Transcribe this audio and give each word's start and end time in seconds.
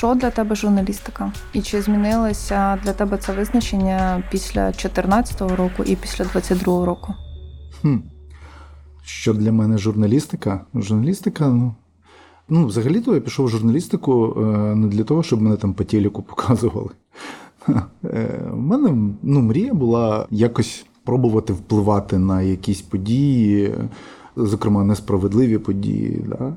Що 0.00 0.14
для 0.14 0.30
тебе 0.30 0.54
журналістика? 0.54 1.32
І 1.52 1.62
чи 1.62 1.82
змінилося 1.82 2.78
для 2.84 2.92
тебе 2.92 3.18
це 3.18 3.32
визначення 3.32 4.22
після 4.30 4.62
2014 4.62 5.40
року 5.40 5.84
і 5.86 5.96
після 5.96 6.24
22 6.24 6.86
року? 6.86 7.14
Хм. 7.82 7.96
Що 9.02 9.34
для 9.34 9.52
мене 9.52 9.78
журналістика? 9.78 10.60
Журналістика, 10.74 11.48
ну. 11.48 11.74
Ну, 12.48 12.66
взагалі-то 12.66 13.14
я 13.14 13.20
пішов 13.20 13.46
в 13.46 13.48
журналістику 13.48 14.36
е, 14.36 14.74
не 14.74 14.86
для 14.86 15.04
того, 15.04 15.22
щоб 15.22 15.42
мене 15.42 15.56
там 15.56 15.74
по 15.74 15.84
телеку 15.84 16.22
показували. 16.22 16.90
Е, 18.04 18.50
У 18.52 18.56
мене 18.56 19.12
ну, 19.22 19.40
мрія 19.40 19.74
була 19.74 20.26
якось 20.30 20.86
пробувати 21.04 21.52
впливати 21.52 22.18
на 22.18 22.42
якісь 22.42 22.82
події, 22.82 23.74
зокрема, 24.36 24.84
несправедливі 24.84 25.58
події. 25.58 26.24
Да? 26.28 26.56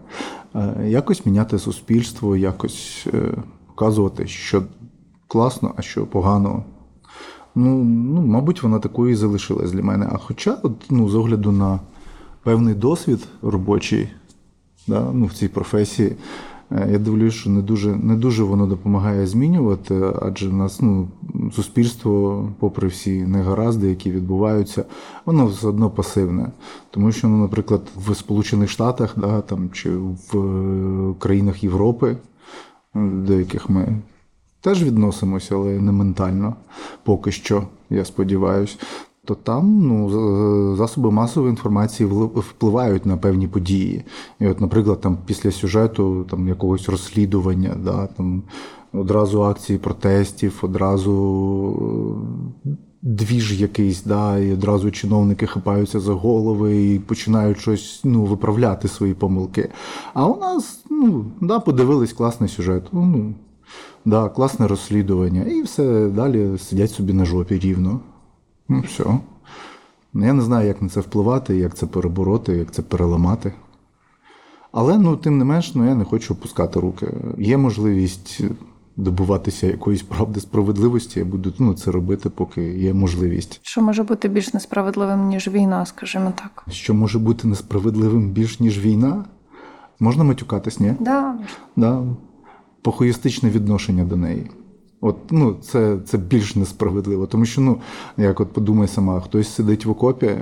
Е, 0.55 0.88
Якось 0.88 1.25
міняти 1.25 1.59
суспільство, 1.59 2.38
якось 2.38 3.07
е, 3.13 3.34
показувати, 3.67 4.27
що 4.27 4.63
класно, 5.27 5.73
а 5.77 5.81
що 5.81 6.05
погано. 6.05 6.63
Ну, 7.55 7.84
ну, 7.84 8.21
мабуть, 8.21 8.63
вона 8.63 8.79
такою 8.79 9.12
і 9.12 9.16
залишилась 9.16 9.71
для 9.71 9.84
мене. 9.84 10.09
А 10.12 10.17
хоча, 10.17 10.57
от, 10.63 10.71
ну, 10.89 11.09
з 11.09 11.16
огляду 11.16 11.52
на 11.52 11.79
певний 12.43 12.73
досвід 12.73 13.27
робочий 13.41 14.09
да, 14.88 15.12
ну, 15.13 15.26
в 15.26 15.34
цій 15.34 15.48
професії, 15.48 16.09
е, 16.09 16.16
я 16.91 17.00
дивлюсь, 17.00 17.34
що 17.34 17.50
не 17.50 17.62
дуже, 17.62 17.95
не 17.95 18.16
дуже 18.16 18.44
воно 18.44 18.68
допомагає 18.68 19.27
змінювати, 19.27 20.02
адже 20.22 20.50
в 20.50 20.54
нас 20.54 20.82
ну, 20.82 21.08
суспільство, 21.55 22.49
попри 22.59 22.88
всі 22.88 23.22
негаразди, 23.22 23.90
які 23.90 24.12
відбуваються, 24.12 24.86
воно 25.26 25.46
все 25.46 25.68
одно 25.68 25.90
пасивне. 25.90 26.51
Тому 26.91 27.12
що, 27.12 27.27
ну, 27.27 27.38
наприклад, 27.38 27.82
в 27.96 28.16
Сполучених 28.16 28.70
Штатах 28.70 29.13
да, 29.18 29.41
там, 29.41 29.70
чи 29.71 29.90
в 29.96 30.38
е, 30.38 31.13
країнах 31.20 31.63
Європи, 31.63 32.18
до 32.96 33.34
яких 33.34 33.70
ми 33.70 34.01
теж 34.62 34.84
відносимося, 34.84 35.55
але 35.55 35.79
не 35.79 35.91
ментально 35.91 36.55
поки 37.04 37.32
що, 37.32 37.68
я 37.90 38.05
сподіваюся. 38.05 38.77
То 39.26 39.35
там 39.35 39.88
ну, 39.88 40.76
засоби 40.76 41.12
масової 41.12 41.49
інформації 41.49 42.10
впливають 42.35 43.05
на 43.05 43.18
певні 43.18 43.48
події. 43.48 44.04
І 44.40 44.48
от, 44.48 44.62
наприклад, 44.62 45.02
там 45.02 45.18
після 45.26 45.52
сюжету 45.52 46.26
там 46.29 46.48
якогось 46.48 46.90
розслідування, 46.90 47.76
да, 47.84 48.07
там 48.07 48.44
одразу 48.94 49.44
акції 49.44 49.79
протестів, 49.79 50.60
одразу 50.62 51.13
е, 52.66 52.70
двіж 53.01 53.62
якийсь, 53.62 54.04
да, 54.04 54.38
і 54.38 54.54
одразу 54.54 54.91
чиновники 54.91 55.48
хапаються 55.48 55.99
за 55.99 56.13
голови 56.13 56.85
і 56.85 56.99
починають 56.99 57.60
щось 57.60 58.01
ну, 58.04 58.24
виправляти 58.26 58.88
свої 58.88 59.13
помилки. 59.13 59.70
А 60.13 60.27
у 60.27 60.40
нас, 60.40 60.84
ну, 60.90 61.26
да, 61.41 61.60
подивились 61.60 62.13
класний 62.13 62.49
сюжет. 62.49 62.84
Ну, 62.91 63.34
да, 64.06 64.29
класне 64.29 64.68
розслідування, 64.68 65.44
і 65.44 65.62
все 65.62 66.09
далі 66.09 66.57
сидять 66.57 66.91
собі 66.91 67.13
на 67.13 67.25
жопі 67.25 67.59
рівно. 67.59 68.00
Ну, 68.69 68.80
все. 68.81 69.03
Ну, 70.14 70.25
Я 70.25 70.34
не 70.34 70.42
знаю, 70.42 70.68
як 70.68 70.81
на 70.81 70.90
це 70.90 71.00
впливати, 71.00 71.58
як 71.58 71.75
це 71.75 71.86
перебороти, 71.86 72.53
як 72.53 72.72
це 72.72 72.81
переламати. 72.81 73.53
Але 74.72 74.97
ну, 74.97 75.18
тим 75.18 75.38
не 75.38 75.46
менш, 75.46 75.75
ну, 75.75 75.86
я 75.86 75.96
не 75.96 76.03
хочу 76.06 76.34
опускати 76.34 76.80
руки. 76.80 77.14
Є 77.38 77.58
можливість 77.58 78.41
добуватися 78.97 79.68
якоїсь 79.68 80.02
правди 80.02 80.40
справедливості, 80.40 81.19
я 81.19 81.25
буду 81.25 81.53
ну, 81.59 81.74
це 81.74 81.91
робити, 81.91 82.30
поки 82.30 82.64
є 82.64 82.94
можливість. 82.94 83.59
Що 83.64 83.81
може 83.81 84.03
бути 84.03 84.28
більш 84.28 84.53
несправедливим, 84.53 85.28
ніж 85.28 85.47
війна, 85.47 85.86
скажімо 85.86 86.34
так? 86.36 86.66
Що 86.69 86.94
може 86.94 87.19
бути 87.19 87.47
несправедливим 87.47 88.30
більш, 88.30 88.59
ніж 88.59 88.80
війна? 88.80 89.25
Можна 90.00 90.23
матюкатись, 90.23 90.79
ні? 90.79 90.94
Да. 91.00 91.35
Да. 91.75 92.03
Похуїстичне 92.81 93.50
відношення 93.50 94.03
до 94.03 94.16
неї. 94.16 94.52
От, 95.06 95.16
ну, 95.31 95.56
це, 95.62 95.97
це 96.06 96.18
більш 96.18 96.56
несправедливо. 96.56 97.28
Тому 97.28 97.46
що, 97.46 97.62
ну, 97.62 97.78
як 98.18 98.40
от 98.40 98.52
подумай 98.52 98.88
сама, 98.88 99.22
хтось 99.22 99.53
сидить 99.53 99.86
в 99.86 99.91
окопі, 99.91 100.25
е, 100.25 100.40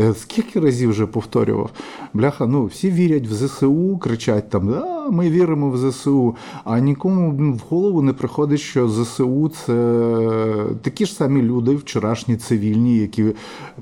я 0.00 0.14
скільки 0.14 0.60
разів 0.60 0.90
вже 0.90 1.06
повторював, 1.06 1.70
бляха, 2.14 2.46
ну, 2.46 2.64
всі 2.64 2.90
вірять 2.90 3.26
в 3.26 3.34
ЗСУ, 3.34 3.98
кричать 3.98 4.50
там, 4.50 4.74
а, 4.74 5.10
ми 5.10 5.30
віримо 5.30 5.70
в 5.70 5.78
ЗСУ, 5.78 6.36
а 6.64 6.78
нікому 6.78 7.52
в 7.54 7.62
голову 7.68 8.02
не 8.02 8.12
приходить, 8.12 8.60
що 8.60 8.88
ЗСУ 8.88 9.48
це 9.48 9.74
такі 10.82 11.06
ж 11.06 11.12
самі 11.12 11.42
люди, 11.42 11.74
вчорашні 11.74 12.36
цивільні, 12.36 12.98
які 12.98 13.24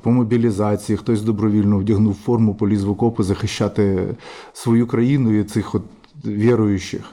по 0.00 0.10
мобілізації, 0.10 0.96
хтось 0.96 1.22
добровільно 1.22 1.78
вдягнув 1.78 2.14
форму, 2.14 2.54
поліз 2.54 2.84
в 2.84 2.90
окопи 2.90 3.22
захищати 3.22 4.16
свою 4.52 4.86
країну 4.86 5.38
і 5.38 5.44
цих 5.44 5.74
от 5.74 5.82
віруючих. 6.24 7.04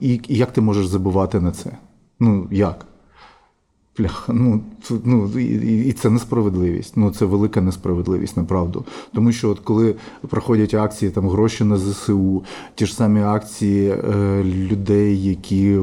І, 0.00 0.20
і 0.28 0.36
як 0.36 0.52
ти 0.52 0.60
можеш 0.60 0.86
забувати 0.86 1.40
на 1.40 1.52
це? 1.52 1.70
Ну 2.20 2.48
як? 2.50 2.86
Бляха, 3.98 4.32
ну, 4.32 4.60
ну 5.04 5.30
і- 5.40 5.88
і 5.88 5.92
це 5.92 6.10
несправедливість. 6.10 6.96
Ну 6.96 7.10
це 7.10 7.24
велика 7.24 7.60
несправедливість, 7.60 8.36
направду. 8.36 8.84
Тому 9.14 9.32
що 9.32 9.50
от 9.50 9.58
коли 9.60 9.94
проходять 10.28 10.74
акції 10.74 11.10
там 11.10 11.28
гроші 11.28 11.64
на 11.64 11.76
ЗСУ, 11.76 12.44
ті 12.74 12.86
ж 12.86 12.94
самі 12.94 13.20
акції 13.20 13.88
е, 13.90 14.42
людей, 14.44 15.24
які 15.24 15.78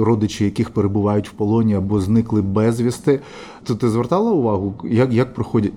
родичі 0.00 0.44
яких 0.44 0.70
перебувають 0.70 1.28
в 1.28 1.32
полоні 1.32 1.74
або 1.74 2.00
зникли 2.00 2.42
безвісти, 2.42 3.20
то 3.64 3.74
ти 3.74 3.88
звертала 3.88 4.30
увагу, 4.32 4.74
як, 4.84 5.12
як 5.12 5.34
проходять? 5.34 5.72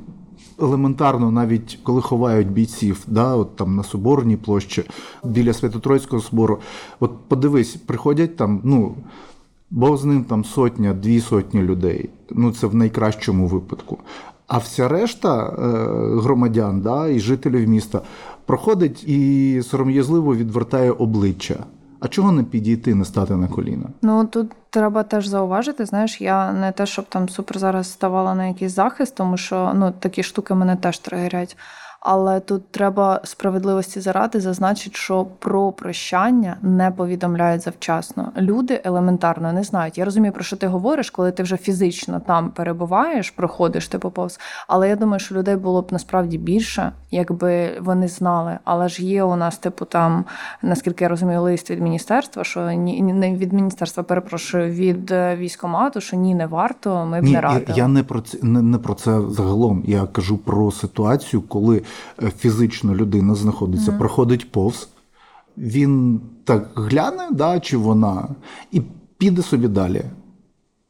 Елементарно, 0.62 1.32
навіть 1.32 1.80
коли 1.84 2.02
ховають 2.02 2.52
бійців, 2.52 3.04
да, 3.08 3.36
от 3.36 3.56
там 3.56 3.76
на 3.76 3.84
Соборній 3.84 4.38
площі 4.38 4.84
біля 5.24 5.54
Свято-Троїцького 5.54 6.22
собору. 6.22 6.60
От 7.00 7.12
подивись, 7.28 7.76
приходять 7.76 8.36
там, 8.36 8.62
ну, 8.64 8.96
бо 9.72 9.98
з 9.98 10.06
ним 10.06 10.24
там 10.24 10.46
сотня, 10.46 10.94
дві 10.94 11.22
сотні 11.22 11.62
людей. 11.62 12.10
Ну, 12.32 12.52
це 12.52 12.68
в 12.68 12.76
найкращому 12.76 13.48
випадку. 13.48 13.98
А 14.48 14.58
вся 14.58 14.88
решта 14.88 15.46
е, 15.46 15.52
громадян 16.22 16.82
да, 16.82 17.08
і 17.08 17.20
жителів 17.20 17.70
міста 17.70 18.02
проходить 18.46 19.04
і 19.04 19.62
сором'язливо 19.64 20.36
відвертає 20.36 20.92
обличчя. 20.92 21.66
А 22.00 22.08
чого 22.08 22.32
не 22.32 22.44
підійти, 22.44 22.96
не 22.96 23.06
стати 23.06 23.36
на 23.36 23.48
коліна? 23.48 23.86
Ну 24.02 24.26
тут 24.26 24.52
треба 24.70 25.04
теж 25.04 25.28
зауважити. 25.28 25.86
Знаєш, 25.86 26.22
я 26.22 26.54
не 26.54 26.72
те, 26.72 26.86
щоб 26.86 27.06
там 27.06 27.30
супер 27.30 27.60
зараз 27.60 27.92
ставала 27.92 28.36
на 28.36 28.46
якийсь 28.46 28.72
захист, 28.72 29.16
тому 29.16 29.38
що 29.38 29.72
ну 29.76 29.94
такі 30.00 30.24
штуки 30.24 30.54
мене 30.54 30.76
теж 30.76 31.00
тригерять. 31.00 31.58
Але 32.02 32.40
тут 32.40 32.72
треба 32.72 33.22
справедливості 33.24 34.00
заради 34.00 34.40
зазначити, 34.40 34.96
що 34.96 35.26
про 35.40 35.72
прощання 35.72 36.58
не 36.62 36.92
повідомляють 36.92 37.62
завчасно. 37.62 38.32
Люди 38.38 38.82
елементарно 38.84 39.54
не 39.54 39.64
знають. 39.64 39.98
Я 39.98 40.06
розумію, 40.06 40.34
про 40.34 40.44
що 40.44 40.56
ти 40.58 40.68
говориш, 40.68 41.10
коли 41.10 41.32
ти 41.32 41.44
вже 41.44 41.58
фізично 41.58 42.22
там 42.28 42.50
перебуваєш, 42.50 43.32
проходиш 43.32 43.88
типу 43.88 44.12
повз. 44.12 44.40
Але 44.68 44.90
я 44.90 44.96
думаю, 44.96 45.20
що 45.20 45.36
людей 45.36 45.56
було 45.56 45.82
б 45.82 45.88
насправді 45.92 46.38
більше, 46.38 46.92
якби 47.12 47.80
вони 47.82 48.08
знали. 48.08 48.58
Але 48.64 48.90
ж 48.90 49.06
є 49.06 49.24
у 49.24 49.36
нас, 49.36 49.58
типу, 49.58 49.86
там, 49.86 50.26
наскільки 50.62 51.04
я 51.04 51.10
розумію, 51.10 51.42
лист 51.42 51.70
від 51.72 51.82
міністерства, 51.82 52.44
що 52.44 52.72
ні 52.72 53.02
не 53.02 53.36
від 53.36 53.54
міністерства, 53.54 54.04
перепрошую, 54.04 54.72
від 54.72 55.12
е, 55.12 55.36
військомату, 55.36 56.02
що 56.02 56.18
ні, 56.18 56.36
не 56.36 56.48
варто, 56.48 57.06
ми 57.06 57.22
б 57.22 57.24
Ні, 57.24 57.30
не 57.30 57.36
я, 57.36 57.42
радили. 57.42 57.78
я 57.78 57.88
не 57.88 58.04
про 58.04 58.22
це 58.22 58.38
не, 58.42 58.62
не 58.62 58.78
про 58.78 58.94
це 58.94 59.22
загалом. 59.30 59.84
Я 59.88 60.06
кажу 60.06 60.38
про 60.38 60.72
ситуацію, 60.72 61.42
коли 61.42 61.82
фізично 62.38 62.96
людина 62.96 63.36
знаходиться, 63.36 63.92
проходить 63.92 64.52
повз, 64.52 64.90
він 65.58 66.22
так 66.44 66.72
гляне, 66.76 67.30
да, 67.32 67.60
чи 67.60 67.78
вона, 67.78 68.36
і 68.72 68.82
піде 69.18 69.42
собі 69.42 69.68
далі. 69.68 70.04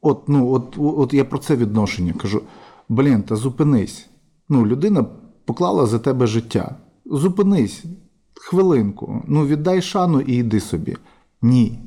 От, 0.02 0.28
ну, 0.28 0.52
от, 0.52 0.76
от 0.78 1.14
я 1.14 1.24
про 1.24 1.38
це 1.38 1.56
відношення 1.56 2.12
кажу: 2.12 2.42
блін, 2.88 3.22
та 3.22 3.36
зупинись. 3.36 4.06
Ну, 4.48 4.66
людина 4.66 5.06
поклала 5.44 5.86
за 5.86 5.98
тебе 5.98 6.26
життя. 6.26 6.76
Зупинись, 7.06 7.84
хвилинку. 8.34 9.22
Ну, 9.26 9.46
віддай 9.46 9.82
шану 9.82 10.20
і 10.20 10.32
йди 10.32 10.60
собі. 10.60 10.96
Ні. 11.42 11.78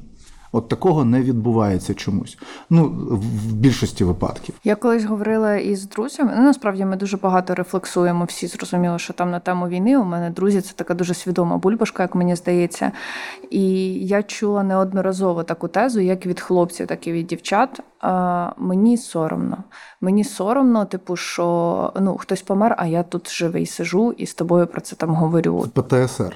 От 0.55 0.67
такого 0.67 1.05
не 1.05 1.21
відбувається 1.21 1.93
чомусь. 1.93 2.37
Ну, 2.69 2.85
в- 3.09 3.53
більшості 3.53 4.03
випадків. 4.03 4.55
Я 4.63 4.75
колись 4.75 5.03
говорила 5.05 5.55
із 5.55 5.87
друзями. 5.87 6.33
Ну 6.37 6.43
насправді 6.43 6.85
ми 6.85 6.95
дуже 6.95 7.17
багато 7.17 7.55
рефлексуємо. 7.55 8.25
Всі 8.25 8.47
зрозуміли, 8.47 8.99
що 8.99 9.13
там 9.13 9.31
на 9.31 9.39
тему 9.39 9.67
війни 9.67 9.97
у 9.97 10.03
мене 10.03 10.29
друзі 10.29 10.61
це 10.61 10.73
така 10.75 10.93
дуже 10.93 11.13
свідома 11.13 11.57
бульбашка, 11.57 12.03
як 12.03 12.15
мені 12.15 12.35
здається. 12.35 12.91
І 13.49 13.93
я 13.93 14.23
чула 14.23 14.63
неодноразово 14.63 15.43
таку 15.43 15.67
тезу, 15.67 15.99
як 15.99 16.25
від 16.25 16.39
хлопців, 16.39 16.87
так 16.87 17.07
і 17.07 17.11
від 17.11 17.27
дівчат. 17.27 17.79
А, 17.99 18.51
мені 18.57 18.97
соромно. 18.97 19.57
Мені 20.01 20.23
соромно, 20.23 20.85
типу, 20.85 21.15
що 21.15 21.93
ну 22.01 22.17
хтось 22.17 22.41
помер, 22.41 22.75
а 22.77 22.85
я 22.85 23.03
тут 23.03 23.31
живий 23.31 23.65
сижу 23.65 24.11
і 24.17 24.25
з 24.25 24.33
тобою 24.33 24.67
про 24.67 24.81
це 24.81 24.95
там 24.95 25.09
говорю. 25.15 25.65
ПТСР. 25.73 26.35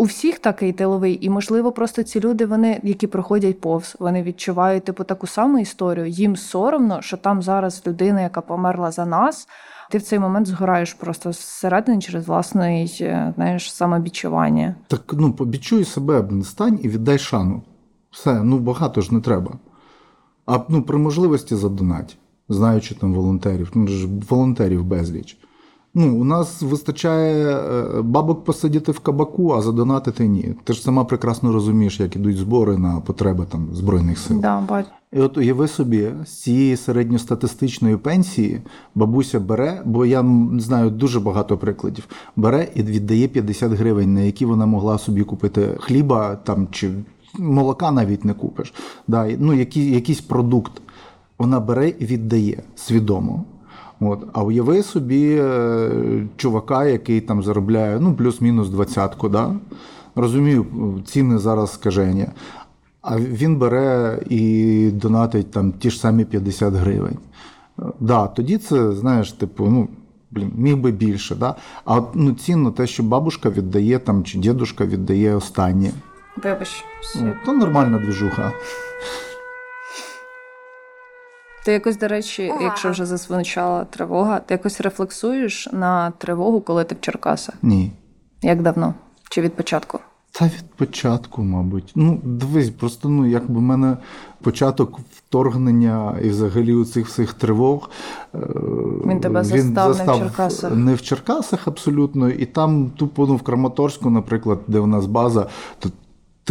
У 0.00 0.04
всіх 0.04 0.38
такий 0.38 0.72
тиловий, 0.72 1.26
і 1.26 1.30
можливо, 1.30 1.72
просто 1.72 2.02
ці 2.02 2.20
люди, 2.20 2.46
вони, 2.46 2.80
які 2.82 3.06
проходять 3.06 3.60
повз, 3.60 3.96
вони 3.98 4.22
відчувають 4.22 4.84
типу 4.84 5.04
таку 5.04 5.26
саму 5.26 5.58
історію. 5.58 6.06
Їм 6.06 6.36
соромно, 6.36 7.02
що 7.02 7.16
там 7.16 7.42
зараз 7.42 7.82
людина, 7.86 8.20
яка 8.20 8.40
померла 8.40 8.90
за 8.90 9.06
нас. 9.06 9.48
Ти 9.90 9.98
в 9.98 10.02
цей 10.02 10.18
момент 10.18 10.46
згораєш 10.46 10.94
просто 10.94 11.32
зсередини 11.32 12.00
через 12.00 12.28
власне 12.28 12.86
знаєш, 13.36 13.74
самобічування. 13.74 14.74
Так 14.86 15.14
ну, 15.18 15.32
побічуй 15.32 15.84
себе, 15.84 16.24
стань 16.44 16.78
і 16.82 16.88
віддай 16.88 17.18
шану. 17.18 17.62
Все, 18.10 18.42
ну 18.42 18.58
багато 18.58 19.00
ж 19.00 19.14
не 19.14 19.20
треба. 19.20 19.52
А 20.46 20.58
ну, 20.68 20.82
при 20.82 20.98
можливості 20.98 21.56
задонать, 21.56 22.16
знаючи 22.48 22.94
там 22.94 23.14
волонтерів, 23.14 23.70
ну 23.74 23.88
ж 23.88 24.08
волонтерів 24.30 24.84
безліч. 24.84 25.38
Ну, 25.94 26.20
у 26.20 26.24
нас 26.24 26.62
вистачає 26.62 27.56
е, 27.56 28.02
бабок 28.02 28.44
посидіти 28.44 28.92
в 28.92 28.98
кабаку, 28.98 29.52
а 29.52 29.62
задонатити 29.62 30.28
ні. 30.28 30.54
Ти 30.64 30.72
ж 30.72 30.82
сама 30.82 31.04
прекрасно 31.04 31.52
розумієш, 31.52 32.00
як 32.00 32.16
ідуть 32.16 32.36
збори 32.36 32.78
на 32.78 33.00
потреби 33.00 33.46
там 33.50 33.68
Збройних 33.72 34.18
сил. 34.18 34.40
Да, 34.40 34.60
бать. 34.60 34.86
І 35.12 35.20
от 35.20 35.36
уяви 35.36 35.68
собі, 35.68 36.08
з 36.24 36.28
цієї 36.28 36.76
середньостатистичної 36.76 37.96
пенсії 37.96 38.60
бабуся 38.94 39.40
бере, 39.40 39.82
бо 39.84 40.06
я 40.06 40.24
знаю 40.58 40.90
дуже 40.90 41.20
багато 41.20 41.58
прикладів, 41.58 42.08
бере 42.36 42.68
і 42.74 42.82
віддає 42.82 43.28
50 43.28 43.72
гривень, 43.72 44.14
на 44.14 44.20
які 44.20 44.46
вона 44.46 44.66
могла 44.66 44.98
собі 44.98 45.24
купити 45.24 45.76
хліба 45.80 46.36
там 46.36 46.68
чи 46.70 46.90
молока 47.38 47.90
навіть 47.90 48.24
не 48.24 48.32
купиш. 48.32 48.74
Да, 49.08 49.30
ну, 49.38 49.52
які, 49.52 49.90
якийсь 49.90 50.20
продукт 50.20 50.72
вона 51.38 51.60
бере 51.60 51.88
і 51.88 52.06
віддає 52.06 52.62
свідомо. 52.76 53.44
От, 54.00 54.26
а 54.32 54.42
уяви 54.42 54.82
собі 54.82 55.36
е, 55.40 55.90
чувака, 56.36 56.84
який 56.84 57.20
там 57.20 57.42
заробляє 57.42 58.00
ну, 58.00 58.14
плюс-мінус 58.14 58.68
двадцятку, 58.68 59.28
да? 59.28 59.54
розумію, 60.14 60.66
ціни 61.04 61.38
зараз 61.38 61.72
скажені. 61.72 62.26
А 63.02 63.18
він 63.18 63.56
бере 63.56 64.18
і 64.28 64.90
донатить 64.94 65.50
там 65.50 65.72
ті 65.72 65.90
ж 65.90 66.00
самі 66.00 66.24
50 66.24 66.74
гривень. 66.74 67.18
Е, 67.78 67.82
Да, 68.00 68.26
тоді 68.26 68.58
це, 68.58 68.92
знаєш, 68.92 69.32
типу, 69.32 69.66
ну, 69.66 69.88
блін, 70.30 70.52
міг 70.56 70.76
би 70.76 70.90
більше. 70.90 71.34
Да? 71.34 71.54
А 71.84 71.96
от, 71.96 72.08
ну, 72.14 72.32
цінно 72.32 72.70
те, 72.70 72.86
що 72.86 73.02
бабушка 73.02 73.50
віддає 73.50 73.98
там, 73.98 74.24
чи 74.24 74.38
дідушка 74.38 74.84
віддає 74.84 75.34
останнє. 75.34 75.90
Вибач. 76.44 76.84
Ну, 77.20 77.32
то 77.46 77.52
нормальна 77.52 77.98
двіжуха. 77.98 78.52
Ти 81.70 81.74
якось, 81.74 81.98
до 81.98 82.08
речі, 82.08 82.52
якщо 82.62 82.90
вже 82.90 83.06
зазвучала 83.06 83.84
тривога, 83.84 84.40
ти 84.40 84.54
якось 84.54 84.80
рефлексуєш 84.80 85.68
на 85.72 86.10
тривогу, 86.10 86.60
коли 86.60 86.84
ти 86.84 86.94
в 86.94 87.00
Черкасах? 87.00 87.54
Ні. 87.62 87.92
Як 88.42 88.62
давно? 88.62 88.94
Чи 89.30 89.40
від 89.40 89.54
початку? 89.54 89.98
Та 90.32 90.44
від 90.44 90.70
початку, 90.76 91.42
мабуть. 91.42 91.92
Ну, 91.94 92.20
дивись, 92.24 92.70
просто 92.70 93.08
ну, 93.08 93.26
якби 93.26 93.58
в 93.58 93.62
мене 93.62 93.96
початок 94.42 95.00
вторгнення 95.16 96.18
і 96.22 96.28
взагалі 96.28 96.74
у 96.74 96.84
цих 96.84 97.06
всіх 97.06 97.32
тривог. 97.32 97.90
е, 98.34 98.38
Він 99.06 99.20
тебе 99.20 99.44
застав 99.44 99.96
не 99.96 100.12
в 100.12 100.18
Черкасах. 100.18 100.74
Не 100.74 100.94
в 100.94 101.02
Черкасах 101.02 101.68
абсолютно. 101.68 102.30
І 102.30 102.46
там 102.46 102.90
тупо 102.90 103.26
ну, 103.26 103.36
в 103.36 103.42
Краматорську, 103.42 104.10
наприклад, 104.10 104.58
де 104.66 104.78
у 104.78 104.86
нас 104.86 105.06
база, 105.06 105.46
то 105.78 105.90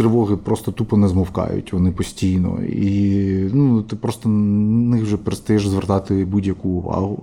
тривоги 0.00 0.36
просто 0.36 0.72
тупо 0.72 0.96
не 0.96 1.08
змовкають, 1.08 1.72
вони 1.72 1.90
постійно. 1.90 2.58
І 2.62 3.50
ну, 3.52 3.82
ти 3.82 3.96
просто 3.96 4.28
на 4.28 4.96
них 4.96 5.02
вже 5.02 5.16
перестаєш 5.16 5.68
звертати 5.68 6.24
будь-яку 6.24 6.68
увагу. 6.68 7.22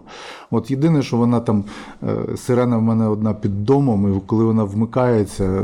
От 0.51 0.71
єдине, 0.71 1.01
що 1.01 1.17
вона 1.17 1.39
там, 1.39 1.63
е, 2.03 2.37
сирена 2.37 2.77
в 2.77 2.81
мене 2.81 3.07
одна 3.07 3.33
під 3.33 3.65
домом, 3.65 4.17
і 4.17 4.21
коли 4.25 4.45
вона 4.45 4.63
вмикається, 4.63 5.63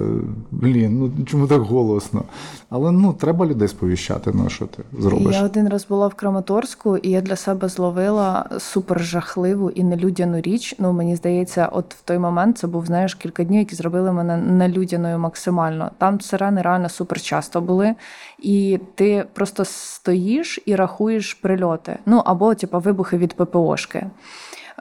блін, 0.52 1.00
ну 1.00 1.26
чому 1.26 1.48
так 1.48 1.62
голосно? 1.62 2.24
Але 2.70 2.92
ну, 2.92 3.14
треба 3.14 3.46
людей 3.46 3.68
сповіщати, 3.68 4.32
ну 4.34 4.50
що 4.50 4.66
ти 4.66 4.84
зробиш? 5.00 5.36
Я 5.36 5.44
один 5.44 5.70
раз 5.70 5.86
була 5.90 6.08
в 6.08 6.14
Краматорську, 6.14 6.98
і 6.98 7.10
я 7.10 7.22
для 7.22 7.36
себе 7.36 7.70
зловила 7.70 8.50
супер 8.60 9.04
жахливу 9.04 9.70
і 9.70 9.84
нелюдяну 9.84 10.42
річ. 10.42 10.76
Ну 10.80 10.94
мені 10.94 11.16
здається, 11.16 11.70
от 11.72 11.94
в 11.94 12.02
той 12.02 12.18
момент 12.18 12.58
це 12.58 12.68
був 12.68 12.86
знаєш 12.86 13.16
кілька 13.16 13.44
днів, 13.44 13.60
які 13.60 13.76
зробили 13.76 14.12
мене 14.12 14.38
нелюдяною 14.38 15.20
максимально. 15.20 15.92
Там 15.98 16.22
сирени 16.22 16.62
реально 16.62 16.90
супер 16.90 17.03
часто 17.12 17.62
були, 17.62 17.96
і 18.40 18.80
ти 18.96 19.26
просто 19.34 19.66
стоїш 19.66 20.60
і 20.66 20.76
рахуєш 20.76 21.34
прильоти. 21.34 21.98
Ну 22.06 22.22
або 22.26 22.56
типу, 22.56 22.80
вибухи 22.80 23.18
від 23.18 23.34
ППОшки. 23.34 24.06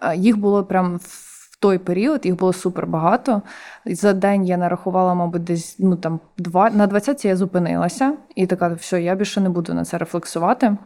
Е, 0.02 0.16
Їх 0.16 0.36
було 0.36 0.64
прям 0.64 0.96
в 0.96 1.56
той 1.60 1.78
період, 1.78 2.26
їх 2.26 2.36
було 2.36 2.52
супер 2.52 2.86
багато. 2.86 3.42
За 3.86 4.12
день 4.12 4.44
я 4.44 4.56
нарахувала, 4.56 5.14
мабуть, 5.14 5.44
десь 5.44 5.76
ну 5.78 5.96
там 5.96 6.20
два 6.38 6.70
на 6.70 6.86
20 6.86 7.24
я 7.24 7.36
зупинилася 7.36 8.12
і 8.34 8.46
така, 8.46 8.68
все, 8.68 9.02
я 9.02 9.14
більше 9.14 9.40
не 9.40 9.48
буду 9.48 9.74
на 9.74 9.84
це 9.84 9.98
рефлексувати. 9.98 10.76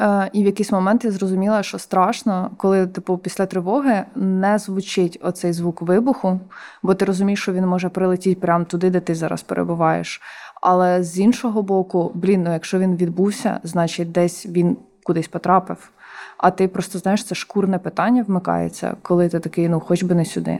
Е, 0.00 0.30
і 0.32 0.42
в 0.42 0.46
якийсь 0.46 0.72
момент 0.72 1.04
я 1.04 1.10
зрозуміла, 1.10 1.62
що 1.62 1.78
страшно, 1.78 2.50
коли 2.56 2.86
типу 2.86 3.18
після 3.18 3.46
тривоги 3.46 4.04
не 4.14 4.58
звучить 4.58 5.18
оцей 5.22 5.52
звук 5.52 5.82
вибуху, 5.82 6.40
бо 6.82 6.94
ти 6.94 7.04
розумієш, 7.04 7.42
що 7.42 7.52
він 7.52 7.66
може 7.66 7.88
прилетіти 7.88 8.40
прямо 8.40 8.64
туди, 8.64 8.90
де 8.90 9.00
ти 9.00 9.14
зараз 9.14 9.42
перебуваєш. 9.42 10.20
Але 10.60 11.02
з 11.02 11.18
іншого 11.18 11.62
боку, 11.62 12.10
блін, 12.14 12.42
ну 12.42 12.52
якщо 12.52 12.78
він 12.78 12.96
відбувся, 12.96 13.60
значить 13.62 14.12
десь 14.12 14.46
він 14.46 14.76
кудись 15.02 15.28
потрапив. 15.28 15.90
А 16.38 16.50
ти 16.50 16.68
просто 16.68 16.98
знаєш, 16.98 17.24
це 17.24 17.34
шкурне 17.34 17.78
питання 17.78 18.22
вмикається, 18.22 18.96
коли 19.02 19.28
ти 19.28 19.40
такий, 19.40 19.68
ну 19.68 19.80
хоч 19.80 20.02
би 20.02 20.14
не 20.14 20.24
сюди. 20.24 20.58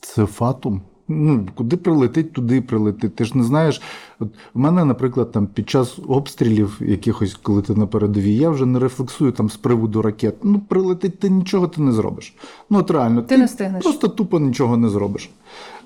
Це 0.00 0.26
фатум. 0.26 0.82
Ну, 1.08 1.46
куди 1.54 1.76
прилетить, 1.76 2.32
туди 2.32 2.60
прилетить. 2.60 3.14
Ти 3.14 3.24
ж 3.24 3.38
не 3.38 3.44
знаєш. 3.44 3.82
От 4.20 4.28
в 4.54 4.58
мене, 4.58 4.84
наприклад, 4.84 5.32
там 5.32 5.46
під 5.46 5.70
час 5.70 5.98
обстрілів 6.08 6.80
якихось, 6.80 7.34
коли 7.34 7.62
ти 7.62 7.74
на 7.74 7.86
передовій, 7.86 8.36
я 8.36 8.50
вже 8.50 8.66
не 8.66 8.78
рефлексую 8.78 9.32
там 9.32 9.50
з 9.50 9.56
приводу 9.56 10.02
ракет. 10.02 10.34
Ну, 10.42 10.60
прилетить, 10.68 11.18
ти 11.18 11.30
нічого 11.30 11.68
ти 11.68 11.80
не 11.80 11.92
зробиш. 11.92 12.34
Ну, 12.70 12.78
от 12.78 12.90
реально, 12.90 13.22
Ти 13.22 13.38
не 13.38 13.44
встигнеш. 13.44 13.82
Просто 13.82 14.08
тупо 14.08 14.40
нічого 14.40 14.76
не 14.76 14.88
зробиш. 14.88 15.30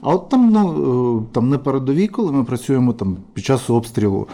А 0.00 0.14
от 0.14 0.28
там, 0.28 0.50
ну, 0.50 1.18
е, 1.18 1.32
там 1.32 1.48
на 1.48 1.58
передовій, 1.58 2.08
коли 2.08 2.32
ми 2.32 2.44
працюємо 2.44 2.92
там 2.92 3.16
під 3.34 3.44
час 3.44 3.70
обстрілу, 3.70 4.28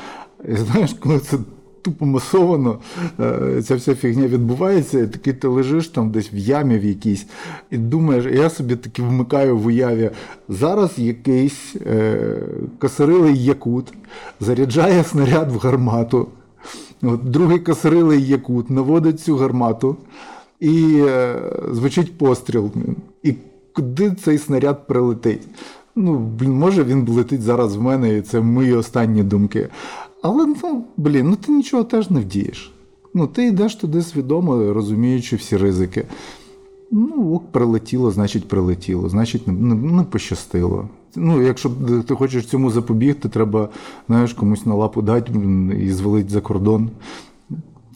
і 0.48 0.56
знаєш, 0.56 0.92
коли 0.92 1.18
це 1.18 1.38
тупо 1.82 2.06
масовано, 2.06 2.78
е, 3.20 3.62
ця 3.62 3.76
вся 3.76 3.94
фігня 3.94 4.26
відбувається, 4.26 4.98
і 5.00 5.06
такий 5.06 5.32
ти 5.32 5.48
лежиш 5.48 5.88
там 5.88 6.10
десь 6.10 6.32
в 6.32 6.36
ямі 6.36 6.78
в 6.78 6.84
якійсь, 6.84 7.26
і 7.70 7.78
думаєш, 7.78 8.24
я 8.24 8.50
собі 8.50 8.76
таки 8.76 9.02
вмикаю 9.02 9.58
в 9.58 9.66
уяві, 9.66 10.10
зараз 10.48 10.98
якийсь 10.98 11.76
е, 11.86 12.42
косарилий 12.78 13.44
якут 13.44 13.92
заряджає 14.40 15.04
снаряд 15.04 15.52
в 15.52 15.58
гармату. 15.58 16.28
От, 17.02 17.30
другий 17.30 17.58
косарилий 17.58 18.26
якут 18.26 18.70
наводить 18.70 19.20
цю 19.20 19.36
гармату, 19.36 19.96
і 20.60 21.02
е, 21.06 21.36
звучить 21.72 22.18
постріл. 22.18 22.70
І 23.22 23.34
куди 23.72 24.10
цей 24.10 24.38
снаряд 24.38 24.86
прилетить? 24.86 25.42
Ну, 25.96 26.18
блін, 26.18 26.52
може 26.52 26.84
він 26.84 27.08
летить 27.08 27.42
зараз 27.42 27.76
в 27.76 27.82
мене, 27.82 28.18
і 28.18 28.22
це 28.22 28.40
мої 28.40 28.72
останні 28.72 29.22
думки. 29.22 29.68
Але 30.22 30.46
ну, 30.46 30.84
блін, 30.96 31.28
ну 31.30 31.36
ти 31.36 31.52
нічого 31.52 31.84
теж 31.84 32.10
не 32.10 32.20
вдієш. 32.20 32.72
Ну, 33.14 33.26
ти 33.26 33.46
йдеш 33.46 33.74
туди 33.74 34.02
свідомо, 34.02 34.72
розуміючи 34.72 35.36
всі 35.36 35.56
ризики. 35.56 36.04
Ну, 36.90 37.34
ок, 37.34 37.52
прилетіло, 37.52 38.10
значить, 38.10 38.48
прилетіло, 38.48 39.08
значить, 39.08 39.46
не, 39.46 39.52
не, 39.52 39.74
не 39.74 40.02
пощастило. 40.02 40.88
Ну, 41.16 41.42
якщо 41.42 41.70
ти 42.08 42.14
хочеш 42.14 42.46
цьому 42.46 42.70
запобігти, 42.70 43.28
треба 43.28 43.68
знаєш, 44.08 44.32
комусь 44.32 44.66
на 44.66 44.74
лапу 44.74 45.02
дати 45.02 45.32
і 45.80 45.92
звалити 45.92 46.28
за 46.28 46.40
кордон. 46.40 46.90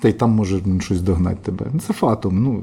Та 0.01 0.09
й 0.09 0.13
там 0.13 0.31
може 0.31 0.61
щось 0.81 1.03
догнати 1.03 1.39
тебе. 1.43 1.67
Це 1.87 1.93
фатом. 1.93 2.43
Ну, 2.43 2.63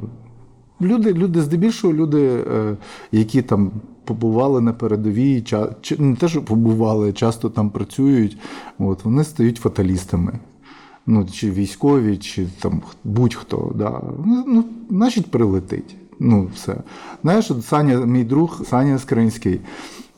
люди, 0.82 1.14
люди, 1.14 1.42
здебільшого, 1.42 1.94
люди, 1.94 2.44
е, 2.52 2.78
які 3.12 3.42
там 3.42 3.72
побували 4.10 4.62
на 4.62 4.74
передовій, 4.74 5.44
не 6.00 6.16
те, 6.16 6.28
що 6.28 6.42
побували, 6.42 7.14
часто 7.14 7.50
там 7.50 7.70
працюють, 7.70 8.38
от, 8.80 9.06
вони 9.06 9.24
стають 9.24 9.58
фаталістами. 9.58 10.34
Ну, 11.08 11.26
чи 11.34 11.52
військові, 11.52 12.18
чи 12.18 12.48
там 12.62 12.82
будь-хто. 13.04 13.72
Да. 13.76 14.02
Ну, 14.26 14.44
ну, 14.48 14.66
значить, 14.90 15.32
прилетить. 15.32 15.96
Ну, 16.20 16.48
все. 16.56 16.76
Знаєш, 17.22 17.52
Саня, 17.64 17.98
мій 18.06 18.24
друг 18.24 18.62
Саня 18.70 19.00
Скринський, 19.00 19.60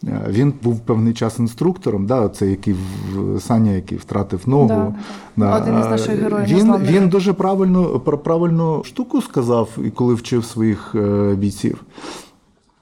е, 0.04 0.26
він 0.30 0.54
був 0.64 0.80
певний 0.80 1.14
час 1.14 1.40
інструктором, 1.40 2.06
да, 2.06 2.30
це 2.30 2.48
який 2.48 2.76
в- 3.14 3.40
Саня, 3.42 3.72
який 3.72 3.98
втратив 3.98 4.42
ногу. 4.46 4.96
Да, 5.38 5.58
Один 5.58 5.80
із 5.80 5.86
наших 5.86 6.20
героїв 6.20 6.48
Він, 6.48 6.78
він 6.78 7.10
дуже 7.10 7.34
правильно, 7.34 8.00
про 8.00 8.18
правильну 8.18 8.84
штуку 8.84 9.22
сказав, 9.22 9.78
коли 9.96 10.14
вчив 10.14 10.46
своїх 10.46 10.96
е, 10.96 11.36
бійців. 11.36 11.84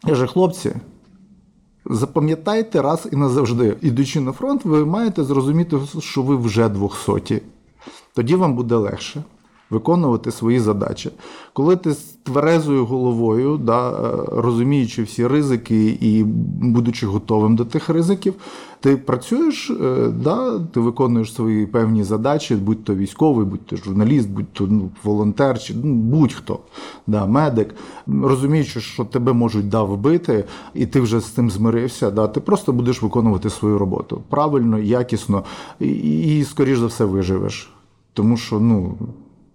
Каже, 0.06 0.28
хлопці, 0.28 0.72
запам'ятайте 1.90 2.82
раз 2.82 3.08
і 3.12 3.16
назавжди, 3.16 3.78
ідучи 3.82 4.20
на 4.20 4.32
фронт, 4.32 4.66
ви 4.66 4.86
маєте 4.86 5.24
зрозуміти, 5.24 5.78
що 6.00 6.22
ви 6.22 6.36
вже 6.36 6.70
двохсоті. 6.70 7.42
Тоді 8.14 8.36
вам 8.36 8.56
буде 8.56 8.76
легше. 8.76 9.24
Виконувати 9.70 10.32
свої 10.32 10.60
задачі. 10.60 11.12
Коли 11.54 11.76
ти 11.76 11.94
з 11.94 11.98
тверезою 12.24 12.86
головою, 12.86 13.58
да, 13.58 13.92
е, 13.92 13.94
розуміючи 14.32 15.04
всі 15.04 15.28
ризики 15.28 15.98
і 16.02 16.24
будучи 16.62 17.08
готовим 17.08 17.56
до 17.56 17.66
тих 17.66 17.90
ризиків, 17.90 18.34
ти 18.80 18.98
працюєш, 18.98 19.70
е, 19.70 20.08
да, 20.24 20.60
ти 20.60 20.80
виконуєш 20.80 21.34
свої 21.34 21.66
певні 21.66 22.04
задачі, 22.04 22.56
будь 22.56 22.84
то 22.84 22.96
військовий, 22.96 23.46
будь 23.46 23.66
то 23.66 23.76
журналіст, 23.76 24.30
будь 24.30 24.54
то 24.54 24.68
ну, 24.68 24.90
волонтер, 25.04 25.60
чи 25.60 25.74
ну, 25.84 25.94
будь-хто, 25.94 26.60
да, 27.08 27.26
медик, 27.26 27.76
розуміючи, 28.08 28.82
що 28.82 29.06
тебе 29.06 29.34
можуть 29.34 29.70
да, 29.70 29.84
вбити, 29.84 30.46
і 30.74 30.86
ти 30.86 31.02
вже 31.02 31.20
з 31.20 31.26
цим 31.26 31.52
змирився, 31.52 32.12
да, 32.12 32.28
ти 32.28 32.40
просто 32.40 32.74
будеш 32.74 33.02
виконувати 33.02 33.50
свою 33.50 33.78
роботу 33.78 34.22
правильно, 34.30 34.80
якісно, 34.80 35.44
і, 35.80 36.40
і 36.40 36.44
скоріш 36.44 36.78
за 36.78 36.86
все 36.86 37.06
виживеш. 37.06 37.70
Тому 38.14 38.38
що, 38.38 38.60
ну, 38.60 38.98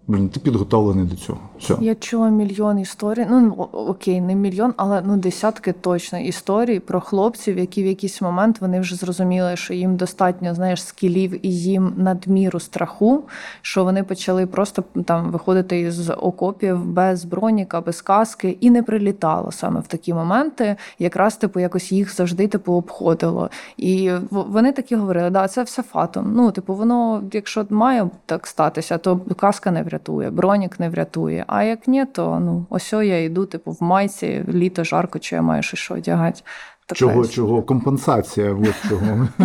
блін, 0.06 0.28
ти 0.28 0.40
підготовлений 0.40 1.04
до 1.04 1.16
цього. 1.16 1.38
Все. 1.58 1.76
Я 1.80 1.94
чула 1.94 2.28
мільйон 2.28 2.78
історій. 2.78 3.26
Ну 3.30 3.68
окей, 3.72 4.20
не 4.20 4.34
мільйон, 4.34 4.74
але 4.76 5.02
ну 5.06 5.16
десятки 5.16 5.72
точно 5.72 6.18
історій 6.18 6.80
про 6.80 7.00
хлопців, 7.00 7.58
які 7.58 7.82
в 7.82 7.86
якийсь 7.86 8.22
момент 8.22 8.60
вони 8.60 8.80
вже 8.80 8.96
зрозуміли, 8.96 9.56
що 9.56 9.74
їм 9.74 9.96
достатньо 9.96 10.54
знаєш 10.54 10.84
скілів 10.84 11.46
і 11.46 11.54
їм 11.54 11.92
надміру 11.96 12.60
страху, 12.60 13.22
що 13.62 13.84
вони 13.84 14.02
почали 14.02 14.46
просто 14.46 14.84
там 15.04 15.30
виходити 15.30 15.80
із 15.80 16.10
окопів 16.10 16.84
без 16.84 17.24
броніка, 17.24 17.80
без 17.80 18.02
каски, 18.02 18.56
і 18.60 18.70
не 18.70 18.82
прилітало 18.82 19.52
саме 19.52 19.80
в 19.80 19.86
такі 19.86 20.14
моменти. 20.14 20.76
Якраз 20.98 21.36
типу 21.36 21.60
якось 21.60 21.92
їх 21.92 22.14
завжди 22.14 22.48
типу 22.48 22.72
обходило. 22.72 23.50
І 23.76 24.12
вони 24.30 24.72
такі 24.72 24.96
говорили: 24.96 25.30
да, 25.30 25.48
це 25.48 25.62
все 25.62 25.82
фатом. 25.82 26.32
Ну, 26.34 26.50
типу, 26.50 26.74
воно, 26.74 27.22
якщо 27.32 27.66
має 27.70 28.10
так 28.26 28.46
статися, 28.46 28.98
то 28.98 29.20
каска 29.36 29.70
не 29.70 29.82
врятує, 29.94 30.30
бронік 30.30 30.80
не 30.80 30.88
врятує. 30.88 31.44
А 31.46 31.62
як 31.62 31.88
ні, 31.88 32.04
то 32.06 32.40
ну 32.40 32.66
ось 32.70 32.92
я 32.92 33.24
йду, 33.24 33.46
типу, 33.46 33.70
в 33.70 33.82
майці, 33.82 34.44
літо 34.48 34.84
жарко, 34.84 35.18
чи 35.18 35.36
я 35.36 35.42
маю 35.42 35.62
що 35.62 35.94
одягати. 35.94 36.40
Така 36.86 36.98
Чого, 36.98 37.12
історія. 37.12 37.32
чого? 37.34 37.62
Компенсація, 37.62 38.54
от 38.54 38.88
чого. 38.88 39.28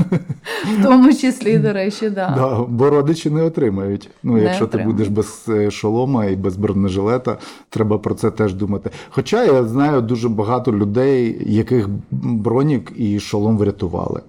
В 0.79 0.83
тому 0.83 1.13
числі, 1.13 1.57
до 1.57 1.73
речі, 1.73 2.09
да. 2.09 2.33
Да, 2.37 2.65
бо 2.67 2.89
родичі 2.89 3.29
не 3.29 3.41
отримають. 3.43 4.09
Ну, 4.23 4.33
Не 4.33 4.43
якщо 4.43 4.65
отримають. 4.65 4.97
ти 4.97 5.03
будеш 5.03 5.07
без 5.07 5.45
е, 5.49 5.71
шолома 5.71 6.25
і 6.25 6.35
без 6.35 6.57
бронежилета, 6.57 7.37
треба 7.69 7.97
про 7.97 8.15
це 8.15 8.31
теж 8.31 8.53
думати. 8.53 8.89
Хоча 9.09 9.43
я 9.43 9.63
знаю 9.63 10.01
дуже 10.01 10.29
багато 10.29 10.71
людей, 10.73 11.43
яких 11.45 11.89
бронік 12.11 12.91
і 12.95 13.19
шолом 13.19 13.57
врятували. 13.57 14.21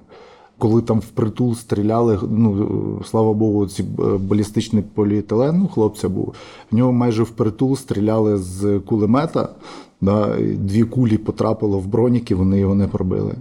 Коли 0.60 0.82
там 0.82 1.00
впритул 1.00 1.54
стріляли, 1.54 2.18
ну 2.30 3.00
слава 3.06 3.32
Богу, 3.32 3.66
ці 3.66 3.82
е, 3.82 3.86
балістичний 4.18 4.82
поліетилен, 4.94 5.58
ну, 5.58 5.68
хлопця 5.68 6.08
був. 6.08 6.34
В 6.70 6.76
нього 6.76 6.92
майже 6.92 7.22
впритул 7.22 7.76
стріляли 7.76 8.36
з 8.36 8.78
кулемета. 8.78 9.48
Да, 10.00 10.36
дві 10.54 10.82
кулі 10.82 11.18
потрапило 11.18 11.78
в 11.78 11.86
бронік, 11.86 12.30
і 12.30 12.34
вони 12.34 12.58
його 12.58 12.74
не 12.74 12.86
пробили. 12.86 13.34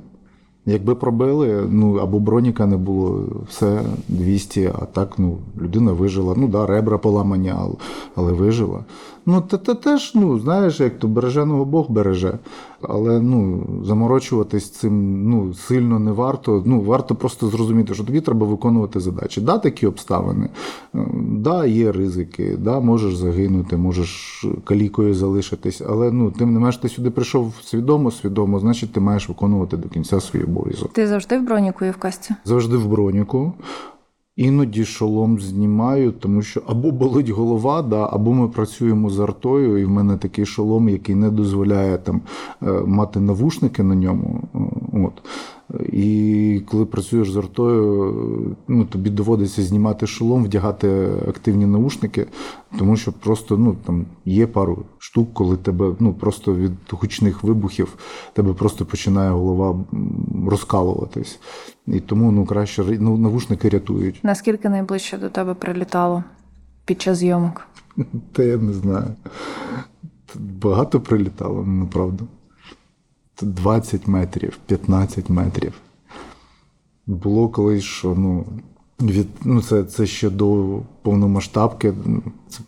Якби 0.65 0.95
пробили, 0.95 1.67
ну 1.69 1.95
або 1.95 2.19
броніка 2.19 2.65
не 2.65 2.77
було, 2.77 3.25
все 3.49 3.81
200, 4.07 4.71
а 4.81 4.85
так 4.85 5.13
ну, 5.17 5.37
людина 5.61 5.91
вижила. 5.91 6.33
Ну 6.37 6.47
да, 6.47 6.65
ребра 6.65 6.97
поламані, 6.97 7.53
але 8.15 8.31
вижила. 8.31 8.85
Ну, 9.29 9.41
те, 9.41 9.57
те 9.57 9.75
теж, 9.75 10.11
ну, 10.15 10.39
знаєш, 10.39 10.79
як 10.79 10.99
то 10.99 11.07
береженого 11.07 11.65
Бог 11.65 11.91
береже. 11.91 12.39
Але 12.81 13.21
ну, 13.21 13.67
заморочуватись 13.85 14.69
цим 14.69 15.23
ну, 15.29 15.53
сильно 15.53 15.99
не 15.99 16.11
варто. 16.11 16.63
Ну, 16.65 16.81
варто 16.81 17.15
просто 17.15 17.47
зрозуміти, 17.47 17.93
що 17.93 18.03
тобі 18.03 18.21
треба 18.21 18.47
виконувати 18.47 18.99
задачі. 18.99 19.41
Да, 19.41 19.57
такі 19.57 19.87
обставини, 19.87 20.49
Е, 20.95 21.05
да, 21.23 21.65
є 21.65 21.91
ризики, 21.91 22.57
да, 22.57 22.79
можеш 22.79 23.15
загинути, 23.15 23.77
можеш 23.77 24.45
калікою 24.63 25.13
залишитись, 25.13 25.81
але 25.89 26.11
ну, 26.11 26.31
тим 26.31 26.53
не 26.53 26.59
менш 26.59 26.77
ти 26.77 26.89
сюди 26.89 27.09
прийшов 27.09 27.53
свідомо, 27.63 28.11
свідомо, 28.11 28.59
значить 28.59 28.93
ти 28.93 28.99
маєш 28.99 29.29
виконувати 29.29 29.77
до 29.77 29.89
кінця 29.89 30.19
свій 30.19 30.43
обов'язок. 30.43 30.93
Ти 30.93 31.07
завжди 31.07 31.39
в 31.39 31.43
броніку 31.43 31.85
і 31.85 31.89
в 31.89 31.97
касті? 31.97 32.35
Завжди 32.45 32.77
в 32.77 32.87
броніку. 32.87 33.53
Іноді 34.39 34.85
шолом 34.85 35.39
знімаю, 35.39 36.11
тому 36.11 36.41
що 36.41 36.61
або 36.67 36.91
болить 36.91 37.29
голова, 37.29 37.81
да, 37.81 38.09
або 38.11 38.33
ми 38.33 38.47
працюємо 38.47 39.09
з 39.09 39.19
артою, 39.19 39.77
і 39.77 39.85
в 39.85 39.89
мене 39.89 40.17
такий 40.17 40.45
шолом, 40.45 40.89
який 40.89 41.15
не 41.15 41.29
дозволяє 41.29 41.97
там 41.97 42.21
е, 42.63 42.71
мати 42.71 43.19
навушники 43.19 43.83
на 43.83 43.95
ньому. 43.95 44.41
е, 44.55 44.59
От. 45.05 45.13
І 45.91 46.61
коли 46.67 46.85
працюєш 46.85 47.31
з 47.31 47.37
артою, 47.37 48.11
е, 48.51 48.55
ну, 48.67 48.85
тобі 48.85 49.09
доводиться 49.09 49.63
знімати 49.63 50.07
шолом, 50.07 50.43
вдягати 50.43 51.11
активні 51.27 51.65
наушники, 51.65 52.25
тому 52.79 52.97
що 52.97 53.11
просто 53.11 53.57
ну, 53.57 53.75
там 53.85 54.05
є 54.25 54.47
пару 54.47 54.85
штук, 54.97 55.33
коли 55.33 55.57
тебе 55.57 55.95
ну, 55.99 56.13
просто 56.13 56.55
від 56.55 56.71
гучних 56.91 57.43
вибухів 57.43 57.93
тебе 58.33 58.53
просто 58.53 58.85
починає 58.85 59.31
голова 59.31 59.85
розкалуватись. 60.47 61.39
І 61.87 61.99
тому 61.99 62.31
ну, 62.31 62.45
краще 62.45 62.97
ну, 62.99 63.17
навушники 63.17 63.69
рятують. 63.69 64.19
Наскільки 64.23 64.69
найближче 64.69 65.17
до 65.17 65.29
тебе 65.29 65.53
прилітало 65.53 66.23
під 66.85 67.01
час 67.01 67.17
зйомок? 67.17 67.61
Та 68.31 68.43
я 68.43 68.57
не 68.57 68.73
знаю. 68.73 69.15
Багато 70.35 70.99
прилітало, 70.99 71.63
ну, 71.67 71.87
правда. 71.87 72.23
Тут 72.23 72.38
20 73.41 74.07
метрів, 74.07 74.57
15 74.65 75.29
метрів. 75.29 75.73
Було 77.07 77.49
колись, 77.49 77.83
що 77.83 78.15
ну, 78.17 78.45
від, 79.01 79.27
ну 79.43 79.61
це, 79.61 79.83
це 79.83 80.05
ще 80.05 80.29
до 80.29 80.79
повномасштабки. 81.01 81.93
ну, 82.05 82.21
Це 82.49 82.59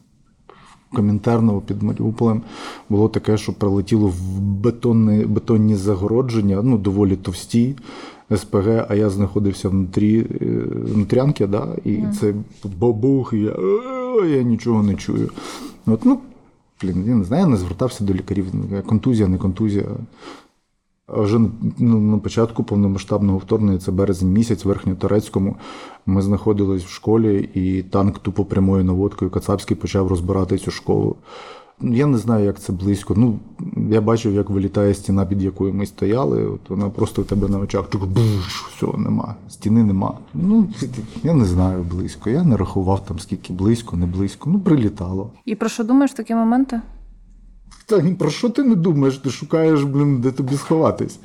в 0.92 1.62
під 1.62 1.84
Маріуполем 1.84 2.42
було 2.90 3.10
таке, 3.10 3.38
що 3.38 3.54
прилетіло 3.54 4.08
в 4.08 4.40
бетонні, 4.40 5.26
бетонні 5.26 5.76
загородження, 5.76 6.62
ну, 6.62 6.78
доволі 6.78 7.16
товсті 7.16 7.76
СПГ, 8.38 8.86
а 8.90 8.96
я 8.96 9.10
знаходився 9.10 9.70
внутрі, 9.70 10.28
е, 10.42 10.46
внутрянки, 10.94 11.48
да, 11.48 11.68
і 11.86 12.04
це 12.20 12.34
бабух, 12.64 13.34
і 13.34 13.40
я, 13.40 13.52
«Е, 13.52 14.30
я 14.30 14.42
нічого 14.42 14.84
не 14.84 14.96
чую. 14.96 15.30
От, 15.86 16.06
ну, 16.06 16.20
блін, 16.82 17.06
я 17.08 17.16
не 17.16 17.24
знаю, 17.24 17.44
я 17.44 17.50
не 17.50 17.58
звертався 17.58 18.04
до 18.04 18.14
лікарів. 18.14 18.46
Контузія, 18.86 19.28
не 19.28 19.38
контузія. 19.38 19.86
Вже 21.14 21.40
ну, 21.78 22.00
на 22.00 22.18
початку 22.18 22.64
повномасштабного 22.64 23.38
вторгнення, 23.38 23.78
це 23.78 23.92
березень 23.92 24.32
місяць, 24.32 24.66
Верхньоторецькому, 24.66 25.56
ми 26.06 26.22
знаходились 26.22 26.84
в 26.84 26.90
школі, 26.90 27.50
і 27.54 27.84
танк 27.84 28.20
тупо 28.20 28.46
прямою 28.46 28.84
наводкою 28.84 29.32
Кацапський 29.32 29.78
почав 29.78 30.08
розбирати 30.08 30.58
цю 30.58 30.72
школу. 30.72 31.16
Ну, 31.82 31.96
Я 31.96 32.06
не 32.06 32.18
знаю, 32.18 32.46
як 32.46 32.60
це 32.60 32.74
близько. 32.74 33.14
Ну, 33.18 33.40
я 33.90 34.02
бачив, 34.02 34.34
як 34.34 34.50
вилітає 34.50 34.94
стіна, 34.94 35.26
під 35.26 35.42
якою 35.42 35.74
ми 35.74 35.86
стояли. 35.86 36.46
От 36.46 36.70
вона 36.70 36.90
просто 36.90 37.22
в 37.22 37.26
тебе 37.26 37.48
на 37.48 37.60
очах 37.60 37.90
так 37.90 38.06
буш, 38.06 38.66
все, 38.76 38.88
нема. 38.98 39.36
Стіни 39.50 39.84
нема. 39.84 40.18
Ну, 40.34 40.68
я 41.24 41.34
не 41.34 41.46
знаю 41.46 41.84
близько. 41.84 42.30
Я 42.30 42.44
не 42.44 42.58
рахував 42.58 43.06
там 43.06 43.20
скільки 43.20 43.54
близько, 43.54 43.98
не 43.98 44.06
близько. 44.06 44.50
Ну, 44.50 44.60
прилітало. 44.60 45.30
І 45.46 45.56
про 45.56 45.70
що 45.70 45.84
думаєш 45.84 46.12
в 46.12 46.14
такі 46.14 46.36
моменти? 46.36 46.82
Та 47.86 48.02
про 48.20 48.30
що 48.30 48.50
ти 48.50 48.64
не 48.64 48.76
думаєш? 48.76 49.18
Ти 49.18 49.30
шукаєш, 49.30 49.84
блін, 49.84 50.22
де 50.22 50.32
тобі 50.32 50.56
сховатись. 50.56 51.20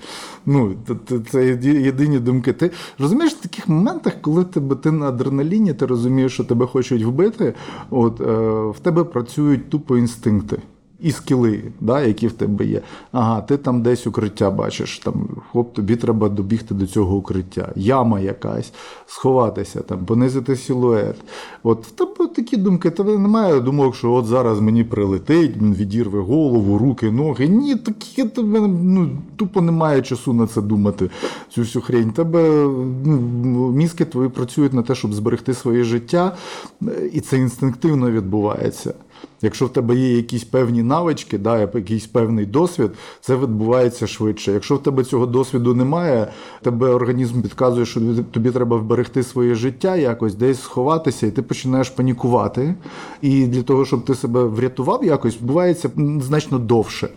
Ну, 0.46 0.74
це, 1.08 1.18
це 1.30 1.46
єдині 1.62 2.18
думки. 2.18 2.52
Ти 2.52 2.70
розумієш 2.98 3.32
в 3.32 3.40
таких 3.40 3.68
моментах, 3.68 4.12
коли 4.20 4.44
тебе 4.44 4.76
ти 4.76 4.92
на 4.92 5.08
адреналіні, 5.08 5.74
ти 5.74 5.86
розумієш, 5.86 6.32
що 6.32 6.44
тебе 6.44 6.66
хочуть 6.66 7.04
вбити, 7.04 7.54
от 7.90 8.20
е, 8.20 8.24
в 8.70 8.76
тебе 8.82 9.04
працюють 9.04 9.70
тупо 9.70 9.96
інстинкти. 9.96 10.58
І 11.00 11.12
скіли, 11.12 11.62
да, 11.80 12.00
які 12.00 12.26
в 12.26 12.32
тебе 12.32 12.64
є. 12.64 12.80
Ага, 13.12 13.40
ти 13.40 13.56
там 13.56 13.82
десь 13.82 14.06
укриття 14.06 14.50
бачиш. 14.50 14.98
Там, 14.98 15.28
хлоп, 15.52 15.74
тобі 15.74 15.96
треба 15.96 16.28
добігти 16.28 16.74
до 16.74 16.86
цього 16.86 17.16
укриття. 17.16 17.72
Яма 17.76 18.20
якась, 18.20 18.72
сховатися, 19.06 19.80
там, 19.80 20.04
понизити 20.04 20.56
силует. 20.56 21.16
От 21.62 21.86
в 21.86 21.90
тебе 21.90 22.26
такі 22.26 22.56
думки, 22.56 22.90
тебе 22.90 23.18
немає 23.18 23.60
думок, 23.60 23.94
що 23.94 24.12
от 24.12 24.26
зараз 24.26 24.60
мені 24.60 24.84
прилетить, 24.84 25.56
він 25.56 25.74
відірве 25.74 26.20
голову, 26.20 26.78
руки, 26.78 27.10
ноги. 27.10 27.48
Ні, 27.48 27.76
такі 27.76 28.24
тебе 28.24 28.60
ну, 28.60 29.10
тупо 29.36 29.60
немає 29.60 30.02
часу 30.02 30.32
на 30.32 30.46
це 30.46 30.62
думати, 30.62 31.10
цю 31.48 31.60
всю 31.60 31.82
хрень. 31.82 32.10
Тебе 32.10 32.50
ну, 33.44 33.72
мізки 33.72 34.04
твої 34.04 34.28
працюють 34.28 34.72
на 34.72 34.82
те, 34.82 34.94
щоб 34.94 35.14
зберегти 35.14 35.54
своє 35.54 35.84
життя, 35.84 36.36
і 37.12 37.20
це 37.20 37.36
інстинктивно 37.36 38.10
відбувається. 38.10 38.94
Якщо 39.42 39.66
в 39.66 39.72
тебе 39.72 39.96
є 39.96 40.16
якісь 40.16 40.44
певні 40.44 40.82
навички, 40.86 41.38
да, 41.38 41.58
якийсь 41.58 42.06
певний 42.06 42.46
досвід, 42.46 42.90
це 43.20 43.36
відбувається 43.36 44.06
швидше. 44.06 44.52
Якщо 44.52 44.74
в 44.74 44.82
тебе 44.82 45.04
цього 45.04 45.26
досвіду 45.26 45.74
немає, 45.74 46.28
тебе 46.62 46.88
організм 46.88 47.42
підказує, 47.42 47.86
що 47.86 48.00
тобі 48.30 48.50
треба 48.50 48.76
вберегти 48.76 49.22
своє 49.22 49.54
життя, 49.54 49.96
якось 49.96 50.34
десь 50.34 50.62
сховатися, 50.62 51.26
і 51.26 51.30
ти 51.30 51.42
починаєш 51.42 51.90
панікувати. 51.90 52.74
І 53.22 53.46
для 53.46 53.62
того, 53.62 53.84
щоб 53.84 54.04
ти 54.04 54.14
себе 54.14 54.44
врятував 54.44 55.04
якось, 55.04 55.36
бувається 55.36 55.90
м, 55.98 56.22
значно 56.22 56.58
довше. 56.58 57.08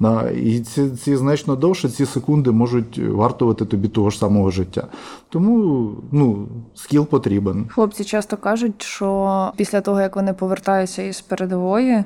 Да? 0.00 0.30
І 0.30 0.60
ці, 0.60 0.90
ці 0.90 1.16
значно 1.16 1.56
довше, 1.56 1.88
ці 1.88 2.06
секунди 2.06 2.50
можуть 2.50 2.98
вартувати 2.98 3.64
тобі 3.64 3.88
того 3.88 4.10
ж 4.10 4.18
самого 4.18 4.50
життя. 4.50 4.86
Тому 5.28 5.90
ну, 6.12 6.48
скіл 6.74 7.06
потрібен. 7.06 7.66
Хлопці 7.68 8.04
часто 8.04 8.36
кажуть, 8.36 8.82
що 8.82 9.52
після 9.56 9.80
того, 9.80 10.00
як 10.00 10.16
вони 10.16 10.32
повертаються 10.32 11.02
із 11.02 11.20
передової, 11.20 12.04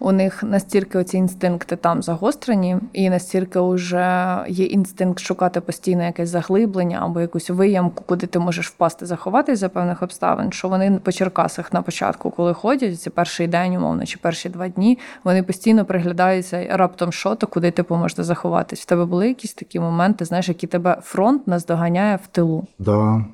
у 0.00 0.12
них 0.12 0.42
настільки 0.42 0.98
оці 0.98 1.16
інстинкти 1.16 1.76
там 1.76 2.02
загострені, 2.02 2.76
і 2.92 3.10
настільки 3.10 3.60
вже 3.60 4.38
є 4.48 4.64
інстинкт 4.64 5.20
шукати 5.20 5.60
постійно 5.60 6.04
якесь 6.04 6.28
заглиблення 6.28 6.98
або 7.02 7.20
якусь 7.20 7.50
виямку, 7.50 8.04
куди 8.06 8.26
ти 8.26 8.38
можеш 8.38 8.68
впасти, 8.68 9.06
заховатись 9.06 9.58
за 9.58 9.68
певних 9.68 10.02
обставин, 10.02 10.52
що 10.52 10.68
вони 10.68 11.00
по 11.02 11.12
Черкасах 11.12 11.72
на 11.72 11.82
початку, 11.82 12.30
коли 12.30 12.54
ходять, 12.54 13.00
це 13.00 13.10
перший 13.10 13.46
день, 13.46 13.76
умовно, 13.76 14.06
чи 14.06 14.18
перші 14.18 14.48
два 14.48 14.68
дні, 14.68 14.98
вони 15.24 15.42
постійно 15.42 15.84
приглядаються 15.84 16.66
раптом 16.70 17.12
що 17.12 17.34
то, 17.34 17.46
куди 17.46 17.70
типу 17.70 17.96
можна 17.96 18.24
заховатись. 18.24 18.80
В 18.80 18.84
тебе 18.84 19.04
були 19.04 19.28
якісь 19.28 19.54
такі 19.54 19.80
моменти, 19.80 20.24
знаєш, 20.24 20.48
які 20.48 20.66
тебе 20.66 20.98
фронт 21.02 21.46
наздоганяє 21.46 22.16
в 22.16 22.26
тилу. 22.26 22.66
Да. 22.78 23.24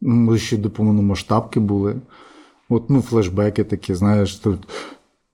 Ми 0.00 0.38
ще 0.38 0.56
до 0.56 0.70
повномасштабки 0.70 1.60
були. 1.60 1.96
От, 2.68 2.90
ну, 2.90 3.02
флешбеки 3.02 3.64
такі, 3.64 3.94
знаєш, 3.94 4.36
тут. 4.36 4.68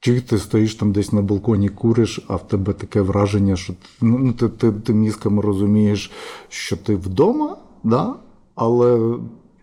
Чи 0.01 0.21
ти 0.21 0.39
стоїш 0.39 0.75
там 0.75 0.93
десь 0.93 1.13
на 1.13 1.23
балконі, 1.23 1.69
куриш, 1.69 2.21
а 2.29 2.37
в 2.37 2.49
тебе 2.49 2.73
таке 2.73 3.01
враження, 3.01 3.57
що 3.57 3.75
ну, 4.01 4.19
ну, 4.19 4.33
ти, 4.33 4.49
ти, 4.49 4.73
ти 4.73 4.93
мізками 4.93 5.43
розумієш, 5.43 6.11
що 6.49 6.77
ти 6.77 6.97
вдома, 6.97 7.57
да? 7.85 8.15
але 8.55 9.17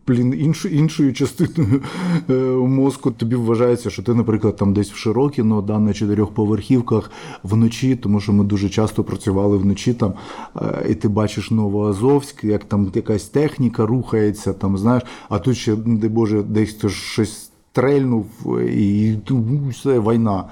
блін, 0.07 0.33
іншу, 0.39 0.67
іншою 0.67 1.13
частиною 1.13 1.81
е, 2.29 2.33
мозку 2.67 3.11
тобі 3.11 3.35
вважається, 3.35 3.89
що 3.89 4.03
ти, 4.03 4.13
наприклад, 4.13 4.55
там 4.55 4.73
десь 4.73 4.91
в 4.91 4.95
Широкіно, 4.95 5.61
да, 5.61 5.79
на 5.79 5.93
чотирьохповерхівках 5.93 7.11
вночі, 7.43 7.95
тому 7.95 8.19
що 8.19 8.33
ми 8.33 8.43
дуже 8.43 8.69
часто 8.69 9.03
працювали 9.03 9.57
вночі 9.57 9.93
там, 9.93 10.13
е, 10.55 10.85
і 10.89 10.95
ти 10.95 11.07
бачиш 11.07 11.51
Новоазовськ, 11.51 12.43
як 12.43 12.63
там 12.63 12.91
якась 12.95 13.23
техніка 13.23 13.85
рухається, 13.85 14.53
там, 14.53 14.77
знаєш, 14.77 15.03
а 15.29 15.39
тут 15.39 15.57
ще, 15.57 15.75
де 15.75 16.09
Боже, 16.09 16.43
десь 16.43 16.85
щось 16.87 17.51
стрельнув 17.75 18.25
і 18.69 19.15
ну, 19.29 19.67
все, 19.69 19.99
війна. 19.99 20.43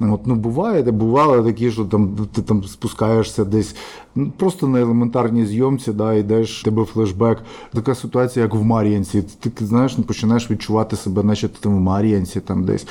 От, 0.00 0.26
ну, 0.26 0.34
буває, 0.34 0.82
де 0.82 0.90
бувало 0.90 1.42
такі, 1.42 1.70
що 1.70 1.84
там 1.84 2.16
ти 2.32 2.42
там 2.42 2.64
спускаєшся 2.64 3.44
десь 3.44 3.76
ну, 4.14 4.32
просто 4.36 4.68
на 4.68 4.80
елементарній 4.80 5.46
зйомці, 5.46 5.92
да, 5.92 6.14
йдеш, 6.14 6.62
тебе 6.62 6.84
флешбек. 6.84 7.38
Така 7.74 7.94
ситуація, 7.94 8.44
як 8.44 8.54
в 8.54 8.64
Мар'янці. 8.64 9.22
Ти, 9.40 9.50
ти 9.50 9.66
знаєш, 9.66 9.98
ну, 9.98 10.04
починаєш 10.04 10.50
відчувати 10.50 10.96
себе, 10.96 11.22
наче 11.22 11.48
ти 11.48 11.56
там 11.60 11.76
в 11.76 11.80
Мар'янці 11.80 12.40
там 12.40 12.64
десь. 12.64 12.86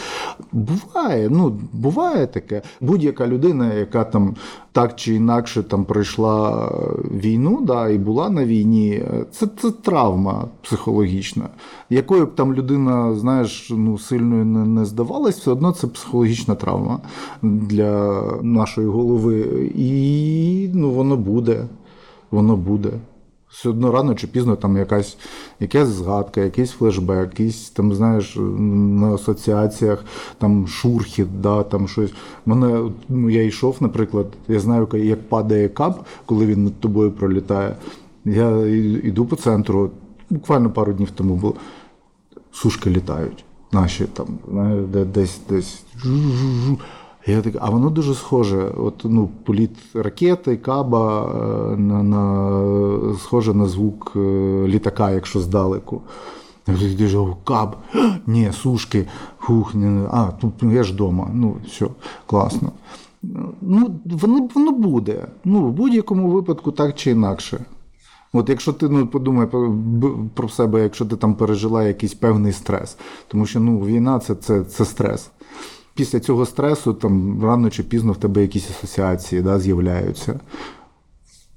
Буває, 0.52 1.30
ну 1.30 1.58
буває 1.74 2.28
таке. 2.28 2.62
Будь-яка 2.82 3.28
людина, 3.28 3.74
яка 3.74 4.04
там 4.04 4.36
так 4.72 4.96
чи 4.96 5.16
інакше 5.16 5.64
там 5.64 5.86
пройшла 5.86 6.68
війну, 7.12 7.60
да, 7.62 7.90
і 7.90 7.98
була 7.98 8.30
на 8.30 8.46
війні, 8.46 9.04
це, 9.32 9.48
це 9.62 9.72
травма 9.72 10.46
психологічна. 10.62 11.50
Якою 11.90 12.26
б 12.26 12.36
там 12.36 12.54
людина, 12.54 13.16
знаєш, 13.16 13.70
ну 13.70 13.98
сильною 13.98 14.46
не, 14.46 14.66
не 14.66 14.86
здавалась, 14.86 15.40
все 15.40 15.52
одно 15.52 15.72
це 15.72 15.88
психологічна 15.88 16.56
травма 16.56 16.99
для 17.42 18.24
нашої 18.42 18.88
голови. 18.88 19.70
І 19.76 20.70
ну, 20.74 20.92
воно 20.92 21.18
буде. 21.18 21.66
Воно 22.32 22.56
буде. 22.56 22.90
Все 23.50 23.70
одно 23.70 23.92
рано 23.92 24.16
чи 24.16 24.28
пізно 24.28 24.56
там 24.56 24.78
якась 24.78 25.18
якась 25.60 25.88
згадка, 25.88 26.42
якийсь 26.42 26.72
флешбек, 26.72 27.30
якийсь 27.30 27.70
там, 27.70 27.94
знаєш, 27.94 28.36
на 28.40 29.14
асоціаціях 29.14 30.04
там 30.38 30.68
шурхіт, 30.68 31.42
да, 31.42 31.64
там 31.64 31.88
щось. 31.88 32.14
Мене, 32.46 32.92
ну, 33.10 33.30
я 33.30 33.44
йшов, 33.44 33.78
наприклад, 33.80 34.28
я 34.48 34.60
знаю, 34.60 34.88
як 34.94 35.30
падає 35.30 35.70
кап, 35.70 36.06
коли 36.26 36.46
він 36.46 36.64
над 36.64 36.80
тобою 36.80 37.12
пролітає. 37.12 37.76
Я 38.26 38.66
йду 39.04 39.26
по 39.26 39.36
центру, 39.36 39.92
буквально 40.30 40.72
пару 40.72 40.94
днів 40.94 41.12
тому 41.12 41.36
було. 41.36 41.56
Сушки 42.52 42.90
літають. 42.90 43.46
Наші 43.72 44.06
там, 44.06 44.28
де, 44.92 45.06
десь 45.06 45.40
десь. 45.50 45.84
Я 47.28 47.42
так, 47.42 47.54
а 47.60 47.70
воно 47.70 47.90
дуже 47.90 48.16
схоже. 48.16 48.72
От, 48.78 49.02
ну, 49.04 49.30
політ 49.44 49.78
ракети, 49.94 50.58
каба 50.58 51.24
е, 51.24 51.78
на, 51.78 52.04
на, 52.04 53.18
схоже 53.18 53.54
на 53.54 53.66
звук 53.66 54.14
е, 54.16 54.20
літака, 54.68 55.12
якщо 55.12 55.40
здалеку. 55.40 56.02
Каб, 57.44 57.76
ні, 58.28 58.52
сушки, 58.54 59.08
хух, 59.38 59.76
ні, 59.76 60.08
а, 60.12 60.28
тут 60.42 60.54
я 60.62 60.84
ж 60.84 60.94
вдома. 60.94 61.30
Ну, 61.34 61.56
все, 61.68 61.88
класно. 62.26 62.72
Ну, 63.62 64.00
воно, 64.06 64.50
воно 64.56 64.72
буде. 64.72 65.28
Ну, 65.46 65.62
в 65.62 65.72
будь-якому 65.72 66.32
випадку 66.32 66.72
так 66.72 66.96
чи 66.96 67.12
інакше. 67.12 67.66
От 68.34 68.50
якщо 68.50 68.74
ти 68.74 68.90
ну, 68.90 69.08
подумай 69.08 69.48
про, 69.48 69.76
про 70.34 70.50
себе, 70.50 70.84
якщо 70.84 71.06
ти 71.06 71.16
там 71.16 71.36
пережила 71.36 71.84
якийсь 71.84 72.14
певний 72.14 72.54
стрес, 72.54 72.98
тому 73.28 73.46
що 73.46 73.60
ну, 73.60 73.80
війна 73.80 74.20
це, 74.20 74.36
це, 74.36 74.64
це 74.64 74.86
стрес. 74.86 75.30
Після 75.96 76.20
цього 76.20 76.46
стресу 76.46 76.94
там 76.94 77.44
рано 77.44 77.70
чи 77.70 77.84
пізно 77.84 78.12
в 78.12 78.18
тебе 78.18 78.42
якісь 78.42 78.70
асоціації 78.70 79.42
да, 79.42 79.60
з'являються. 79.60 80.40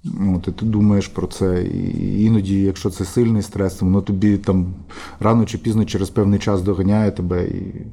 От, 0.05 0.49
і 0.49 0.53
ти 0.53 0.67
думаєш 0.67 1.09
про 1.09 1.27
це. 1.27 1.63
І 1.65 2.25
іноді, 2.25 2.63
якщо 2.63 2.91
це 2.91 3.05
сильний 3.05 3.43
стрес, 3.43 3.83
воно 3.83 4.03
тобі 4.03 4.39
там 4.39 4.75
рано 5.21 5.45
чи 5.45 5.59
пізно 5.59 5.85
через 5.85 6.11
певний 6.11 6.39
час 6.39 6.63
доганяє 6.63 7.11
тебе 7.11 7.45
і 7.45 7.87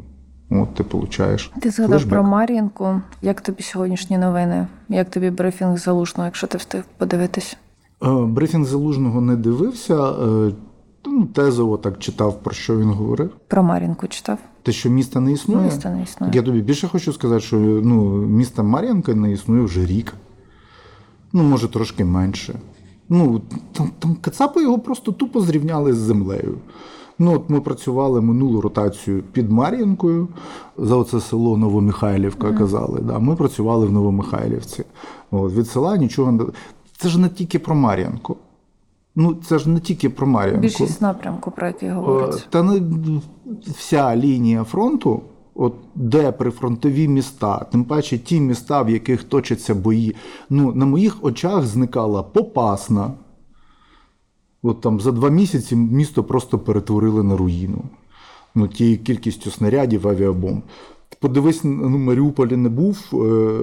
от 0.49 0.75
ти 0.75 0.83
получаєш. 0.83 1.51
Ти 1.61 1.69
згадав 1.69 1.89
флешбек. 1.89 2.13
про 2.13 2.23
Мар'їнку. 2.23 3.01
Як 3.21 3.41
тобі 3.41 3.63
сьогоднішні 3.63 4.17
новини? 4.17 4.67
Як 4.89 5.09
тобі 5.09 5.29
брифінг 5.29 5.77
залужного, 5.77 6.25
якщо 6.25 6.47
ти 6.47 6.57
встиг 6.57 6.83
подивитись? 6.97 7.57
Е, 8.03 8.09
Брифінг 8.25 8.65
залужного 8.65 9.21
не 9.21 9.35
дивився. 9.35 10.09
е, 10.11 10.51
Ну, 11.05 11.25
тезово 11.25 11.77
так 11.77 11.99
читав, 11.99 12.43
про 12.43 12.53
що 12.53 12.77
він 12.77 12.89
говорив. 12.89 13.29
Про 13.47 13.63
Мар'їнку 13.63 14.07
читав? 14.07 14.37
Те, 14.63 14.71
що 14.71 14.89
міста 14.89 15.19
не 15.19 15.31
існує. 15.31 15.65
Міста 15.65 15.89
не 15.91 16.03
існує. 16.03 16.31
Так 16.31 16.35
я 16.35 16.41
тобі 16.41 16.61
більше 16.61 16.87
хочу 16.87 17.13
сказати, 17.13 17.41
що 17.41 17.57
ну, 17.59 18.03
місто 18.15 18.63
Мар'янка 18.63 19.15
не 19.15 19.31
існує 19.31 19.63
вже 19.63 19.85
рік. 19.85 20.13
Ну, 21.33 21.43
може, 21.43 21.67
трошки 21.67 22.05
менше. 22.05 22.59
Ну, 23.09 23.41
там, 23.71 23.91
там 23.99 24.15
Кацапи 24.21 24.61
його 24.61 24.79
просто 24.79 25.11
тупо 25.11 25.41
зрівняли 25.41 25.93
з 25.93 25.97
землею. 25.97 26.57
Ну, 27.19 27.33
от 27.33 27.49
ми 27.49 27.61
працювали 27.61 28.21
минулу 28.21 28.61
ротацію 28.61 29.23
під 29.31 29.51
Мар'їнкою, 29.51 30.27
за 30.77 30.95
оце 30.95 31.19
село 31.21 31.57
Новомихайлівка 31.57 32.53
казали. 32.53 32.99
Да. 33.03 33.19
Ми 33.19 33.35
працювали 33.35 33.85
в 33.85 33.91
Новомихайлівці. 33.91 34.83
От, 35.31 35.53
від 35.53 35.67
села 35.67 35.97
нічого 35.97 36.31
не. 36.31 36.43
Це 37.01 37.09
ж 37.09 37.19
не 37.19 37.29
тільки 37.29 37.59
про 37.59 37.75
Мар'янку. 37.75 38.37
Ну, 39.15 39.35
це 39.35 39.59
ж 39.59 39.69
не 39.69 39.79
тільки 39.79 40.09
про 40.09 40.27
Мар'янку. 40.27 40.61
Більшість 40.61 41.01
напрямку, 41.01 41.51
про 41.51 41.67
який 41.67 41.89
Е, 41.89 41.93
говориться. 41.93 42.45
Та 42.49 42.63
не 42.63 42.81
вся 43.67 44.15
лінія 44.15 44.63
фронту, 44.63 45.21
от 45.55 45.73
де 45.95 46.31
прифронтові 46.31 47.07
міста, 47.07 47.65
тим 47.71 47.83
паче 47.83 48.17
ті 48.17 48.41
міста, 48.41 48.81
в 48.81 48.89
яких 48.89 49.23
точаться 49.23 49.75
бої. 49.75 50.15
Ну, 50.49 50.73
на 50.73 50.85
моїх 50.85 51.23
очах 51.23 51.65
зникала 51.65 52.23
Попасна. 52.23 53.11
От 54.63 54.81
там 54.81 54.99
за 54.99 55.11
два 55.11 55.29
місяці 55.29 55.75
місто 55.75 56.23
просто 56.23 56.59
перетворили 56.59 57.23
на 57.23 57.37
руїну. 57.37 57.83
Ну, 58.55 58.67
тією 58.67 58.97
кількістю 58.97 59.51
снарядів, 59.51 60.07
авіабомб. 60.07 60.61
Подивись, 61.19 61.63
ну, 61.63 61.97
Маріуполі 61.97 62.55
не 62.55 62.69
був 62.69 62.97
е, 63.13 63.59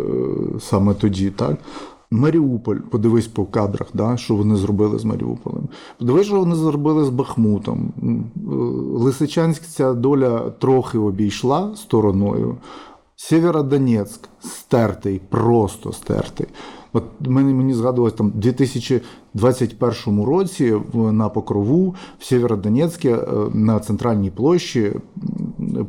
саме 0.61 0.95
тоді, 0.95 1.31
так? 1.31 1.57
Маріуполь, 2.11 2.77
подивись 2.77 3.27
по 3.27 3.45
кадрах, 3.45 3.89
да, 3.95 4.17
що 4.17 4.35
вони 4.35 4.57
зробили 4.57 4.99
з 4.99 5.05
Маріуполем. 5.05 5.69
Подивись, 5.99 6.27
що 6.27 6.39
вони 6.39 6.55
зробили 6.55 7.05
з 7.05 7.09
Бахмутом. 7.09 7.93
Е, 8.03 8.51
Лисичанськ 8.99 9.63
ця 9.63 9.95
доля 9.95 10.51
трохи 10.51 10.99
обійшла 10.99 11.77
стороною. 11.77 12.57
Сєвєродонецьк 13.17 14.29
стертий, 14.41 15.21
просто 15.29 15.93
стертий. 15.93 16.47
От 16.97 17.05
мені, 17.21 17.55
мені 17.55 17.75
згадувалось 17.75 18.15
там 18.15 18.27
у 18.27 18.31
2021 18.31 20.25
році 20.25 20.75
на 20.95 21.29
Покрову 21.29 21.95
в 22.19 22.25
Сєвєродонецьке 22.25 23.15
е, 23.15 23.27
на 23.55 23.81
центральній 23.81 24.31
площі 24.31 24.93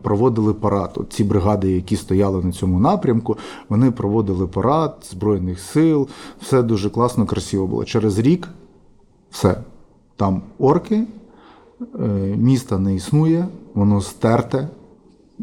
проводили 0.01 0.53
парад. 0.53 0.91
От 0.95 1.13
ці 1.13 1.23
бригади, 1.23 1.71
які 1.71 1.95
стояли 1.95 2.43
на 2.43 2.51
цьому 2.51 2.79
напрямку, 2.79 3.37
вони 3.69 3.91
проводили 3.91 4.47
парад 4.47 5.07
Збройних 5.11 5.59
сил. 5.59 6.07
Все 6.41 6.63
дуже 6.63 6.89
класно, 6.89 7.25
красиво 7.25 7.67
було. 7.67 7.85
Через 7.85 8.19
рік 8.19 8.49
все. 9.31 9.63
Там 10.15 10.41
орки, 10.59 11.03
е, 11.99 12.07
міста 12.37 12.79
не 12.79 12.95
існує, 12.95 13.47
воно 13.73 14.01
стерте. 14.01 14.69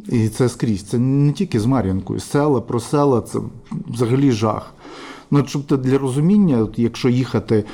І 0.08 0.28
це 0.28 0.48
скрізь. 0.48 0.82
Це 0.82 0.98
не 0.98 1.32
тільки 1.32 1.60
з 1.60 1.66
Мар'янкою. 1.66 2.20
Села 2.20 2.60
про 2.60 2.80
села 2.80 3.20
це 3.20 3.38
взагалі 3.88 4.32
жах. 4.32 4.74
Ну, 5.30 5.44
щоб 5.46 5.66
ти 5.66 5.76
для 5.76 5.98
розуміння, 5.98 6.58
от 6.58 6.78
якщо 6.78 7.08
їхати 7.08 7.64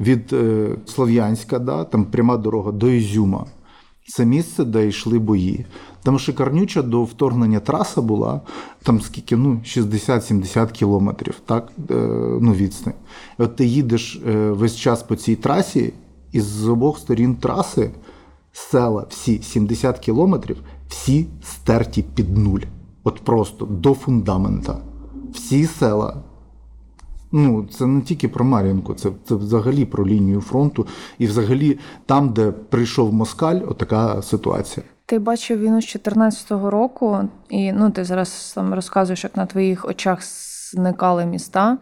від 0.00 0.32
е, 0.32 0.68
Слов'янська, 0.86 1.58
да, 1.58 1.84
там 1.84 2.04
пряма 2.04 2.36
дорога 2.36 2.72
до 2.72 2.88
Ізюма, 2.90 3.46
Це 4.08 4.24
місце, 4.24 4.64
де 4.64 4.86
йшли 4.86 5.18
бої. 5.18 5.66
Там 6.02 6.18
шикарнюча 6.18 6.82
до 6.82 7.04
вторгнення 7.04 7.60
траса 7.60 8.02
була, 8.02 8.40
там 8.82 9.00
скільки, 9.00 9.36
ну, 9.36 9.60
60-70 9.64 10.72
кілометрів, 10.72 11.34
так, 11.46 11.72
е, 11.90 11.94
ну, 12.40 12.52
відстань. 12.52 12.94
От 13.38 13.56
ти 13.56 13.64
їдеш 13.64 14.22
е, 14.28 14.50
весь 14.50 14.76
час 14.76 15.02
по 15.02 15.16
цій 15.16 15.36
трасі, 15.36 15.92
і 16.32 16.40
з 16.40 16.68
обох 16.68 16.98
сторін 16.98 17.34
траси 17.34 17.90
села 18.52 19.06
всі 19.10 19.42
70 19.42 19.98
кілометрів, 19.98 20.56
всі 20.88 21.26
стерті 21.42 22.02
під 22.14 22.38
нуль. 22.38 22.60
От 23.04 23.20
просто 23.20 23.66
до 23.66 23.94
фундамента. 23.94 24.76
Всі 25.32 25.66
села 25.66 26.22
Ну, 27.32 27.68
це 27.70 27.86
не 27.86 28.00
тільки 28.00 28.28
про 28.28 28.44
Мар'їнку, 28.44 28.94
це, 28.94 29.10
це 29.24 29.34
взагалі 29.34 29.84
про 29.84 30.06
лінію 30.06 30.40
фронту. 30.40 30.86
І 31.18 31.26
взагалі 31.26 31.78
там, 32.06 32.28
де 32.28 32.50
прийшов 32.50 33.12
москаль, 33.12 33.60
отака 33.68 34.22
ситуація. 34.22 34.86
Ти 35.06 35.18
бачив 35.18 35.60
війну 35.60 35.82
з 35.82 35.96
14-го 35.96 36.70
року, 36.70 37.18
і 37.48 37.72
ну, 37.72 37.90
ти 37.90 38.04
зараз 38.04 38.52
там 38.54 38.74
розказуєш, 38.74 39.24
як 39.24 39.36
на 39.36 39.46
твоїх 39.46 39.84
очах 39.84 40.18
зникали 40.72 41.26
міста. 41.26 41.78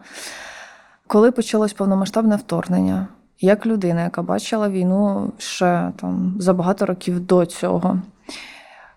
Коли 1.07 1.31
почалось 1.31 1.73
повномасштабне 1.73 2.35
вторгнення, 2.35 3.07
як 3.39 3.65
людина, 3.65 4.03
яка 4.03 4.21
бачила 4.21 4.69
війну 4.69 5.31
ще 5.37 5.91
там 5.95 6.35
за 6.39 6.53
багато 6.53 6.85
років 6.85 7.19
до 7.19 7.45
цього, 7.45 8.01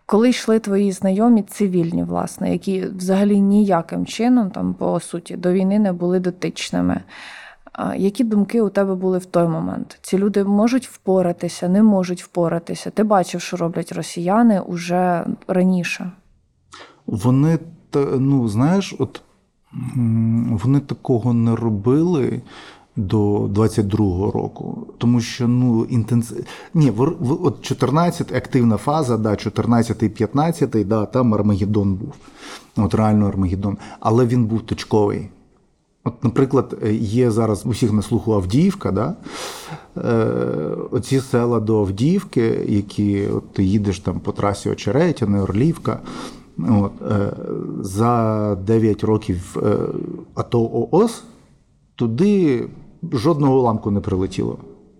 коли 0.06 0.28
йшли 0.30 0.58
твої 0.58 0.92
знайомі 0.92 1.42
цивільні, 1.42 2.04
власне, 2.04 2.52
які 2.52 2.86
взагалі 2.86 3.40
ніяким 3.40 4.06
чином, 4.06 4.50
там, 4.50 4.74
по 4.74 5.00
суті, 5.00 5.36
до 5.36 5.52
війни 5.52 5.78
не 5.78 5.92
були 5.92 6.20
дотичними. 6.20 7.00
Які 7.96 8.24
думки 8.24 8.60
у 8.60 8.68
тебе 8.68 8.94
були 8.94 9.18
в 9.18 9.24
той 9.24 9.48
момент? 9.48 9.98
Ці 10.02 10.18
люди 10.18 10.44
можуть 10.44 10.88
впоратися, 10.88 11.68
не 11.68 11.82
можуть 11.82 12.22
впоратися. 12.22 12.90
Ти 12.90 13.04
бачив, 13.04 13.40
що 13.40 13.56
роблять 13.56 13.92
росіяни 13.92 14.60
уже 14.60 15.24
раніше. 15.48 16.10
Вони, 17.06 17.58
ну, 18.18 18.48
знаєш, 18.48 18.94
от 18.98 19.22
вони 20.46 20.80
такого 20.80 21.32
не 21.32 21.56
робили. 21.56 22.42
До 22.96 23.38
22-го 23.38 24.30
року, 24.30 24.86
тому 24.98 25.20
що 25.20 25.48
ну 25.48 25.84
інтенс... 25.84 26.32
Ні, 26.74 26.90
вор- 26.90 27.16
в- 27.20 27.44
от 27.46 27.62
14 27.62 28.32
активна 28.32 28.76
фаза, 28.76 29.16
да, 29.16 29.36
14 29.36 30.14
15 30.14 30.88
да, 30.88 31.06
там 31.06 31.34
Армагеддон 31.34 31.94
був. 31.94 32.14
От 32.76 32.94
реально 32.94 33.28
Армагеддон. 33.28 33.76
Але 34.00 34.26
він 34.26 34.44
був 34.44 34.60
точковий. 34.62 35.28
От, 36.04 36.24
наприклад, 36.24 36.76
є 37.00 37.30
зараз 37.30 37.66
у 37.66 37.70
всіх 37.70 37.92
на 37.92 38.02
слуху 38.02 38.32
Авдіївка, 38.32 38.90
да? 38.92 39.14
е, 39.96 40.26
оці 40.90 41.20
села 41.20 41.60
до 41.60 41.80
Авдіївки, 41.80 42.64
які 42.68 43.26
от, 43.26 43.52
ти 43.52 43.64
їдеш 43.64 43.98
там 44.00 44.20
по 44.20 44.32
трасі 44.32 44.70
Очеретяне, 44.70 45.42
Орлівка. 45.42 46.00
От, 46.58 46.92
е, 47.10 47.32
за 47.80 48.54
9 48.66 49.04
років 49.04 49.56
е, 49.62 49.76
АТО 50.34 50.88
ООС 50.90 51.24
туди 51.94 52.68
жодного 53.12 53.58
уламку 53.60 53.90
не 53.90 54.00
прилетіло. 54.00 54.58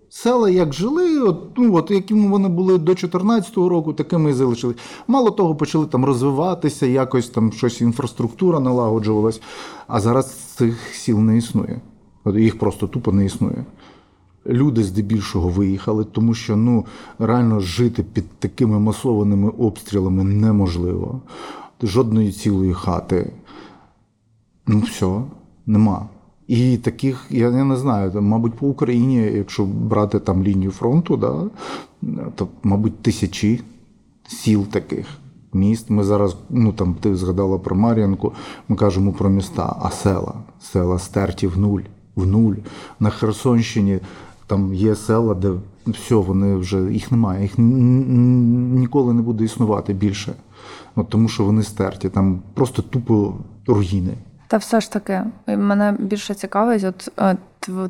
Села 0.09 0.49
як 0.49 0.73
жили, 0.73 1.19
от, 1.19 1.57
ну, 1.57 1.75
от 1.75 1.91
якими 1.91 2.27
вони 2.27 2.49
були 2.49 2.77
до 2.77 2.85
2014 2.85 3.57
року, 3.57 3.93
такими 3.93 4.29
і 4.29 4.33
залишились. 4.33 4.77
Мало 5.07 5.31
того, 5.31 5.55
почали 5.55 5.85
там 5.85 6.05
розвиватися, 6.05 6.85
якось 6.85 7.29
там 7.29 7.51
щось 7.51 7.81
інфраструктура 7.81 8.59
налагоджувалась. 8.59 9.41
А 9.87 9.99
зараз 9.99 10.33
цих 10.33 10.95
сіл 10.95 11.19
не 11.19 11.37
існує. 11.37 11.81
От 12.23 12.35
їх 12.35 12.59
просто 12.59 12.87
тупо 12.87 13.11
не 13.11 13.25
існує. 13.25 13.65
Люди 14.47 14.83
здебільшого 14.83 15.49
виїхали, 15.49 16.03
тому 16.03 16.33
що 16.33 16.55
ну 16.55 16.85
реально 17.19 17.59
жити 17.59 18.03
під 18.03 18.29
такими 18.39 18.79
масованими 18.79 19.49
обстрілами 19.49 20.23
неможливо. 20.23 21.21
Жодної 21.83 22.31
цілої 22.31 22.73
хати. 22.73 23.33
Ну, 24.67 24.79
все, 24.79 25.21
нема. 25.65 26.09
І 26.53 26.77
таких, 26.77 27.25
я, 27.29 27.51
не 27.51 27.75
знаю, 27.75 28.11
там, 28.11 28.25
мабуть, 28.25 28.53
по 28.53 28.67
Україні, 28.67 29.15
якщо 29.15 29.65
брати 29.65 30.19
там 30.19 30.43
лінію 30.43 30.71
фронту, 30.71 31.17
да, 31.17 31.43
то, 32.35 32.47
мабуть, 32.63 33.01
тисячі 33.01 33.61
сіл 34.27 34.65
таких. 34.65 35.07
Міст. 35.53 35.89
Ми 35.89 36.03
зараз, 36.03 36.35
ну 36.49 36.73
там 36.73 36.95
ти 36.95 37.15
згадала 37.15 37.57
про 37.57 37.75
Мар'янку, 37.75 38.31
ми 38.69 38.75
кажемо 38.75 39.11
про 39.11 39.29
міста, 39.29 39.75
а 39.81 39.89
села. 39.89 40.33
Села 40.61 40.99
стерті 40.99 41.47
в 41.47 41.57
нуль. 41.57 41.81
В 42.15 42.27
нуль. 42.27 42.55
На 42.99 43.09
Херсонщині 43.09 43.99
там 44.47 44.73
є 44.73 44.95
села, 44.95 45.33
де 45.33 45.51
все, 45.87 46.15
вони 46.15 46.55
вже 46.55 46.93
їх 46.93 47.11
немає, 47.11 47.41
їх 47.41 47.53
ніколи 47.57 49.13
не 49.13 49.21
буде 49.21 49.43
існувати 49.43 49.93
більше. 49.93 50.33
От, 50.95 51.09
тому 51.09 51.27
що 51.27 51.43
вони 51.43 51.63
стерті, 51.63 52.09
там 52.09 52.39
просто 52.53 52.81
тупо 52.81 53.33
руїни. 53.67 54.13
Та 54.53 54.57
все 54.57 54.81
ж 54.81 54.91
таки, 54.91 55.21
мене 55.47 55.95
більше 55.99 56.33
цікавить, 56.33 56.83
от 56.83 57.11
е, 57.19 57.37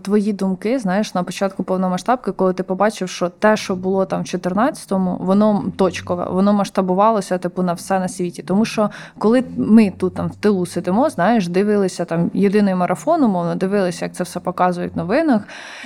твої 0.01 0.33
думки, 0.33 0.79
знаєш, 0.79 1.15
на 1.15 1.23
початку 1.23 1.63
повномасштабки, 1.63 2.31
коли 2.31 2.53
ти 2.53 2.63
побачив, 2.63 3.09
що 3.09 3.29
те, 3.29 3.57
що 3.57 3.75
було 3.75 4.05
там 4.05 4.21
в 4.21 4.25
14-му, 4.25 5.17
воно 5.19 5.63
точкове, 5.75 6.27
воно 6.29 6.53
масштабувалося 6.53 7.38
типу 7.38 7.63
на 7.63 7.73
все 7.73 7.99
на 7.99 8.07
світі. 8.07 8.43
Тому 8.43 8.65
що 8.65 8.89
коли 9.17 9.43
ми 9.57 9.93
тут 9.97 10.13
там 10.13 10.27
в 10.27 10.36
тилу 10.36 10.65
сидимо, 10.65 11.09
знаєш, 11.09 11.47
дивилися 11.47 12.05
там 12.05 12.31
єдиний 12.33 12.75
марафон, 12.75 13.23
умовно, 13.23 13.55
дивилися, 13.55 14.05
як 14.05 14.13
це 14.13 14.23
все 14.23 14.39
показують 14.39 14.93
в 14.93 14.97
новинах, 14.97 15.41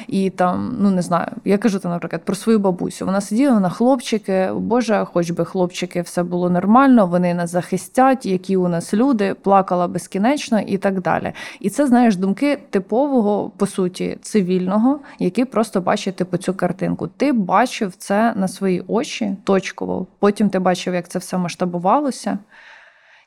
і 0.08 0.30
там, 0.30 0.76
ну 0.80 0.92
не 0.92 1.02
знаю, 1.02 1.28
я 1.46 1.58
кажу 1.58 1.80
там, 1.80 1.92
наприклад, 1.92 2.22
про 2.26 2.36
свою 2.36 2.60
бабусю. 2.60 3.06
Вона 3.06 3.22
сиділа 3.22 3.54
вона 3.54 3.70
хлопчики, 3.70 4.50
боже, 4.56 5.06
хоч 5.14 5.32
би 5.32 5.46
хлопчики, 5.46 6.02
все 6.02 6.24
було 6.24 6.50
нормально, 6.50 7.08
вони 7.08 7.34
нас 7.34 7.52
захистять, 7.52 8.26
які 8.26 8.58
у 8.58 8.68
нас 8.68 8.94
люди, 8.94 9.36
плакала 9.42 9.88
безкінечно 9.88 10.60
і 10.60 10.78
так 10.78 11.02
далі. 11.02 11.34
І 11.60 11.70
це 11.70 11.88
знаєш 11.88 12.16
думки 12.16 12.60
типового, 12.70 13.52
по 13.58 13.68
суті, 13.78 14.18
цивільного, 14.22 15.00
який 15.20 15.46
просто 15.46 15.82
бачить 15.82 16.16
типу 16.16 16.38
цю 16.38 16.54
картинку. 16.54 17.08
Ти 17.08 17.34
бачив 17.34 17.96
це 17.96 18.34
на 18.36 18.48
свої 18.48 18.84
очі 18.88 19.36
точково. 19.44 20.08
Потім 20.20 20.50
ти 20.50 20.60
бачив, 20.60 20.94
як 20.94 21.08
це 21.08 21.20
все 21.20 21.38
масштабувалося. 21.38 22.40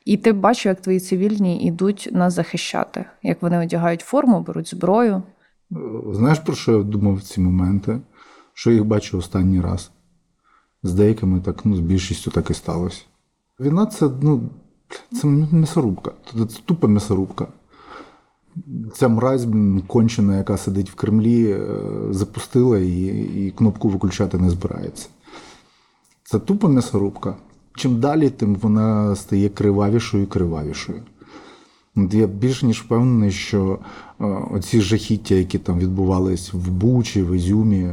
І 0.05 0.17
ти 0.17 0.33
бачив, 0.33 0.71
як 0.71 0.81
твої 0.81 1.01
цивільні 1.01 1.67
йдуть 1.67 2.09
нас 2.13 2.35
захищати, 2.35 3.05
як 3.23 3.43
вони 3.43 3.59
одягають 3.59 4.01
форму, 4.01 4.41
беруть 4.41 4.71
зброю. 4.71 5.23
Знаєш, 6.13 6.39
про 6.39 6.55
що 6.55 6.79
я 6.79 6.83
думав 6.83 7.15
в 7.15 7.23
ці 7.23 7.41
моменти? 7.41 8.01
Що 8.55 8.71
їх 8.71 8.85
бачу 8.85 9.19
останній 9.19 9.61
раз. 9.61 9.91
З 10.83 10.95
деякими 10.95 11.41
так, 11.41 11.65
ну, 11.65 11.77
з 11.77 11.81
більшістю 11.81 12.31
так 12.31 12.51
і 12.51 12.55
сталося. 12.55 13.03
Війна 13.61 13.87
це, 13.87 14.11
ну, 14.23 14.51
це 15.21 15.27
м'ясорубка. 15.29 16.11
Це 16.35 16.61
тупа 16.65 16.89
м'ясорубка. 16.89 17.47
Ця 18.95 19.09
мразь 19.09 19.47
кончена, 19.87 20.37
яка 20.37 20.57
сидить 20.57 20.91
в 20.91 20.95
Кремлі, 20.95 21.51
е, 21.51 21.69
запустила 22.11 22.79
і, 22.79 23.07
і 23.47 23.51
кнопку 23.51 23.89
виключати 23.89 24.39
не 24.39 24.51
збирається. 24.51 25.09
Це 26.25 26.39
тупа 26.39 26.69
м'ясорубка. 26.69 27.37
Чим 27.75 28.01
далі, 28.01 28.31
тим 28.31 28.55
вона 28.55 29.17
стає 29.17 29.49
кривавішою 29.49 30.23
і 30.23 30.27
кривавішою. 30.27 31.03
Я 31.97 32.27
більш 32.27 32.63
ніж 32.63 32.81
впевнений, 32.81 33.31
що 33.31 33.79
е, 34.21 34.25
оці 34.51 34.81
жахіття, 34.81 35.35
які 35.35 35.59
там 35.59 35.79
відбувались 35.79 36.53
в 36.53 36.71
Бучі, 36.71 37.23
в 37.23 37.37
Ізюмі, 37.37 37.91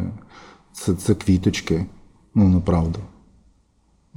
це, 0.74 0.96
це 0.96 1.16
квіточки. 1.16 1.86
Ну, 2.36 2.48
направду. 2.48 3.00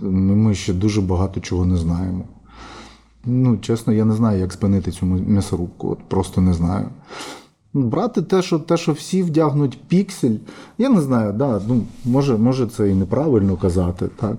Ми 0.03 0.55
ще 0.55 0.75
дуже 0.75 1.01
багато 1.01 1.41
чого 1.41 1.67
не 1.67 1.77
знаємо. 1.77 2.25
Ну, 3.25 3.59
чесно, 3.59 3.93
я 3.93 4.05
не 4.05 4.15
знаю, 4.15 4.41
як 4.41 4.53
спинити 4.53 4.91
цю 4.91 5.07
м'ясорубку. 5.07 5.89
От 5.89 5.99
просто 5.99 6.41
не 6.41 6.55
знаю. 6.55 6.89
Ну, 7.75 7.83
Брати 7.83 8.23
те, 8.23 8.43
що 8.43 8.59
те, 8.59 8.77
що 8.77 8.93
всі 8.93 9.23
вдягнуть 9.23 9.79
піксель, 9.89 10.37
я 10.79 10.89
не 10.89 11.01
знаю, 11.01 11.33
да, 11.33 11.61
ну, 11.69 11.83
може, 12.05 12.37
може 12.37 12.67
це 12.67 12.91
і 12.91 12.95
неправильно 12.95 13.57
казати, 13.57 14.09
так. 14.17 14.37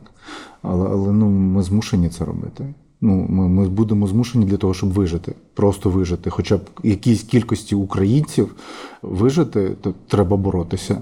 Але, 0.62 0.90
але 0.90 1.12
ну, 1.12 1.30
ми 1.30 1.64
змушені 1.64 2.10
це 2.10 2.26
робити. 2.26 2.74
Ну, 3.02 3.26
ми, 3.30 3.50
ми 3.50 3.70
будемо 3.70 4.08
змушені 4.08 4.46
для 4.46 4.58
того, 4.58 4.74
щоб 4.74 4.94
вижити, 4.94 5.36
просто 5.54 5.90
вижити. 5.90 6.30
Хоча 6.30 6.58
б 6.58 6.62
якійсь 6.84 7.24
кількості 7.24 7.76
українців 7.76 8.56
вижити, 9.02 9.76
то 9.82 9.94
треба 10.08 10.38
боротися. 10.38 11.02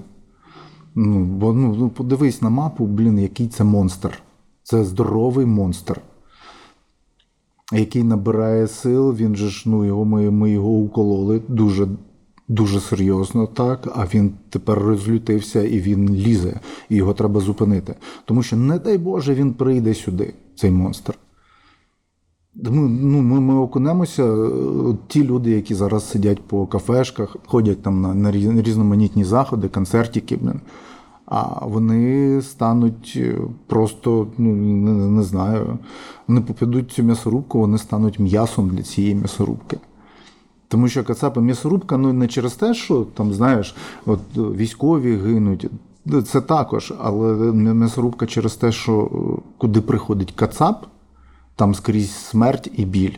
Ну, 0.94 1.24
бо 1.24 1.52
ну, 1.52 1.74
ну, 1.78 1.88
подивись 1.88 2.42
на 2.42 2.50
мапу, 2.50 2.86
блін, 2.86 3.18
який 3.18 3.48
це 3.48 3.64
монстр. 3.64 4.22
Це 4.62 4.84
здоровий 4.84 5.46
монстр 5.46 6.00
який 7.72 8.02
набирає 8.04 8.66
сил, 8.68 9.14
він 9.14 9.36
же 9.36 9.48
ж, 9.48 9.62
ну, 9.66 9.84
його, 9.84 10.04
ми, 10.04 10.30
ми 10.30 10.50
його 10.50 10.68
укололи 10.68 11.42
дуже, 11.48 11.88
дуже 12.48 12.80
серйозно, 12.80 13.46
так, 13.46 13.88
а 13.94 14.06
він 14.14 14.32
тепер 14.50 14.78
розлютився 14.78 15.62
і 15.62 15.80
він 15.80 16.14
лізе, 16.14 16.60
і 16.88 16.96
його 16.96 17.14
треба 17.14 17.40
зупинити. 17.40 17.94
Тому 18.24 18.42
що, 18.42 18.56
не 18.56 18.78
дай 18.78 18.98
Боже, 18.98 19.34
він 19.34 19.52
прийде 19.52 19.94
сюди, 19.94 20.34
цей 20.56 20.70
монстр. 20.70 21.14
Ми, 22.54 22.88
ну, 22.88 23.22
ми, 23.22 23.40
ми 23.40 23.54
окунемося, 23.54 24.50
ті 25.06 25.24
люди, 25.24 25.50
які 25.50 25.74
зараз 25.74 26.10
сидять 26.10 26.42
по 26.42 26.66
кафешках, 26.66 27.36
ходять 27.46 27.82
там 27.82 28.00
на, 28.00 28.14
на 28.14 28.32
різноманітні 28.62 29.24
заходи, 29.24 29.68
концертики, 29.68 30.36
блін. 30.36 30.60
А 31.30 31.66
вони 31.66 32.42
стануть 32.42 33.12
е, 33.16 33.38
просто, 33.66 34.26
ну 34.38 34.54
не, 34.54 34.90
не 34.90 35.22
знаю, 35.22 35.78
вони 36.28 36.40
попадуть 36.40 36.92
цю 36.92 37.02
м'ясорубку, 37.02 37.58
вони 37.58 37.78
стануть 37.78 38.18
м'ясом 38.18 38.68
для 38.68 38.82
цієї 38.82 39.14
м'ясорубки. 39.14 39.78
Тому 40.68 40.88
що 40.88 41.04
Кацапи 41.04 41.40
м'ясорубка 41.40 41.96
ну 41.96 42.12
не 42.12 42.28
через 42.28 42.52
те, 42.52 42.74
що 42.74 43.06
там, 43.14 43.32
знаєш, 43.32 43.74
от 44.06 44.20
е, 44.36 44.40
військові 44.40 45.16
гинуть. 45.16 45.66
Ну, 46.04 46.22
Це 46.22 46.40
також, 46.40 46.94
але 46.98 47.52
м'ясорубка 47.52 48.26
через 48.26 48.54
те, 48.54 48.72
що 48.72 49.10
е, 49.12 49.42
куди 49.58 49.80
приходить 49.80 50.32
Кацап, 50.32 50.86
там 51.56 51.74
скрізь 51.74 52.14
смерть 52.14 52.70
і 52.76 52.84
біль. 52.84 53.16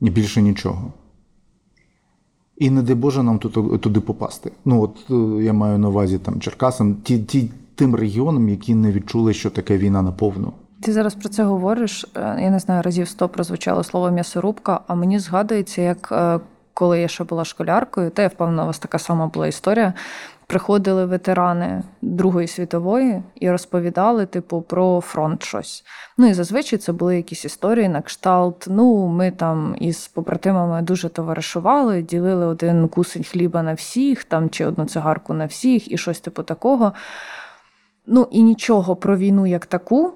І 0.00 0.10
більше 0.10 0.42
нічого. 0.42 0.92
І 2.56 2.70
не 2.70 2.82
дай 2.82 2.94
Боже 2.94 3.22
нам 3.22 3.38
тут, 3.38 3.80
туди 3.80 4.00
попасти. 4.00 4.52
Ну, 4.64 4.82
от 4.82 4.96
е, 5.10 5.44
я 5.44 5.52
маю 5.52 5.78
на 5.78 5.88
увазі 5.88 6.18
там 6.18 6.40
Черкасам, 6.40 6.94
ті, 6.94 7.18
ті, 7.18 7.50
тим 7.74 7.94
регіонам, 7.94 8.48
які 8.48 8.74
не 8.74 8.92
відчули, 8.92 9.34
що 9.34 9.50
таке 9.50 9.78
війна 9.78 10.02
наповну. 10.02 10.52
Ти 10.80 10.92
зараз 10.92 11.14
про 11.14 11.28
це 11.28 11.44
говориш. 11.44 12.06
е, 12.16 12.38
Я 12.42 12.50
не 12.50 12.58
знаю, 12.58 12.82
разів 12.82 13.08
сто 13.08 13.28
прозвучало 13.28 13.84
слово 13.84 14.10
м'ясорубка, 14.10 14.80
а 14.86 14.94
мені 14.94 15.18
згадується, 15.18 15.82
як 15.82 16.08
е, 16.12 16.40
коли 16.74 17.00
я 17.00 17.08
ще 17.08 17.24
була 17.24 17.44
школяркою, 17.44 18.10
та 18.10 18.22
я 18.22 18.28
впевнена, 18.28 18.62
у 18.62 18.66
вас 18.66 18.78
така 18.78 18.98
сама 18.98 19.26
була 19.26 19.46
історія. 19.46 19.92
Приходили 20.46 21.06
ветерани 21.06 21.82
Другої 22.02 22.46
світової 22.46 23.22
і 23.34 23.50
розповідали, 23.50 24.26
типу, 24.26 24.62
про 24.62 25.00
фронт 25.00 25.42
щось. 25.42 25.84
Ну 26.18 26.26
і 26.26 26.34
зазвичай 26.34 26.78
це 26.78 26.92
були 26.92 27.16
якісь 27.16 27.44
історії 27.44 27.88
на 27.88 28.02
кшталт. 28.02 28.66
Ну, 28.70 29.06
ми 29.06 29.30
там 29.30 29.76
із 29.80 30.08
побратимами 30.08 30.82
дуже 30.82 31.08
товаришували, 31.08 32.02
ділили 32.02 32.46
один 32.46 32.88
кусень 32.88 33.24
хліба 33.24 33.62
на 33.62 33.74
всіх, 33.74 34.24
там 34.24 34.50
чи 34.50 34.66
одну 34.66 34.84
цигарку 34.84 35.34
на 35.34 35.46
всіх, 35.46 35.92
і 35.92 35.98
щось 35.98 36.20
типу 36.20 36.42
такого. 36.42 36.92
Ну 38.06 38.28
і 38.30 38.42
нічого 38.42 38.96
про 38.96 39.16
війну 39.16 39.46
як 39.46 39.66
таку 39.66 40.12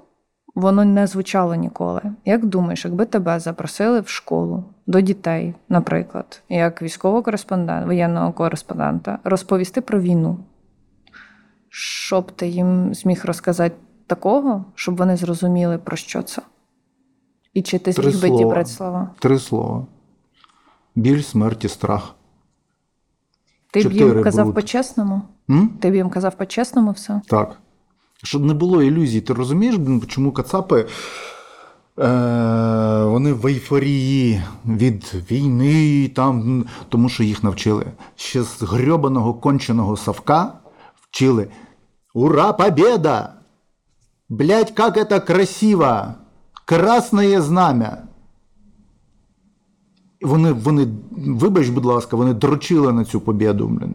воно 0.54 0.84
не 0.84 1.06
звучало 1.06 1.54
ніколи. 1.54 2.02
Як 2.24 2.46
думаєш, 2.46 2.84
якби 2.84 3.04
тебе 3.06 3.40
запросили 3.40 4.00
в 4.00 4.08
школу 4.08 4.64
до 4.86 5.00
дітей, 5.00 5.54
наприклад, 5.68 6.42
як 6.48 6.82
військового 6.82 7.22
кореспондента, 7.22 7.86
воєнного 7.86 8.32
кореспондента, 8.32 9.18
розповісти 9.24 9.80
про 9.80 10.00
війну, 10.00 10.38
що 11.68 12.20
б 12.20 12.32
ти 12.32 12.48
їм 12.48 12.94
зміг 12.94 13.22
розказати 13.24 13.74
такого, 14.06 14.64
щоб 14.74 14.96
вони 14.96 15.16
зрозуміли, 15.16 15.78
про 15.78 15.96
що 15.96 16.22
це? 16.22 16.42
І 17.54 17.62
чи 17.62 17.78
ти 17.78 17.92
зміг 17.92 18.20
би 18.20 18.30
дібрати 18.30 18.70
слова? 18.70 19.10
Три 19.18 19.38
слова: 19.38 19.86
біль, 20.94 21.22
смерть 21.22 21.64
і 21.64 21.68
страх. 21.68 22.14
Ти 23.70 23.88
б 23.88 23.92
їм 23.92 24.22
казав 24.22 24.54
по-чесному? 24.54 25.22
Ти 25.80 25.90
б 25.90 25.94
їм 25.94 26.10
казав 26.10 26.34
по-чесному 26.34 26.90
все? 26.90 27.20
Так. 27.26 27.56
Щоб 28.22 28.44
не 28.44 28.54
було 28.54 28.82
ілюзій, 28.82 29.20
ти 29.20 29.32
розумієш, 29.32 29.76
чому 30.06 30.32
Кацапи 30.32 30.80
е, 30.80 30.86
вони 33.04 33.32
в 33.32 33.46
ейфорії 33.46 34.42
від 34.66 35.14
війни, 35.30 36.08
там, 36.08 36.64
тому 36.88 37.08
що 37.08 37.22
їх 37.22 37.44
навчили. 37.44 37.86
Ще 38.16 38.42
з 38.42 38.62
грьобаного 38.62 39.34
конченого 39.34 39.96
Савка 39.96 40.52
вчили. 40.94 41.48
Ура, 42.14 42.52
победа! 42.52 43.34
Блять, 44.28 44.74
как 44.74 44.96
это 44.96 45.20
красиво! 45.20 46.14
Красное 46.64 47.40
знамя! 47.40 47.98
Вони, 50.22 50.52
вони, 50.52 50.88
вибач, 51.10 51.68
будь 51.68 51.84
ласка, 51.84 52.16
вони 52.16 52.34
дрочили 52.34 52.92
на 52.92 53.04
цю 53.04 53.20
побіду, 53.20 53.68
блін. 53.68 53.94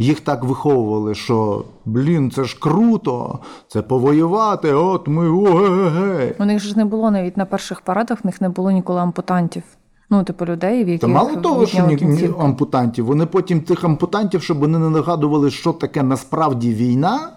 Їх 0.00 0.20
так 0.20 0.44
виховували, 0.44 1.14
що 1.14 1.64
блін, 1.84 2.30
це 2.30 2.44
ж 2.44 2.56
круто, 2.60 3.38
це 3.68 3.82
повоювати, 3.82 4.72
от 4.72 5.08
ми 5.08 5.28
ого-ге-ге. 5.28 6.34
У 6.38 6.44
них 6.44 6.62
ж 6.62 6.78
не 6.78 6.84
було 6.84 7.10
навіть 7.10 7.36
на 7.36 7.44
перших 7.44 7.80
парадах, 7.80 8.18
в 8.24 8.26
них 8.26 8.40
не 8.40 8.48
було 8.48 8.70
ніколи 8.70 9.00
ампутантів. 9.00 9.62
Ну, 10.10 10.24
типу, 10.24 10.44
людей, 10.44 10.84
в 10.84 10.88
яких 10.88 11.00
Та 11.00 11.06
мало 11.06 11.36
того, 11.36 11.66
що 11.66 11.86
ні, 11.86 11.98
ні, 12.02 12.30
ампутантів, 12.38 13.06
вони 13.06 13.26
потім 13.26 13.60
тих 13.60 13.84
ампутантів, 13.84 14.42
щоб 14.42 14.58
вони 14.58 14.78
не 14.78 14.90
нагадували, 14.90 15.50
що 15.50 15.72
таке 15.72 16.02
насправді 16.02 16.74
війна. 16.74 17.30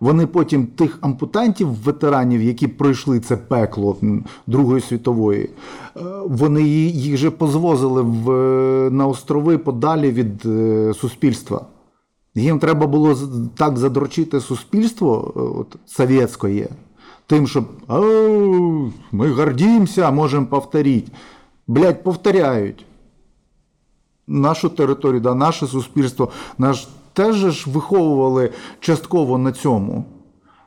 Вони 0.00 0.26
потім 0.26 0.66
тих 0.66 0.98
ампутантів, 1.00 1.68
ветеранів, 1.84 2.42
які 2.42 2.68
пройшли 2.68 3.20
це 3.20 3.36
пекло 3.36 3.96
Другої 4.46 4.80
світової, 4.80 5.42
е, 5.42 5.50
вони 6.26 6.62
їх 6.62 7.16
же 7.16 7.30
позвозили 7.30 8.02
в, 8.02 8.30
е, 8.30 8.90
на 8.90 9.06
острови 9.06 9.58
подалі 9.58 10.10
від 10.10 10.46
е, 10.46 10.94
суспільства. 10.94 11.66
Їм 12.34 12.58
треба 12.58 12.86
було 12.86 13.16
так 13.56 13.78
задрочити 13.78 14.40
суспільство 14.40 15.32
е, 15.36 15.40
от, 15.40 15.76
совєтське, 15.86 16.68
тим, 17.26 17.48
щоб 17.48 17.64
ми 19.12 19.32
гордімося, 19.32 20.10
можемо 20.10 20.46
повторити. 20.46 21.12
Блять, 21.66 22.02
повторяють. 22.02 22.86
Нашу 24.26 24.68
територію, 24.68 25.20
да, 25.20 25.34
наше 25.34 25.66
суспільство, 25.66 26.28
наш 26.58 26.88
теж 27.12 27.36
ж 27.36 27.70
виховували 27.70 28.50
частково 28.80 29.38
на 29.38 29.52
цьому. 29.52 30.04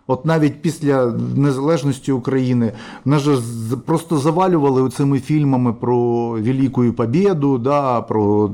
От 0.07 0.25
навіть 0.25 0.61
після 0.61 1.05
незалежності 1.35 2.11
України 2.11 2.71
нас 3.05 3.21
же 3.21 3.37
просто 3.85 4.17
завалювали 4.17 4.89
цими 4.89 5.19
фільмами 5.19 5.73
про 5.73 6.29
Велику 6.29 6.93
Побєду, 6.93 7.57
да, 7.57 8.01
про 8.01 8.51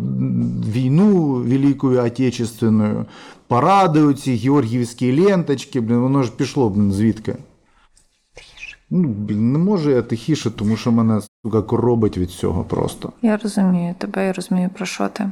війну 0.68 1.34
Велику 1.34 1.88
Отечественною, 1.88 3.06
паради, 3.48 4.02
оці 4.02 4.36
георгіївські 4.36 5.22
ленточки, 5.22 5.82
блін, 5.82 5.98
воно 5.98 6.24
ж 6.24 6.32
пішло 6.38 6.70
блін, 6.70 6.92
звідки. 6.92 7.36
Ну, 8.90 9.08
блін, 9.08 9.52
не 9.52 9.60
можу 9.60 9.90
я 9.92 10.02
тихіше, 10.02 10.52
тому 10.52 10.78
що 10.78 10.92
мене 10.92 11.22
сука 11.46 11.62
коробить 11.62 12.18
від 12.18 12.30
цього 12.30 12.64
просто. 12.64 13.12
Я 13.22 13.38
розумію 13.38 13.96
тебе, 13.98 14.26
я 14.26 14.34
розумію, 14.34 14.70
про 14.74 14.86
що 14.86 15.08
ти. 15.10 15.32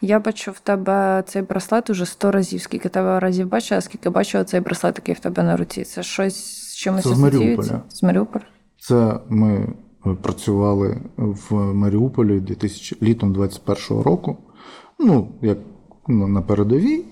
Я 0.00 0.20
бачу 0.20 0.50
в 0.50 0.60
тебе 0.60 1.24
цей 1.26 1.42
браслет 1.42 1.90
уже 1.90 2.06
сто 2.06 2.30
разів. 2.30 2.60
Скільки 2.60 2.88
тебе 2.88 3.20
разів 3.20 3.48
бачила, 3.48 3.80
скільки 3.80 4.10
бачила 4.10 4.44
цей 4.44 4.60
браслет, 4.60 4.96
який 4.98 5.14
в 5.14 5.18
тебе 5.18 5.42
на 5.42 5.56
руці. 5.56 5.84
Це 5.84 6.02
щось 6.02 6.36
з 6.36 6.76
чимось 6.76 7.04
Це 7.04 7.14
з? 7.14 7.18
Маріуполя. 7.18 7.80
З 7.88 8.02
Маріуполя? 8.02 8.44
Це 8.80 9.20
ми 9.28 9.68
працювали 10.22 11.00
в 11.16 11.54
Маріуполі 11.54 12.40
2000, 12.40 12.96
літом 13.02 13.34
21-го 13.34 14.02
року. 14.02 14.36
Ну, 14.98 15.28
як 15.42 15.58
на 16.08 16.42
передовій. 16.42 17.04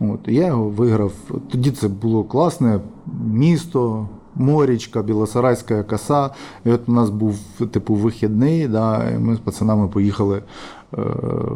От, 0.00 0.20
я 0.26 0.46
його 0.46 0.68
виграв. 0.68 1.12
Тоді 1.50 1.70
це 1.70 1.88
було 1.88 2.24
класне 2.24 2.80
місто, 3.24 4.08
морічка, 4.34 5.02
Білосарайська 5.02 5.82
коса. 5.82 6.30
І 6.64 6.70
от 6.70 6.80
у 6.88 6.92
нас 6.92 7.10
був 7.10 7.38
типу 7.70 7.94
вихідний, 7.94 8.68
да, 8.68 9.10
і 9.10 9.18
ми 9.18 9.36
з 9.36 9.38
пацанами 9.38 9.88
поїхали 9.88 10.36
е, 10.38 10.42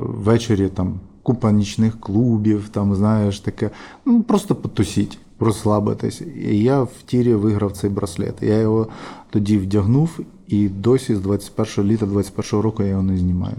ввечері 0.02 0.68
там. 0.68 0.94
Купа 1.22 1.52
нічних 1.52 2.00
клубів, 2.00 2.68
там, 2.68 2.94
знаєш, 2.94 3.40
таке. 3.40 3.70
Ну, 4.04 4.22
просто 4.22 4.54
потусіть, 4.54 5.18
розслабитись. 5.40 6.22
І 6.50 6.62
я 6.62 6.82
в 6.82 6.92
тірі 7.06 7.34
виграв 7.34 7.72
цей 7.72 7.90
браслет. 7.90 8.34
Я 8.40 8.58
його 8.58 8.86
тоді 9.30 9.58
вдягнув, 9.58 10.20
і 10.46 10.68
досі 10.68 11.14
з 11.16 11.20
21 11.20 11.90
літа 11.90 12.06
21 12.06 12.60
року 12.60 12.82
я 12.82 12.88
його 12.88 13.02
не 13.02 13.18
знімаю. 13.18 13.56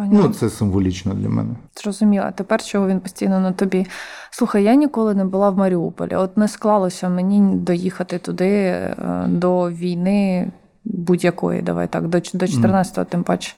Понятно. 0.00 0.28
Ну, 0.28 0.34
це 0.34 0.50
символічно 0.50 1.14
для 1.14 1.28
мене. 1.28 1.54
Зрозуміла. 1.82 2.30
Тепер 2.30 2.64
чого 2.64 2.88
він 2.88 3.00
постійно 3.00 3.40
на 3.40 3.52
тобі. 3.52 3.86
Слухай, 4.30 4.64
я 4.64 4.74
ніколи 4.74 5.14
не 5.14 5.24
була 5.24 5.50
в 5.50 5.58
Маріуполі. 5.58 6.14
От 6.14 6.36
не 6.36 6.48
склалося 6.48 7.08
мені 7.08 7.56
доїхати 7.56 8.18
туди 8.18 8.48
е, 8.48 9.24
до 9.28 9.70
війни 9.70 10.50
будь-якої, 10.84 11.62
давай 11.62 11.88
так, 11.88 12.08
до, 12.08 12.18
до 12.18 12.46
14-го, 12.46 13.04
тим 13.04 13.22
паче. 13.22 13.54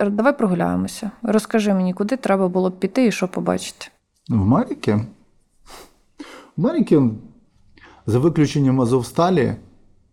Давай 0.00 0.38
прогуляємося. 0.38 1.10
Розкажи 1.22 1.74
мені, 1.74 1.94
куди 1.94 2.16
треба 2.16 2.48
було 2.48 2.70
б 2.70 2.78
піти 2.78 3.06
і 3.06 3.12
що 3.12 3.28
побачити. 3.28 3.86
В 4.28 4.46
Маріки? 4.46 5.00
В 6.56 6.60
Маріки, 6.60 7.02
за 8.06 8.18
виключенням 8.18 8.80
Азовсталі, 8.80 9.54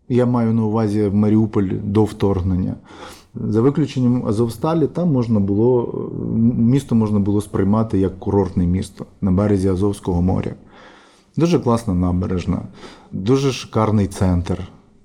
я 0.09 0.25
маю 0.25 0.53
на 0.53 0.63
увазі 0.63 1.09
Маріуполь 1.13 1.69
до 1.83 2.03
вторгнення. 2.03 2.75
За 3.35 3.61
виключенням 3.61 4.27
Азовсталі, 4.27 4.87
там 4.87 5.11
можна 5.11 5.39
було, 5.39 5.93
місто 6.57 6.95
можна 6.95 7.19
було 7.19 7.41
сприймати 7.41 7.99
як 7.99 8.19
курортне 8.19 8.67
місто 8.67 9.05
на 9.21 9.31
березі 9.31 9.67
Азовського 9.67 10.21
моря. 10.21 10.51
Дуже 11.37 11.59
класна 11.59 11.93
набережна, 11.93 12.61
дуже 13.11 13.51
шикарний 13.51 14.07
центр. 14.07 14.57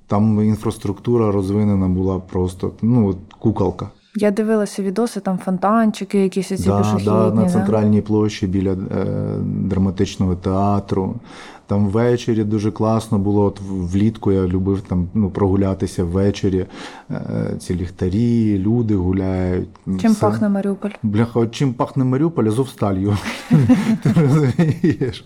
Там 0.07 0.43
інфраструктура 0.45 1.33
розвинена 1.33 1.89
була 1.89 2.19
просто 2.19 2.71
ну, 2.83 3.15
куколка. 3.39 3.89
Я 4.17 4.31
дивилася 4.31 4.83
відоси, 4.83 5.21
там 5.21 5.39
фонтанчики, 5.39 6.19
якісь 6.19 6.47
ці 6.47 6.57
Да, 6.57 6.79
пішохідні. 6.79 7.05
да, 7.05 7.31
на 7.35 7.43
да? 7.43 7.49
центральній 7.49 8.01
площі 8.01 8.47
біля 8.47 8.73
е, 8.73 8.77
драматичного 9.45 10.35
театру. 10.35 11.15
Там 11.69 11.89
ввечері 11.89 12.45
дуже 12.45 12.71
класно 12.71 13.19
було. 13.19 13.45
От 13.45 13.61
влітку 13.69 14.33
я 14.33 14.47
любив 14.47 14.81
там 14.81 15.09
ну, 15.15 15.31
прогулятися 15.31 16.05
ввечері. 16.05 16.67
Е, 17.11 17.21
ці 17.59 17.75
ліхтарі, 17.75 18.59
люди 18.59 18.95
гуляють. 18.97 19.69
Чим 20.01 20.13
Все. 20.13 20.21
пахне 20.21 20.49
Маріуполь? 20.49 20.91
Бляха, 21.03 21.41
от 21.41 21.51
чим 21.51 21.73
пахне 21.73 22.05
Маріуполь, 22.05 22.45
Азовсталью. 22.45 23.17
Ти 24.03 24.13
розумієш? 24.17 25.25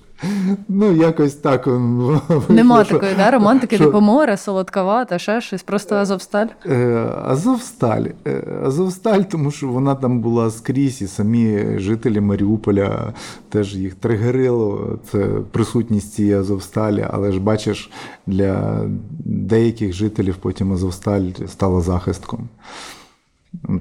Ну, 0.68 0.92
якось 0.92 1.34
так. 1.34 1.66
Нема 2.48 2.84
що- 2.84 2.94
такої, 2.94 3.14
да, 3.16 3.30
романтики, 3.30 3.76
що- 3.76 3.84
типу 3.84 4.00
море, 4.00 4.36
солодковата, 4.36 5.18
ще 5.18 5.40
щось, 5.40 5.62
просто 5.62 5.94
Азовсталь. 5.94 6.46
Е, 6.66 7.08
Азовсталь. 7.24 8.04
Е, 8.26 8.44
Азовсталь, 8.64 9.20
тому 9.20 9.50
що 9.50 9.68
вона 9.68 9.94
там 9.94 10.20
була 10.20 10.50
скрізь, 10.50 11.02
і 11.02 11.06
самі 11.06 11.78
жителі 11.78 12.20
Маріуполя 12.20 13.12
теж 13.48 13.76
їх 13.76 13.94
тригерило. 13.94 14.98
Це 15.10 15.18
присутність 15.50 16.12
цієї 16.12 16.31
Азовсталі. 16.34 17.06
Але 17.10 17.32
ж 17.32 17.40
бачиш, 17.40 17.90
для 18.26 18.80
деяких 19.24 19.92
жителів 19.92 20.36
потім 20.36 20.72
Азовсталь 20.72 21.30
стала 21.46 21.80
захистком. 21.80 22.48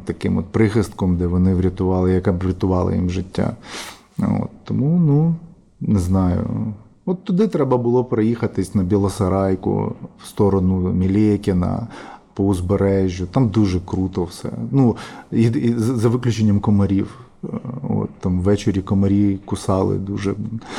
Таким 0.05 0.37
от 0.37 0.45
прихистком, 0.45 1.17
де 1.17 1.27
вони 1.27 1.55
врятували, 1.55 2.13
яка 2.13 2.31
врятувала 2.31 2.95
їм 2.95 3.09
життя. 3.09 3.55
От, 4.17 4.49
тому, 4.63 4.99
ну, 4.99 5.35
не 5.81 5.99
знаю. 5.99 6.47
От 7.05 7.23
туди 7.23 7.47
треба 7.47 7.77
було 7.77 8.05
проїхатись 8.05 8.75
на 8.75 8.83
Білосарайку 8.83 9.95
в 10.23 10.27
сторону 10.27 10.93
Мілєкіна, 10.93 11.87
по 12.33 12.43
узбережжю. 12.43 13.25
Там 13.31 13.49
дуже 13.49 13.79
круто 13.79 14.23
все. 14.23 14.49
Ну, 14.71 14.95
і, 15.31 15.41
і 15.41 15.73
за 15.77 16.09
виключенням 16.09 16.59
комарів. 16.59 17.19
Е, 18.21 18.23
там 18.23 18.41
ввечері 18.41 18.81
комарі 18.81 19.39
кусали 19.45 19.97
дуже. 19.97 20.35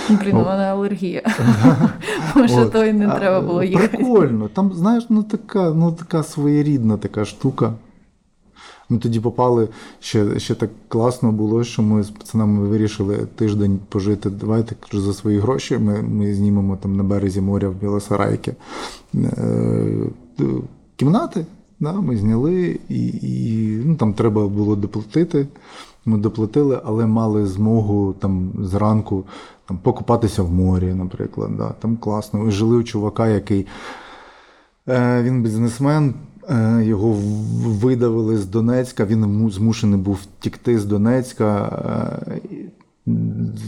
Блін, 0.08 0.36
у 0.36 0.44
мене 0.44 0.64
алергія. 0.64 1.22
Може, 2.36 2.66
то 2.66 2.84
і 2.84 2.92
не 2.92 3.08
треба 3.08 3.40
було 3.40 3.62
їхати. 3.62 3.96
Прикольно. 3.96 4.48
Там, 4.48 4.72
знаєш, 4.72 5.06
ну 5.08 5.22
така, 5.22 5.70
ну 5.70 5.92
така 5.92 6.22
своєрідна 6.22 6.96
така 6.96 7.24
штука. 7.24 7.74
Ми 8.88 8.98
тоді 8.98 9.20
попали, 9.20 9.68
ще, 10.00 10.38
ще 10.38 10.54
так 10.54 10.70
класно 10.88 11.32
було, 11.32 11.64
що 11.64 11.82
ми 11.82 12.02
з 12.02 12.10
пацанами 12.10 12.68
вирішили 12.68 13.16
тиждень 13.34 13.80
пожити. 13.88 14.30
Давайте 14.30 14.76
за 14.92 15.12
свої 15.14 15.38
гроші. 15.38 15.78
Ми, 15.78 16.02
ми 16.02 16.34
знімемо 16.34 16.76
там 16.76 16.96
на 16.96 17.02
березі 17.02 17.40
моря 17.40 17.68
в 17.68 17.74
Білосарайки 17.74 18.54
е, 19.14 20.06
кімнати. 20.96 21.46
Да, 21.80 21.92
ми 21.92 22.16
зняли, 22.16 22.78
і, 22.88 23.06
і 23.06 23.82
ну, 23.84 23.96
там 23.96 24.14
треба 24.14 24.48
було 24.48 24.76
доплатити. 24.76 25.46
Ми 26.04 26.18
доплатили, 26.18 26.80
але 26.84 27.06
мали 27.06 27.46
змогу 27.46 28.12
там 28.12 28.52
зранку 28.60 29.24
там, 29.68 29.78
покупатися 29.78 30.42
в 30.42 30.52
морі, 30.52 30.94
наприклад. 30.94 31.56
Да. 31.56 31.68
Там 31.68 31.96
класно. 31.96 32.40
Ми 32.40 32.50
жили 32.50 32.76
у 32.76 32.82
чувака, 32.82 33.28
який 33.28 33.66
Е, 34.88 35.22
Він 35.22 35.42
бізнесмен, 35.42 36.14
е, 36.50 36.82
його 36.84 37.16
видавили 37.66 38.38
з 38.38 38.46
Донецька. 38.46 39.04
Він 39.04 39.50
змушений 39.50 40.00
був 40.00 40.14
втікти 40.14 40.78
з 40.78 40.84
Донецька. 40.84 41.78
е, 42.28 42.40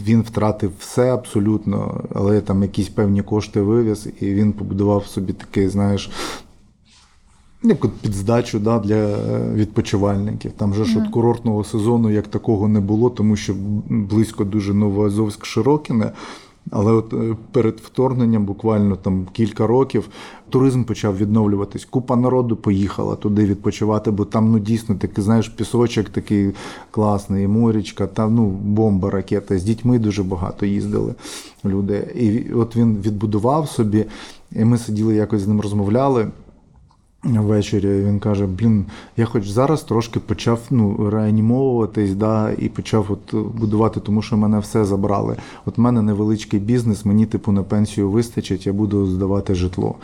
Він 0.05 0.21
втратив 0.21 0.71
все 0.79 1.13
абсолютно, 1.13 2.03
але 2.13 2.41
там 2.41 2.61
якісь 2.63 2.89
певні 2.89 3.21
кошти 3.21 3.61
вивіз, 3.61 4.07
і 4.21 4.33
він 4.33 4.53
побудував 4.53 5.05
собі 5.05 5.33
такий, 5.33 5.67
знаєш, 5.69 6.11
як 7.63 7.85
от 7.85 7.91
під 7.91 8.13
здачу 8.13 8.59
да, 8.59 8.79
для 8.79 8.95
е, 8.95 9.53
відпочивальників. 9.53 10.51
Там 10.51 10.73
же 10.73 10.85
ж 10.85 10.99
от 10.99 11.07
курортного 11.07 11.63
сезону 11.63 12.09
як 12.09 12.27
такого 12.27 12.67
не 12.67 12.79
було, 12.79 13.09
тому 13.09 13.35
що 13.35 13.53
близько 13.89 14.43
дуже 14.43 14.73
Новоазовськ 14.73 15.45
Широкіне. 15.45 16.11
Але 16.71 16.91
от 16.91 17.13
е, 17.13 17.35
перед 17.51 17.79
вторгненням, 17.79 18.45
буквально 18.45 18.95
там 18.95 19.27
кілька 19.33 19.67
років, 19.67 20.09
туризм 20.49 20.83
почав 20.83 21.17
відновлюватись. 21.17 21.85
Купа 21.85 22.15
народу 22.15 22.55
поїхала 22.55 23.15
туди 23.15 23.45
відпочивати, 23.45 24.11
бо 24.11 24.25
там 24.25 24.51
ну 24.51 24.59
дійсно 24.59 24.95
такий, 24.95 25.23
знаєш, 25.23 25.49
пісочок 25.49 26.09
такий 26.09 26.51
класний, 26.91 27.43
і 27.43 27.47
морічка, 27.47 28.07
там 28.07 28.35
ну 28.35 28.47
бомба, 28.49 29.09
ракета. 29.09 29.59
З 29.59 29.63
дітьми 29.63 29.99
дуже 29.99 30.23
багато 30.23 30.65
їздили 30.65 31.13
люди. 31.65 32.07
І 32.15 32.53
от 32.53 32.75
він 32.75 32.97
відбудував 32.97 33.69
собі, 33.69 34.05
і 34.51 34.65
ми 34.65 34.77
сиділи 34.77 35.15
якось 35.15 35.41
з 35.41 35.47
ним 35.47 35.61
розмовляли. 35.61 36.27
Ввечері 37.25 38.03
він 38.03 38.19
каже: 38.19 38.45
Блін, 38.45 38.85
я 39.17 39.25
хоч 39.25 39.47
зараз 39.47 39.83
трошки 39.83 40.19
почав 40.19 40.59
ну, 40.69 41.09
реанімовуватись, 41.09 42.15
да, 42.15 42.51
і 42.51 42.69
почав 42.69 43.05
от 43.09 43.35
будувати, 43.55 43.99
тому 43.99 44.21
що 44.21 44.37
мене 44.37 44.59
все 44.59 44.85
забрали. 44.85 45.35
От 45.65 45.77
в 45.77 45.81
мене 45.81 46.01
невеличкий 46.01 46.59
бізнес, 46.59 47.05
мені 47.05 47.25
типу 47.25 47.51
на 47.51 47.63
пенсію 47.63 48.09
вистачить, 48.09 48.67
я 48.67 48.73
буду 48.73 49.05
здавати 49.05 49.55
житло. 49.55 49.95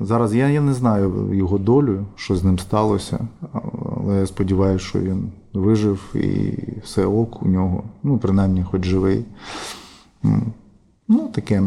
Зараз 0.00 0.34
я, 0.34 0.48
я 0.48 0.60
не 0.60 0.74
знаю 0.74 1.30
його 1.32 1.58
долю, 1.58 2.04
що 2.16 2.36
з 2.36 2.44
ним 2.44 2.58
сталося, 2.58 3.28
але 3.96 4.20
я 4.20 4.26
сподіваюся, 4.26 4.84
що 4.84 4.98
він 4.98 5.32
вижив 5.52 6.14
і 6.14 6.58
все 6.84 7.06
ок 7.06 7.42
у 7.42 7.48
нього. 7.48 7.82
Ну, 8.02 8.18
принаймні, 8.18 8.64
хоч 8.70 8.84
живий. 8.84 9.24
Ну, 11.08 11.28
таке. 11.34 11.62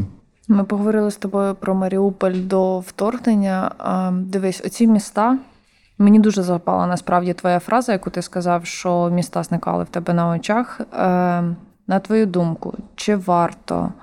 Ми 0.47 0.63
поговорили 0.63 1.11
з 1.11 1.17
тобою 1.17 1.55
про 1.55 1.75
Маріуполь 1.75 2.33
до 2.33 2.79
вторгнення. 2.79 3.71
Дивись, 4.11 4.61
оці 4.65 4.87
міста. 4.87 5.37
Мені 5.97 6.19
дуже 6.19 6.43
запала 6.43 6.87
насправді 6.87 7.33
твоя 7.33 7.59
фраза, 7.59 7.91
яку 7.91 8.09
ти 8.09 8.21
сказав, 8.21 8.65
що 8.65 9.09
міста 9.09 9.43
зникали 9.43 9.83
в 9.83 9.87
тебе 9.87 10.13
на 10.13 10.29
очах. 10.29 10.81
Е, 10.81 10.85
на 11.87 11.99
твою 11.99 12.25
думку, 12.25 12.73
чи 12.95 13.15
варто 13.15 13.93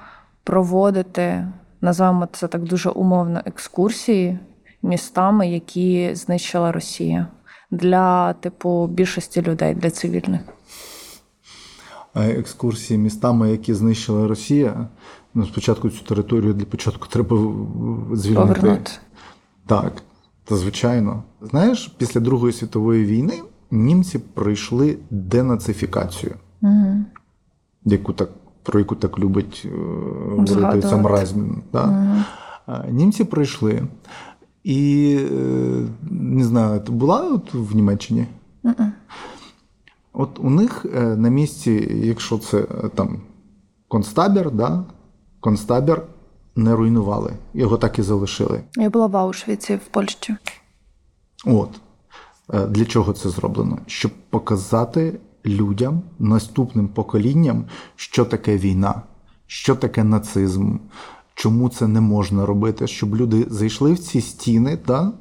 проводити, 0.44 1.46
називаємо 1.80 2.28
це 2.32 2.48
так 2.48 2.62
дуже 2.62 2.90
умовно, 2.90 3.40
екскурсії 3.44 4.38
містами, 4.82 5.48
які 5.48 6.14
знищила 6.14 6.72
Росія 6.72 7.26
для 7.70 8.32
типу 8.32 8.86
більшості 8.86 9.42
людей, 9.42 9.74
для 9.74 9.90
цивільних? 9.90 10.40
Е, 12.16 12.30
екскурсії 12.30 12.98
містами, 12.98 13.50
які 13.50 13.74
знищила 13.74 14.28
Росія. 14.28 14.88
Ну, 15.34 15.46
спочатку 15.46 15.90
цю 15.90 16.04
територію 16.04 16.54
для 16.54 16.64
початку 16.64 17.06
треба 17.08 17.36
звільнити. 18.12 18.54
Повернути. 18.54 18.90
Так, 19.66 20.02
та 20.44 20.56
звичайно. 20.56 21.22
Знаєш, 21.40 21.94
після 21.98 22.20
Другої 22.20 22.52
світової 22.52 23.04
війни 23.04 23.42
німці 23.70 24.18
пройшли 24.18 24.98
денацифікацію, 25.10 26.34
Угу. 26.62 27.04
яку 27.84 28.12
так, 28.12 28.30
про 28.62 28.78
яку 28.78 28.94
так 28.94 29.18
любить 29.18 29.62
е, 29.64 29.68
говорити 30.28 30.82
сам 30.82 31.06
Райзман. 31.06 31.62
Да. 31.72 32.16
Е, 32.68 32.92
Німці 32.92 33.24
пройшли. 33.24 33.82
І 34.64 35.18
е, 35.32 35.86
не 36.10 36.44
знаю, 36.44 36.80
ти 36.80 36.92
була 36.92 37.20
от 37.20 37.54
в 37.54 37.76
Німеччині? 37.76 38.26
От 40.12 40.38
у 40.38 40.50
них 40.50 40.86
е, 40.94 41.16
на 41.16 41.28
місці, 41.28 42.00
якщо 42.04 42.38
це 42.38 42.62
там 42.94 43.20
концтабір, 43.88 44.50
да, 44.50 44.84
концтабір 45.44 46.02
не 46.56 46.76
руйнували, 46.76 47.32
його 47.54 47.76
так 47.76 47.98
і 47.98 48.02
залишили. 48.02 48.60
Я 48.76 48.90
була 48.90 49.06
в 49.06 49.16
Аушвіці 49.16 49.74
в 49.76 49.88
Польщі. 49.90 50.36
От 51.46 51.70
Е, 52.52 52.66
для 52.66 52.84
чого 52.84 53.12
це 53.12 53.28
зроблено? 53.28 53.78
Щоб 53.86 54.12
показати 54.30 55.18
людям, 55.46 56.02
наступним 56.18 56.88
поколінням, 56.88 57.64
що 57.96 58.24
таке 58.24 58.56
війна, 58.56 59.02
що 59.46 59.74
таке 59.74 60.04
нацизм, 60.04 60.76
чому 61.34 61.68
це 61.68 61.88
не 61.88 62.00
можна 62.00 62.46
робити, 62.46 62.86
щоб 62.86 63.16
люди 63.16 63.46
зайшли 63.50 63.92
в 63.92 63.98
ці 63.98 64.20
стіни, 64.20 64.78
да? 64.86 65.12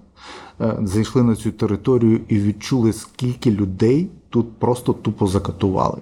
е, 0.62 0.78
зайшли 0.82 1.24
на 1.24 1.36
цю 1.36 1.52
територію 1.52 2.22
і 2.28 2.40
відчули, 2.40 2.94
скільки 2.94 3.52
людей 3.52 4.10
тут 4.30 4.60
просто 4.60 4.94
тупо 4.94 5.28
закатували. 5.28 6.02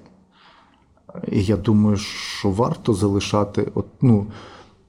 І 1.32 1.43
я 1.43 1.58
думаю, 1.58 1.97
що 1.97 2.50
варто 2.50 2.93
залишати, 2.93 3.71
от, 3.76 3.86
ну, 4.02 4.28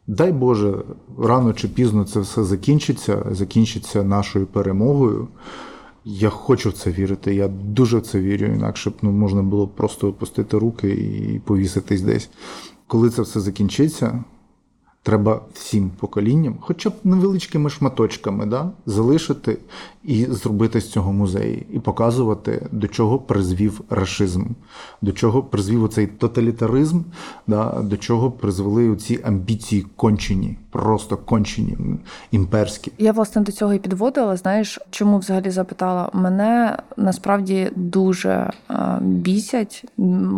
дай 0.06 0.32
Боже, 0.32 0.74
рано 1.18 1.52
чи 1.52 1.68
пізно 1.68 2.04
це 2.04 2.20
все 2.20 2.44
закінчиться, 2.44 3.26
закінчиться 3.30 4.02
нашою 4.02 4.46
перемогою. 4.46 5.28
Я 6.04 6.30
хочу 6.30 6.70
в 6.70 6.72
це 6.72 6.90
вірити, 6.90 7.34
я 7.34 7.48
дуже 7.48 7.98
в 7.98 8.02
це 8.02 8.20
вірю, 8.20 8.46
інакше 8.46 8.90
б 8.90 8.92
ну, 9.02 9.10
можна 9.12 9.42
було 9.42 9.68
просто 9.68 10.08
опустити 10.08 10.58
руки 10.58 10.90
і 10.90 11.38
повіситись 11.38 12.02
десь. 12.02 12.30
Коли 12.86 13.10
це 13.10 13.22
все 13.22 13.40
закінчиться, 13.40 14.24
треба 15.02 15.40
всім 15.54 15.90
поколінням, 15.90 16.56
хоча 16.60 16.90
б 16.90 16.92
невеличкими 17.04 17.70
шматочками, 17.70 18.46
да, 18.46 18.70
залишити 18.86 19.58
і 20.04 20.24
зробити 20.24 20.80
з 20.80 20.90
цього 20.90 21.12
музеї, 21.12 21.66
і 21.72 21.78
показувати, 21.78 22.66
до 22.72 22.88
чого 22.88 23.18
призвів 23.18 23.80
рашизм, 23.90 24.44
до 25.02 25.12
чого 25.12 25.42
призвів 25.42 25.84
оцей 25.84 26.06
тоталітаризм, 26.06 27.00
да, 27.46 27.82
до 27.82 27.96
чого 27.96 28.30
призвели 28.30 28.96
ці 28.96 29.20
амбіції 29.24 29.86
кончені. 29.96 30.56
Просто 30.72 31.16
кончені, 31.16 31.76
імперські. 32.30 32.92
Я 32.98 33.12
власне 33.12 33.42
до 33.42 33.52
цього 33.52 33.74
і 33.74 33.78
підводила. 33.78 34.36
Знаєш, 34.36 34.78
чому 34.90 35.18
взагалі 35.18 35.50
запитала? 35.50 36.10
Мене 36.12 36.78
насправді 36.96 37.70
дуже 37.76 38.30
е, 38.30 38.98
бісять 39.00 39.84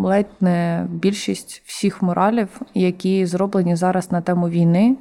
ледь 0.03 0.25
не 0.41 0.87
більшість 0.89 1.61
всіх 1.65 2.01
моралів, 2.01 2.47
які 2.73 3.25
зроблені 3.25 3.75
зараз 3.75 4.11
на 4.11 4.21
тему 4.21 4.49
війни, 4.49 4.95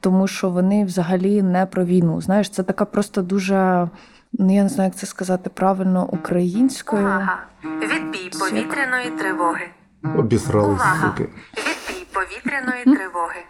тому 0.00 0.26
що 0.26 0.50
вони 0.50 0.84
взагалі 0.84 1.42
не 1.42 1.66
про 1.66 1.84
війну. 1.84 2.20
Знаєш, 2.20 2.50
це 2.50 2.62
така 2.62 2.84
просто 2.84 3.22
дуже. 3.22 3.88
Ну, 4.32 4.54
я 4.54 4.62
не 4.62 4.68
знаю, 4.68 4.88
як 4.88 4.96
це 4.98 5.06
сказати 5.06 5.50
правильно 5.50 6.06
українською. 6.12 7.02
Увага! 7.02 7.38
Відбій 7.64 8.30
повітряної 8.38 9.10
тривоги. 9.18 9.66
Обісрались, 10.18 10.68
Увага! 10.68 11.08
суки. 11.10 11.28
Відбій 11.56 12.06
повітряної 12.12 12.84
тривоги. 12.84 13.40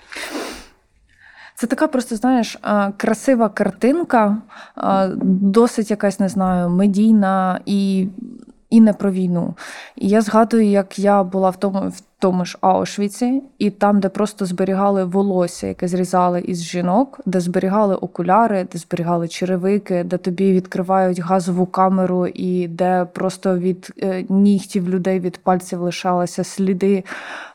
Це 1.60 1.66
така 1.66 1.88
просто, 1.88 2.16
знаєш, 2.16 2.58
красива 2.96 3.48
картинка, 3.48 4.36
досить 5.22 5.90
якась, 5.90 6.20
не 6.20 6.28
знаю, 6.28 6.70
медійна 6.70 7.60
і, 7.66 8.08
і 8.70 8.80
не 8.80 8.92
про 8.92 9.10
війну. 9.10 9.54
І 9.96 10.08
я 10.08 10.20
згадую, 10.20 10.64
як 10.64 10.98
я 10.98 11.22
була 11.22 11.50
в 11.50 11.56
тому, 11.56 11.80
в 11.88 12.02
тому 12.18 12.44
ж 12.44 12.58
Аушвіці, 12.60 13.42
і 13.58 13.70
там, 13.70 14.00
де 14.00 14.08
просто 14.08 14.46
зберігали 14.46 15.04
волосся, 15.04 15.66
яке 15.66 15.88
зрізали 15.88 16.40
із 16.40 16.62
жінок, 16.62 17.20
де 17.26 17.40
зберігали 17.40 17.94
окуляри, 17.94 18.66
де 18.72 18.78
зберігали 18.78 19.28
черевики, 19.28 20.04
де 20.04 20.16
тобі 20.16 20.52
відкривають 20.52 21.18
газову 21.18 21.66
камеру, 21.66 22.26
і 22.26 22.68
де 22.68 23.06
просто 23.12 23.58
від 23.58 23.92
е, 24.02 24.24
нігтів 24.28 24.88
людей 24.88 25.20
від 25.20 25.38
пальців 25.38 25.80
лишалися 25.80 26.44
сліди. 26.44 27.04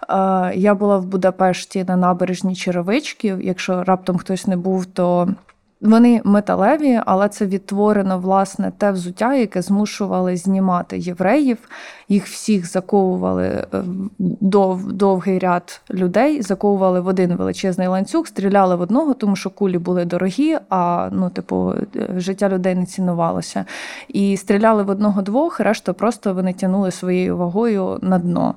Е, 0.10 0.52
Я 0.56 0.76
була 0.76 0.98
в 0.98 1.06
Будапешті 1.06 1.84
на 1.84 1.96
набережні 1.96 2.56
черевичків. 2.56 3.42
Якщо 3.42 3.84
раптом 3.84 4.18
хтось 4.18 4.48
не 4.48 4.58
був, 4.58 4.86
то 4.86 5.30
вони 5.82 6.22
металеві, 6.24 7.00
але 7.06 7.30
це 7.30 7.46
відтворено 7.46 8.20
власне 8.20 8.72
те 8.78 8.92
взуття, 8.92 9.36
яке 9.36 9.62
змушували 9.62 10.38
знімати 10.38 10.98
євреїв. 10.98 11.58
Їх 12.10 12.28
всіх 12.28 12.72
заковували 12.72 13.48
е, 13.48 13.84
дов, 14.20 14.94
довгий 14.94 15.40
ряд 15.40 15.82
людей, 15.92 16.42
заковували 16.42 17.00
в 17.00 17.08
один 17.08 17.36
величезний 17.36 17.88
ланцюг, 17.88 18.28
стріляли 18.28 18.76
в 18.76 18.82
одного, 18.82 19.14
тому 19.14 19.36
що 19.36 19.50
кулі 19.50 19.78
були 19.78 20.06
дорогі, 20.06 20.58
а 20.70 21.10
ну, 21.12 21.30
типу, 21.30 21.74
е, 21.96 22.08
життя 22.18 22.50
людей 22.50 22.76
не 22.76 22.86
цінувалося. 22.86 23.66
І 24.08 24.38
стріляли 24.38 24.84
в 24.84 24.90
одного-двох, 24.90 25.60
решту 25.60 25.94
просто 25.94 26.34
вони 26.34 26.54
тягнули 26.54 26.92
своєю 26.92 27.38
вагою 27.38 28.00
на 28.02 28.20
дно. 28.20 28.56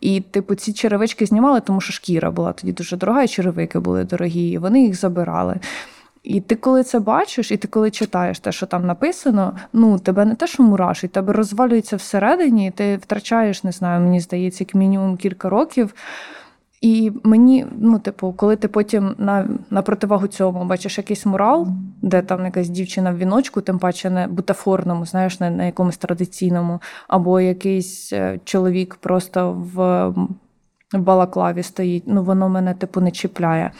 І, 0.00 0.20
типу, 0.20 0.54
ці 0.54 0.72
черевички 0.72 1.26
знімали, 1.26 1.60
тому 1.60 1.80
що 1.80 1.92
шкіра 1.92 2.30
була 2.30 2.52
тоді 2.52 2.72
дуже 2.72 2.96
дорога, 2.96 3.22
і 3.22 3.28
черевики 3.28 3.78
були 3.78 4.04
дорогі, 4.04 4.48
і 4.48 4.58
вони 4.58 4.82
їх 4.82 5.00
забирали. 5.00 5.56
І 6.22 6.40
ти 6.40 6.56
коли 6.56 6.82
це 6.82 7.00
бачиш, 7.00 7.50
і 7.50 7.56
ти 7.56 7.68
коли 7.68 7.90
читаєш 7.90 8.40
те, 8.40 8.52
що 8.52 8.66
там 8.66 8.86
написано, 8.86 9.56
ну 9.72 9.98
тебе 9.98 10.24
не 10.24 10.34
те, 10.34 10.46
що 10.46 10.62
мурашить, 10.62 11.12
тебе 11.12 11.32
розвалюється 11.32 11.96
всередині, 11.96 12.66
і 12.66 12.70
ти 12.70 12.96
втрачаєш, 12.96 13.64
не 13.64 13.72
знаю, 13.72 14.00
мені 14.00 14.20
здається, 14.20 14.64
як 14.64 14.74
мінімум 14.74 15.16
кілька 15.16 15.48
років. 15.48 15.94
І 16.80 17.12
мені, 17.24 17.66
ну, 17.78 17.98
типу, 17.98 18.34
коли 18.36 18.56
ти 18.56 18.68
потім 18.68 19.14
на, 19.18 19.48
на 19.70 19.82
противагу 19.82 20.26
цьому 20.26 20.64
бачиш 20.64 20.98
якийсь 20.98 21.26
мурал, 21.26 21.68
де 22.02 22.22
там 22.22 22.44
якась 22.44 22.68
дівчина 22.68 23.10
в 23.10 23.16
віночку, 23.18 23.60
тим 23.60 23.78
паче 23.78 24.10
не 24.10 24.26
бутафорному, 24.26 25.06
знаєш, 25.06 25.40
не 25.40 25.50
на 25.50 25.64
якомусь 25.64 25.96
традиційному, 25.96 26.80
або 27.08 27.40
якийсь 27.40 28.12
е, 28.12 28.40
чоловік 28.44 28.94
просто 28.94 29.52
в 29.74 30.12
балаклаві 30.98 31.62
стоїть, 31.62 32.02
ну 32.06 32.22
воно 32.22 32.48
мене 32.48 32.74
типу 32.74 33.00
не 33.00 33.10
чіпляє. 33.10 33.72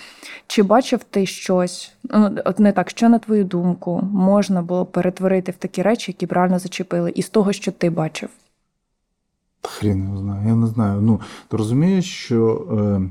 Чи 0.46 0.62
бачив 0.62 1.00
ти 1.10 1.26
щось? 1.26 1.92
Ну, 2.04 2.30
от 2.44 2.58
не 2.58 2.72
так, 2.72 2.90
що 2.90 3.08
на 3.08 3.18
твою 3.18 3.44
думку 3.44 4.08
можна 4.12 4.62
було 4.62 4.86
перетворити 4.86 5.52
в 5.52 5.56
такі 5.56 5.82
речі, 5.82 6.12
які 6.12 6.26
б 6.26 6.32
реально 6.32 6.58
зачепили, 6.58 7.12
із 7.14 7.28
того, 7.28 7.52
що 7.52 7.72
ти 7.72 7.90
бачив? 7.90 8.28
Хрін 9.62 10.04
його 10.04 10.18
знаю, 10.18 10.48
я 10.48 10.54
не 10.54 10.66
знаю. 10.66 11.00
Ну, 11.00 11.20
ти 11.48 11.56
розумієш, 11.56 12.04
що 12.24 12.66
е, 12.72 13.10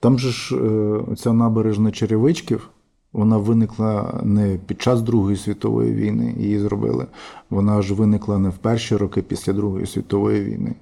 там 0.00 0.18
же 0.18 0.30
ж 0.30 0.56
е, 0.56 1.00
ця 1.16 1.32
набережна 1.32 1.90
черевичків, 1.90 2.70
вона 3.12 3.36
виникла 3.36 4.20
не 4.22 4.58
під 4.66 4.82
час 4.82 5.02
Другої 5.02 5.36
світової 5.36 5.94
війни, 5.94 6.34
її 6.38 6.58
зробили. 6.58 7.06
Вона 7.50 7.82
ж 7.82 7.94
виникла 7.94 8.38
не 8.38 8.48
в 8.48 8.58
перші 8.58 8.96
роки 8.96 9.22
після 9.22 9.52
Другої 9.52 9.86
світової 9.86 10.44
війни. 10.44 10.74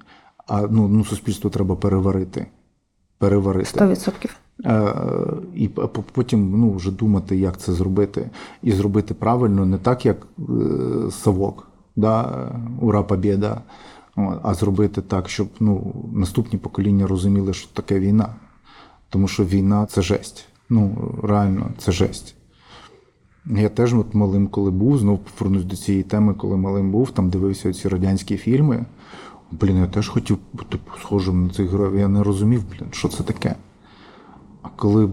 А 0.48 0.62
ну, 0.70 0.88
ну 0.88 1.04
суспільство 1.04 1.50
треба 1.50 1.76
переварити. 1.76 2.46
Переварити. 3.18 3.78
100%. 3.78 4.30
Е, 4.64 4.94
І 5.54 5.68
потім 6.12 6.60
ну, 6.60 6.72
вже 6.72 6.90
думати, 6.90 7.36
як 7.36 7.58
це 7.58 7.72
зробити. 7.72 8.30
І 8.62 8.72
зробити 8.72 9.14
правильно, 9.14 9.66
не 9.66 9.78
так, 9.78 10.06
як 10.06 10.26
е, 10.38 10.42
совок, 11.10 11.68
да, 11.96 12.48
ура, 12.80 13.02
побєда, 13.02 13.62
а 14.42 14.54
зробити 14.54 15.02
так, 15.02 15.28
щоб 15.28 15.48
ну, 15.60 15.94
наступні 16.12 16.58
покоління 16.58 17.06
розуміли, 17.06 17.52
що 17.52 17.68
таке 17.72 17.98
війна. 18.00 18.34
Тому 19.10 19.28
що 19.28 19.44
війна 19.44 19.86
це 19.86 20.02
жесть. 20.02 20.46
Ну, 20.70 21.14
реально, 21.22 21.70
це 21.78 21.92
жесть. 21.92 22.34
Я 23.46 23.68
теж 23.68 23.94
от 23.94 24.14
малим, 24.14 24.48
коли 24.48 24.70
був, 24.70 24.98
знов 24.98 25.18
повернусь 25.18 25.64
до 25.64 25.76
цієї 25.76 26.04
теми, 26.04 26.34
коли 26.34 26.56
малим 26.56 26.90
був, 26.90 27.10
там 27.10 27.30
дивився 27.30 27.72
ці 27.72 27.88
радянські 27.88 28.36
фільми. 28.36 28.84
Блін, 29.50 29.76
я 29.76 29.86
теж 29.86 30.08
хотів 30.08 30.38
бути 30.52 30.78
схожим 31.00 31.46
на 31.46 31.52
цих 31.52 31.70
героїв. 31.70 31.96
Я 31.96 32.08
не 32.08 32.22
розумів, 32.22 32.64
блін, 32.70 32.88
що 32.90 33.08
це 33.08 33.22
таке. 33.22 33.54
А 34.62 34.68
коли 34.76 35.06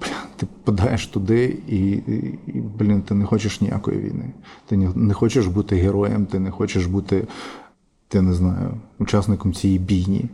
блін, 0.00 0.14
ти 0.36 0.46
подаєш 0.64 1.06
туди, 1.06 1.58
і, 1.68 1.90
і, 1.90 2.38
і, 2.46 2.60
блін, 2.60 3.02
ти 3.02 3.14
не 3.14 3.24
хочеш 3.24 3.60
ніякої 3.60 3.98
війни. 3.98 4.32
Ти 4.66 4.76
не, 4.76 5.14
хочеш 5.14 5.46
бути 5.46 5.76
героєм, 5.76 6.26
ти 6.26 6.38
не 6.38 6.50
хочеш 6.50 6.86
бути, 6.86 7.26
ти 8.08 8.22
не 8.22 8.34
знаю, 8.34 8.74
учасником 8.98 9.52
цієї 9.52 9.78
бійні. 9.78 10.24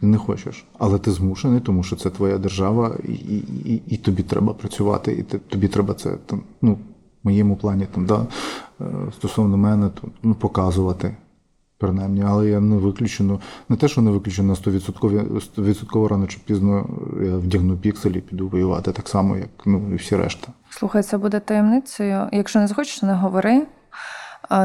Ти 0.00 0.06
не 0.06 0.18
хочеш. 0.18 0.64
Але 0.78 0.98
ти 0.98 1.10
змушений, 1.10 1.60
тому 1.60 1.82
що 1.82 1.96
це 1.96 2.10
твоя 2.10 2.38
держава, 2.38 2.96
і, 3.08 3.12
і, 3.12 3.36
і, 3.74 3.82
і 3.86 3.96
тобі 3.96 4.22
треба 4.22 4.54
працювати, 4.54 5.12
і 5.12 5.22
ти, 5.22 5.38
тобі 5.38 5.68
треба 5.68 5.94
це 5.94 6.16
там, 6.26 6.42
ну, 6.62 6.72
в 6.72 6.78
моєму 7.22 7.56
плані 7.56 7.86
там, 7.94 8.06
да, 8.06 8.26
е, 8.80 8.84
стосовно 9.12 9.56
мене, 9.56 9.88
то, 9.88 10.08
ну, 10.22 10.34
показувати. 10.34 11.16
Принаймні, 11.82 12.24
але 12.26 12.48
я 12.48 12.60
не 12.60 12.76
виключено, 12.76 13.40
не 13.68 13.76
те, 13.76 13.88
що 13.88 14.00
не 14.00 14.10
виключено 14.10 14.54
100%, 14.54 15.40
100% 15.56 16.08
рано 16.08 16.26
чи 16.26 16.38
пізно 16.44 16.86
я 17.24 17.36
вдягну 17.36 17.76
пікселі 17.76 18.20
піду 18.20 18.48
воювати 18.48 18.92
так 18.92 19.08
само, 19.08 19.36
як 19.36 19.48
ну, 19.66 19.82
і 19.92 19.96
всі 19.96 20.16
решта. 20.16 20.48
Слухай, 20.70 21.02
це 21.02 21.18
буде 21.18 21.40
таємницею. 21.40 22.28
Якщо 22.32 22.58
не 22.58 22.66
захочеш, 22.66 23.02
не 23.02 23.14
говори. 23.14 23.62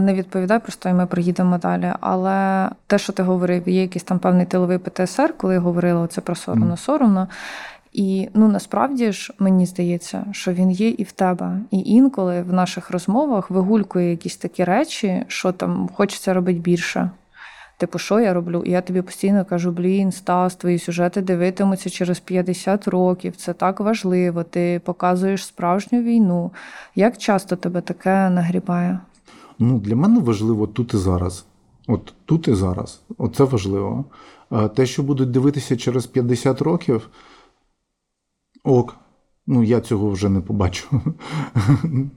Не 0.02 0.14
відповідай, 0.14 0.60
просто 0.60 0.90
і 0.90 0.94
ми 0.94 1.06
приїдемо 1.06 1.58
далі. 1.58 1.94
Але 2.00 2.70
те, 2.88 2.98
що 2.98 3.14
ти 3.14 3.24
говорив, 3.24 3.70
є 3.70 3.82
якийсь 3.82 4.04
там 4.04 4.20
певний 4.20 4.46
тиловий 4.46 4.78
ПТСР, 4.78 5.34
коли 5.38 5.54
я 5.54 5.60
говорила 5.60 6.08
це 6.08 6.22
про 6.22 6.36
соромно, 6.36 6.78
соромно. 6.78 7.28
І 7.94 8.30
ну 8.34 8.48
насправді 8.48 9.12
ж 9.12 9.34
мені 9.40 9.66
здається, 9.66 10.26
що 10.32 10.54
він 10.54 10.72
є 10.72 10.90
і 10.90 11.04
в 11.04 11.12
тебе. 11.12 11.60
І 11.72 11.80
інколи 11.80 12.42
в 12.42 12.54
наших 12.54 12.92
розмовах 12.92 13.50
вигулькує 13.52 14.10
якісь 14.10 14.38
такі 14.38 14.64
речі, 14.64 15.24
що 15.28 15.52
там 15.52 15.90
хочеться 15.94 16.34
робити 16.34 16.60
більше. 16.60 17.12
Типу, 17.78 18.00
що 18.00 18.20
я 18.20 18.34
роблю? 18.34 18.64
І 18.66 18.72
я 18.72 18.82
тобі 18.82 19.02
постійно 19.02 19.46
кажу: 19.46 19.72
блін, 19.72 20.12
Стас, 20.12 20.56
твої 20.56 20.80
сюжети 20.80 21.22
дивитимуться 21.22 21.90
через 21.90 22.20
50 22.20 22.88
років. 22.88 23.36
Це 23.36 23.54
так 23.54 23.80
важливо. 23.80 24.44
Ти 24.44 24.82
показуєш 24.86 25.46
справжню 25.46 26.02
війну. 26.02 26.52
Як 26.96 27.18
часто 27.18 27.56
тебе 27.56 27.82
таке 27.82 28.30
нагрібає? 28.30 29.00
Ну, 29.60 29.80
для 29.80 29.96
мене 29.96 30.20
важливо 30.20 30.68
тут 30.68 30.94
і 30.94 30.98
зараз. 30.98 31.46
От 31.88 32.14
тут 32.26 32.48
і 32.48 32.54
зараз. 32.54 33.02
Оце 33.18 33.44
важливо. 33.44 34.06
Те, 34.76 34.86
що 34.86 35.04
будуть 35.04 35.32
дивитися 35.32 35.78
через 35.78 36.06
50 36.06 36.62
років, 36.62 37.10
ок. 38.68 38.96
Ну, 39.50 39.64
я 39.64 39.82
цього 39.82 40.10
вже 40.10 40.30
не 40.30 40.42
побачу 40.42 40.88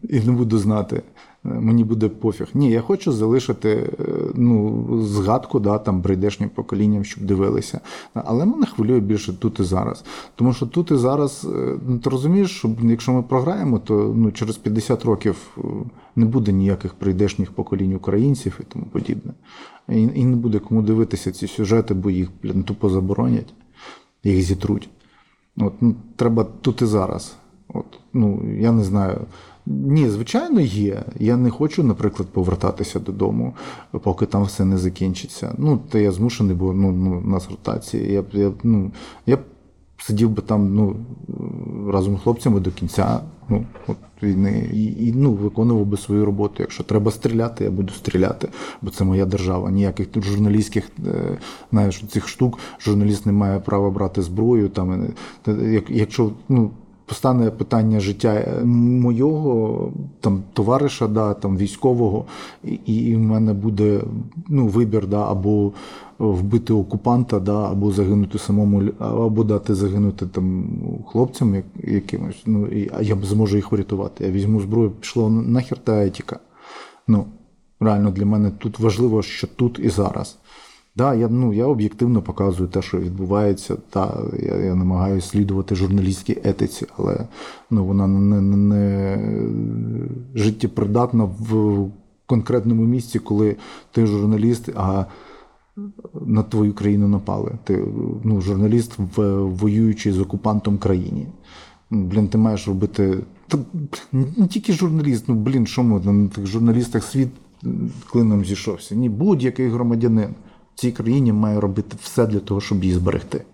і 0.08 0.20
не 0.20 0.32
буду 0.32 0.58
знати. 0.58 1.02
Мені 1.44 1.84
буде 1.84 2.08
пофіг. 2.08 2.46
Ні, 2.54 2.70
я 2.70 2.80
хочу 2.80 3.12
залишити 3.12 3.68
е, 4.00 4.04
ну, 4.34 4.86
згадку 5.02 5.60
да, 5.60 5.78
там, 5.78 6.02
прийдешнім 6.02 6.48
поколінням, 6.48 7.04
щоб 7.04 7.24
дивилися. 7.24 7.80
Але 8.14 8.46
мене 8.46 8.66
хвилює 8.66 9.00
більше 9.00 9.32
тут 9.32 9.60
і 9.60 9.62
зараз. 9.62 10.04
Тому 10.34 10.52
що 10.52 10.66
тут 10.66 10.90
і 10.90 10.96
зараз, 10.96 11.46
е, 11.54 11.78
ну, 11.86 11.98
ти 11.98 12.10
розумієш, 12.10 12.50
що 12.50 12.70
якщо 12.82 13.12
ми 13.12 13.22
програємо, 13.22 13.78
то 13.78 14.12
ну, 14.16 14.32
через 14.32 14.56
50 14.56 15.04
років 15.04 15.36
е, 15.58 15.60
не 16.16 16.26
буде 16.26 16.52
ніяких 16.52 16.94
прийдешніх 16.94 17.52
поколінь 17.52 17.94
українців 17.94 18.60
і 18.60 18.62
тому 18.72 18.84
подібне. 18.92 19.32
І, 19.88 20.02
і 20.02 20.24
не 20.24 20.36
буде 20.36 20.58
кому 20.58 20.82
дивитися 20.82 21.32
ці 21.32 21.46
сюжети, 21.46 21.94
бо 21.94 22.10
їх 22.10 22.30
блін, 22.42 22.62
тупо 22.62 22.90
заборонять, 22.90 23.54
їх 24.24 24.42
зітруть. 24.42 24.90
От, 25.60 25.72
ну, 25.80 25.94
треба 26.16 26.46
тут 26.60 26.82
і 26.82 26.86
зараз. 26.86 27.36
От, 27.68 27.98
ну, 28.12 28.42
я 28.58 28.72
не 28.72 28.84
знаю. 28.84 29.20
Ні, 29.66 30.08
звичайно, 30.08 30.60
є. 30.60 31.02
Я 31.18 31.36
не 31.36 31.50
хочу, 31.50 31.84
наприклад, 31.84 32.28
повертатися 32.28 33.00
додому, 33.00 33.54
поки 34.02 34.26
там 34.26 34.42
все 34.44 34.64
не 34.64 34.78
закінчиться. 34.78 35.54
Ну, 35.58 35.80
то 35.90 35.98
я 35.98 36.12
змушений, 36.12 36.56
бо 36.56 36.72
ну, 36.72 36.92
ну, 36.92 37.22
у 37.24 37.28
нас 37.28 37.50
ротація. 37.50 38.06
Я, 38.12 38.40
я, 38.40 38.52
ну, 38.62 38.90
я 39.26 39.38
сидів 40.00 40.30
би 40.30 40.42
там 40.42 40.74
ну, 40.74 40.96
разом 41.92 42.16
з 42.16 42.20
хлопцями 42.20 42.60
до 42.60 42.70
кінця 42.70 43.20
ну, 43.48 43.64
от 43.86 43.96
війни 44.22 44.70
і, 44.72 44.84
і 44.84 45.12
ну, 45.16 45.32
виконував 45.32 45.86
би 45.86 45.96
свою 45.96 46.24
роботу. 46.24 46.54
Якщо 46.58 46.84
треба 46.84 47.10
стріляти, 47.10 47.64
я 47.64 47.70
буду 47.70 47.92
стріляти, 47.92 48.48
бо 48.82 48.90
це 48.90 49.04
моя 49.04 49.26
держава. 49.26 49.70
Ніяких 49.70 50.06
тут 50.06 50.24
журналістських 50.24 50.90
е, 51.06 51.38
знаєш, 51.70 52.04
цих 52.10 52.28
штук 52.28 52.58
журналіст 52.80 53.26
не 53.26 53.32
має 53.32 53.60
права 53.60 53.90
брати 53.90 54.22
зброю. 54.22 54.68
Там, 54.68 55.12
е, 55.48 55.52
як- 55.52 55.90
якщо 55.90 56.32
ну, 56.48 56.70
постане 57.10 57.50
питання 57.50 58.00
життя 58.00 58.34
е, 58.34 58.64
мого 58.64 59.92
там 60.20 60.42
товариша, 60.52 61.06
да, 61.06 61.34
там 61.34 61.56
військового, 61.56 62.24
і, 62.64 62.74
і 62.74 63.16
в 63.16 63.18
мене 63.18 63.52
буде 63.52 64.00
ну, 64.48 64.66
вибір, 64.66 65.06
да, 65.06 65.30
або 65.30 65.72
вбити 66.18 66.72
окупанта, 66.72 67.40
да, 67.40 67.70
або 67.70 67.92
загинути 67.92 68.38
самому, 68.38 68.82
або 68.98 69.44
дати 69.44 69.74
загинути 69.74 70.26
там 70.26 70.64
хлопцям 71.06 71.54
як, 71.54 71.64
якимось. 71.84 72.42
Ну, 72.46 72.66
і, 72.66 72.90
я 73.00 73.16
зможу 73.22 73.56
їх 73.56 73.72
врятувати. 73.72 74.24
Я 74.24 74.30
візьму 74.30 74.60
зброю, 74.60 74.90
пішло 74.90 75.30
нахер 75.30 75.78
та 75.78 76.06
етика. 76.06 76.38
Ну, 77.08 77.24
реально 77.80 78.10
для 78.10 78.26
мене 78.26 78.50
тут 78.50 78.78
важливо, 78.78 79.22
що 79.22 79.46
тут 79.46 79.80
і 79.82 79.88
зараз. 79.88 80.38
Да, 80.96 81.14
я, 81.14 81.28
ну, 81.28 81.52
я 81.52 81.66
об'єктивно 81.66 82.22
показую 82.22 82.68
те, 82.68 82.82
що 82.82 82.98
відбувається. 82.98 83.76
Та, 83.90 84.22
я, 84.42 84.56
я 84.56 84.74
намагаюся 84.74 85.28
слідувати 85.28 85.74
журналістській 85.74 86.38
етиці, 86.44 86.86
але 86.96 87.26
ну, 87.70 87.84
вона 87.84 88.06
не, 88.06 88.40
не, 88.40 88.56
не 88.56 89.18
життєпридатна 90.34 91.24
в 91.24 91.86
конкретному 92.26 92.84
місці, 92.84 93.18
коли 93.18 93.56
ти 93.92 94.06
журналіст, 94.06 94.68
а 94.76 95.04
на 96.20 96.42
твою 96.42 96.72
країну 96.74 97.08
напали. 97.08 97.52
Ти 97.64 97.84
ну, 98.24 98.40
журналіст 98.40 98.92
в 99.16 99.42
воюючій 99.42 100.12
з 100.12 100.20
окупантом 100.20 100.78
країні. 100.78 101.26
Блін, 101.90 102.28
ти 102.28 102.38
маєш 102.38 102.68
робити. 102.68 103.18
Та, 103.48 103.58
не 104.12 104.46
тільки 104.48 104.72
журналіст, 104.72 105.24
ну 105.28 105.34
блін, 105.34 105.66
що 105.66 105.82
ми 105.82 106.00
на 106.00 106.28
тих 106.28 106.46
журналістах 106.46 107.04
світ 107.04 107.28
клином 108.10 108.44
зійшовся. 108.44 108.94
Ні, 108.94 109.08
будь-який 109.08 109.68
громадянин 109.68 110.34
цій 110.80 110.92
країні 110.92 111.32
має 111.32 111.60
робити 111.60 111.96
все 112.02 112.26
для 112.26 112.40
того, 112.40 112.60
щоб 112.60 112.84
її 112.84 112.96
зберегти. 112.96 113.44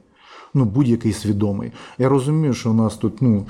Ну, 0.54 0.64
будь-який 0.64 1.12
свідомий. 1.12 1.72
Я 1.98 2.08
розумію, 2.08 2.54
що 2.54 2.70
у 2.70 2.74
нас 2.74 2.96
тут 2.96 3.22
ну, 3.22 3.46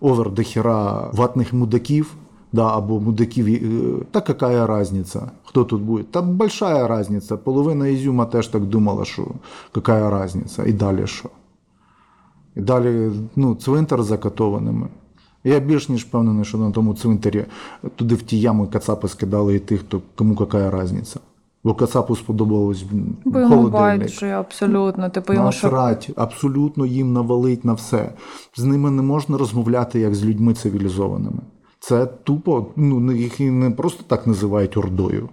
овер 0.00 0.30
дихера 0.30 1.10
ватних 1.12 1.52
мудаків, 1.52 2.14
да, 2.52 2.76
або 2.76 3.00
мудаків. 3.00 3.46
е, 3.46 4.04
Та 4.10 4.24
яка 4.28 4.66
разниця? 4.66 5.30
Хто 5.44 5.64
тут 5.64 5.82
буде? 5.82 6.04
Та 6.10 6.22
большая 6.22 6.88
разниця. 6.88 7.36
Половина 7.36 7.88
Ізюма 7.88 8.24
теж 8.24 8.48
так 8.48 8.64
думала, 8.64 9.04
що 9.04 9.26
яка 9.76 10.10
разниця. 10.10 10.64
І 10.64 10.72
далі 10.72 11.06
що? 11.06 11.28
І 12.56 12.60
далі 12.60 13.10
ну, 13.36 13.54
цвинтар 13.54 14.02
закатованими. 14.02 14.88
Я 15.44 15.60
більш 15.60 15.88
ніж 15.88 16.04
впевнений, 16.04 16.44
що 16.44 16.58
на 16.58 16.70
тому 16.70 16.94
цвинтарі 16.94 17.44
туди 17.96 18.14
в 18.14 18.22
ті 18.22 18.40
ями 18.40 18.66
кацапи 18.66 19.08
скидали 19.08 19.54
і 19.54 19.58
тих, 19.58 19.80
хто 19.80 20.02
кому 20.14 20.36
яка 20.40 20.70
разниця. 20.70 21.20
Бо 21.66 21.74
кацапу 21.74 22.16
сподобалось 22.16 22.84
Бо 23.24 23.40
йому 23.40 23.68
байдуже 23.68 24.30
абсолютно. 24.30 25.10
Типу 25.10 25.32
йому 25.32 25.52
що 25.52 25.66
Насрать, 25.66 26.10
абсолютно 26.16 26.86
їм 26.86 27.12
навалить 27.12 27.64
на 27.64 27.72
все. 27.72 28.12
З 28.56 28.64
ними 28.64 28.90
не 28.90 29.02
можна 29.02 29.38
розмовляти 29.38 30.00
як 30.00 30.14
з 30.14 30.24
людьми 30.24 30.54
цивілізованими. 30.54 31.38
Це 31.80 32.06
тупо, 32.06 32.66
ну 32.76 33.12
їх 33.12 33.40
і 33.40 33.50
не 33.50 33.70
просто 33.70 34.04
так 34.06 34.26
називають 34.26 34.76
ордою. 34.76 35.28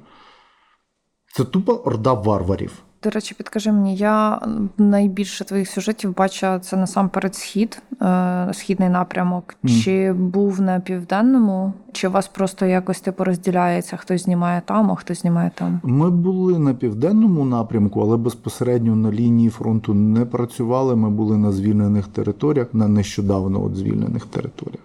Це 1.35 1.43
тупо 1.43 1.73
орда 1.73 2.13
варварів. 2.13 2.73
До 3.03 3.09
речі, 3.09 3.35
підкажи 3.37 3.71
мені, 3.71 3.95
я 3.95 4.41
найбільше 4.77 5.45
твоїх 5.45 5.69
сюжетів 5.69 6.15
бачила 6.15 6.59
це 6.59 6.77
насамперед 6.77 7.35
схід, 7.35 7.81
е, 8.01 8.49
східний 8.53 8.89
напрямок. 8.89 9.55
Мгм. 9.63 9.75
Чи 9.75 10.13
був 10.13 10.61
на 10.61 10.79
південному, 10.79 11.73
чи 11.91 12.07
у 12.07 12.11
вас 12.11 12.27
просто 12.27 12.65
якось 12.65 13.01
типу 13.01 13.23
розділяється, 13.23 13.97
хтось 13.97 14.23
знімає 14.23 14.61
там, 14.65 14.91
а 14.91 14.95
хтось 14.95 15.21
знімає 15.21 15.51
там? 15.55 15.79
Ми 15.83 16.09
були 16.09 16.59
на 16.59 16.73
південному 16.73 17.45
напрямку, 17.45 18.01
але 18.01 18.17
безпосередньо 18.17 18.95
на 18.95 19.11
лінії 19.11 19.49
фронту 19.49 19.93
не 19.93 20.25
працювали. 20.25 20.95
Ми 20.95 21.09
були 21.09 21.37
на 21.37 21.51
звільнених 21.51 22.07
територіях, 22.07 22.67
на 22.73 22.87
нещодавно 22.87 23.63
от 23.63 23.75
звільнених 23.75 24.25
територіях. 24.25 24.83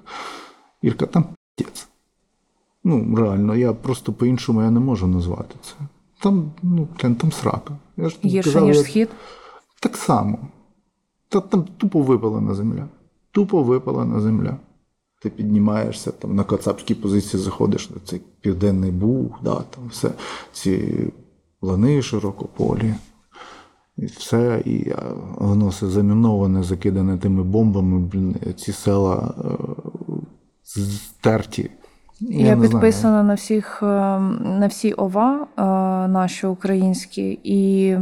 Ірка, 0.83 1.07
там 1.07 1.25
п'єць. 1.57 1.89
Ну, 2.85 3.17
реально, 3.17 3.57
я 3.57 3.73
просто 3.73 4.13
по-іншому 4.13 4.63
я 4.63 4.71
не 4.71 4.81
можу 4.81 5.07
назвати 5.07 5.55
це. 5.63 5.75
Там, 6.23 6.51
ну, 6.63 6.89
там 6.97 7.33
срака. 7.33 7.75
Я 7.99 8.09
ж 8.09 8.19
Гірше, 8.25 8.53
казав, 8.53 8.69
ніж 8.69 8.81
схід? 8.81 9.09
Так 9.81 9.97
само. 9.97 10.39
Та 11.29 11.41
там 11.41 11.65
тупо 11.77 12.03
випалена 12.03 12.55
земля. 12.55 12.89
Тупо 13.31 13.63
випалена 13.63 14.21
земля. 14.21 14.57
Ти 15.23 15.31
піднімаєшся 15.31 16.11
там 16.11 16.35
на 16.35 16.45
кацапській 16.45 16.95
позиції, 16.95 17.43
заходиш 17.43 17.91
на 17.91 17.97
цей 18.05 18.21
південний 18.41 18.91
буг, 18.91 19.39
да, 19.43 19.55
там 19.55 19.89
все, 19.91 20.11
ці 20.53 21.05
лани 21.63 22.03
широкополі. 22.03 22.95
І 23.97 24.07
все, 24.07 24.63
і 24.65 24.93
воно 25.39 25.69
все 25.69 25.87
заміноване, 25.87 26.63
закидане 26.63 27.19
тими 27.19 27.43
бомбами, 27.43 27.99
блін, 27.99 28.37
ці 28.57 28.73
села 28.73 29.35
е, 29.45 29.51
стерті. 30.65 31.71
Я, 32.21 32.55
знаю. 32.55 32.61
підписана 32.61 33.23
на 33.23 33.35
всіх 33.35 33.83
е, 33.83 33.87
на 33.87 34.67
всі 34.67 34.93
ОВА 34.93 35.47
е, 35.59 35.63
наші 36.09 36.47
українські 36.47 37.41
і 37.45 37.97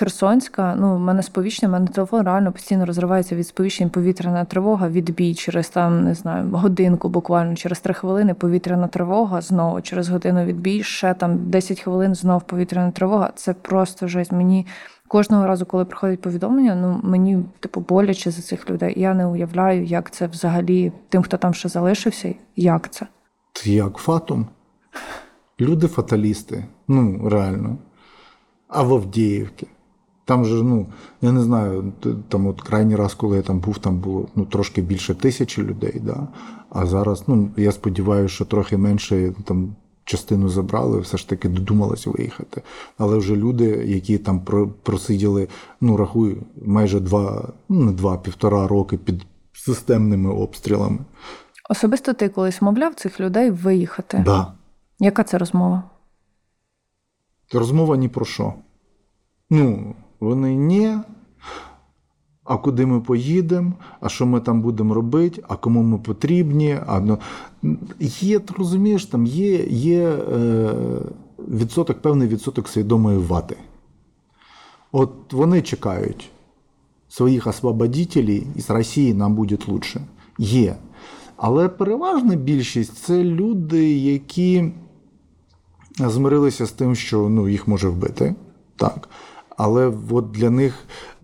Херсонська. 0.00 0.74
Ну, 0.78 0.96
в 0.96 1.00
мене 1.00 1.22
сповіщення, 1.22 1.68
в 1.68 1.72
мене 1.72 1.86
телефон 1.86 2.22
реально 2.22 2.52
постійно 2.52 2.86
розривається 2.86 3.36
від 3.36 3.46
сповіщень 3.46 3.90
повітряна 3.90 4.44
тривога, 4.44 4.88
відбій 4.88 5.34
через 5.34 5.68
там, 5.68 6.04
не 6.04 6.14
знаю, 6.14 6.50
годинку, 6.52 7.08
буквально 7.08 7.54
через 7.56 7.80
три 7.80 7.94
хвилини 7.94 8.34
повітряна 8.34 8.88
тривога, 8.88 9.40
знову 9.40 9.80
через 9.80 10.08
годину 10.08 10.44
відбій, 10.44 10.82
ще 10.82 11.14
там 11.14 11.50
10 11.50 11.80
хвилин 11.80 12.14
знов 12.14 12.42
повітряна 12.42 12.90
тривога. 12.90 13.32
Це 13.34 13.54
просто 13.54 14.08
жесть. 14.08 14.32
Мені 14.32 14.66
кожного 15.08 15.46
разу, 15.46 15.66
коли 15.66 15.84
приходять 15.84 16.20
повідомлення, 16.20 16.74
ну 16.74 17.00
мені 17.02 17.44
типу 17.60 17.80
боляче 17.80 18.30
за 18.30 18.42
цих 18.42 18.70
людей. 18.70 18.94
Я 18.96 19.14
не 19.14 19.26
уявляю, 19.26 19.84
як 19.84 20.10
це 20.10 20.26
взагалі 20.26 20.92
тим, 21.08 21.22
хто 21.22 21.36
там 21.36 21.54
ще 21.54 21.68
залишився, 21.68 22.34
як 22.56 22.90
це. 22.90 23.06
Як 23.64 23.96
фатум? 23.96 24.46
Люди 25.60 25.86
фаталісти. 25.86 26.64
Ну, 26.88 27.28
реально. 27.28 27.78
А 28.68 28.82
в 28.82 28.94
Авдіївці. 28.94 29.66
Там 30.24 30.44
же, 30.44 30.62
ну, 30.62 30.86
я 31.22 31.32
не 31.32 31.42
знаю, 31.42 31.92
там 32.28 32.46
от 32.46 32.60
крайній 32.60 32.96
раз, 32.96 33.14
коли 33.14 33.36
я 33.36 33.42
там 33.42 33.60
був, 33.60 33.78
там 33.78 33.98
було 33.98 34.28
ну, 34.34 34.44
трошки 34.44 34.82
більше 34.82 35.14
тисячі 35.14 35.62
людей, 35.62 36.00
да? 36.04 36.28
а 36.70 36.86
зараз, 36.86 37.24
ну, 37.26 37.50
я 37.56 37.72
сподіваюся, 37.72 38.34
що 38.34 38.44
трохи 38.44 38.76
менше 38.76 39.32
там 39.44 39.76
частину 40.04 40.48
забрали, 40.48 41.00
все 41.00 41.16
ж 41.16 41.28
таки 41.28 41.48
додумалися 41.48 42.10
виїхати. 42.10 42.62
Але 42.98 43.16
вже 43.16 43.36
люди, 43.36 43.64
які 43.86 44.18
там 44.18 44.40
просиділи, 44.82 45.48
ну, 45.80 45.96
рахую, 45.96 46.36
майже 46.64 47.00
два, 47.00 47.48
ну, 47.68 47.84
не 47.84 47.92
два, 47.92 48.18
півтора 48.18 48.68
роки 48.68 48.98
під 48.98 49.26
системними 49.52 50.30
обстрілами. 50.30 50.98
Особисто 51.70 52.12
ти 52.12 52.28
колись 52.28 52.62
мовляв 52.62 52.94
цих 52.94 53.20
людей 53.20 53.50
виїхати. 53.50 54.22
Да. 54.24 54.52
Яка 54.98 55.24
це 55.24 55.38
розмова? 55.38 55.82
Розмова 57.52 57.96
ні 57.96 58.08
про 58.08 58.24
що. 58.24 58.54
Ну, 59.50 59.94
вони 60.20 60.54
ні. 60.54 60.96
А 62.44 62.56
куди 62.56 62.86
ми 62.86 63.00
поїдемо, 63.00 63.72
а 64.00 64.08
що 64.08 64.26
ми 64.26 64.40
там 64.40 64.62
будемо 64.62 64.94
робити, 64.94 65.42
а 65.48 65.56
кому 65.56 65.82
ми 65.82 65.98
потрібні. 65.98 66.78
А, 66.86 67.00
ну, 67.00 67.18
є, 68.00 68.38
ти 68.38 68.54
розумієш, 68.58 69.06
там 69.06 69.26
є, 69.26 69.64
є 69.64 70.08
е, 70.08 70.74
відсоток, 71.38 72.02
певний 72.02 72.28
відсоток 72.28 72.68
свідомої 72.68 73.18
вати. 73.18 73.56
От 74.92 75.32
вони 75.32 75.62
чекають 75.62 76.30
своїх 77.08 77.46
освободителей, 77.46 78.46
і 78.56 78.60
з 78.60 78.70
Росії 78.70 79.14
нам 79.14 79.34
буде 79.34 79.58
лучше. 79.68 80.00
Є. 80.38 80.76
Але 81.42 81.68
переважна 81.68 82.34
більшість 82.34 82.96
це 82.96 83.24
люди, 83.24 83.92
які 83.98 84.72
змирилися 85.98 86.66
з 86.66 86.72
тим, 86.72 86.94
що 86.94 87.28
ну, 87.28 87.48
їх 87.48 87.68
може 87.68 87.88
вбити. 87.88 88.34
Так. 88.76 89.08
Але 89.56 89.92
от 90.10 90.30
для 90.30 90.50
них 90.50 90.74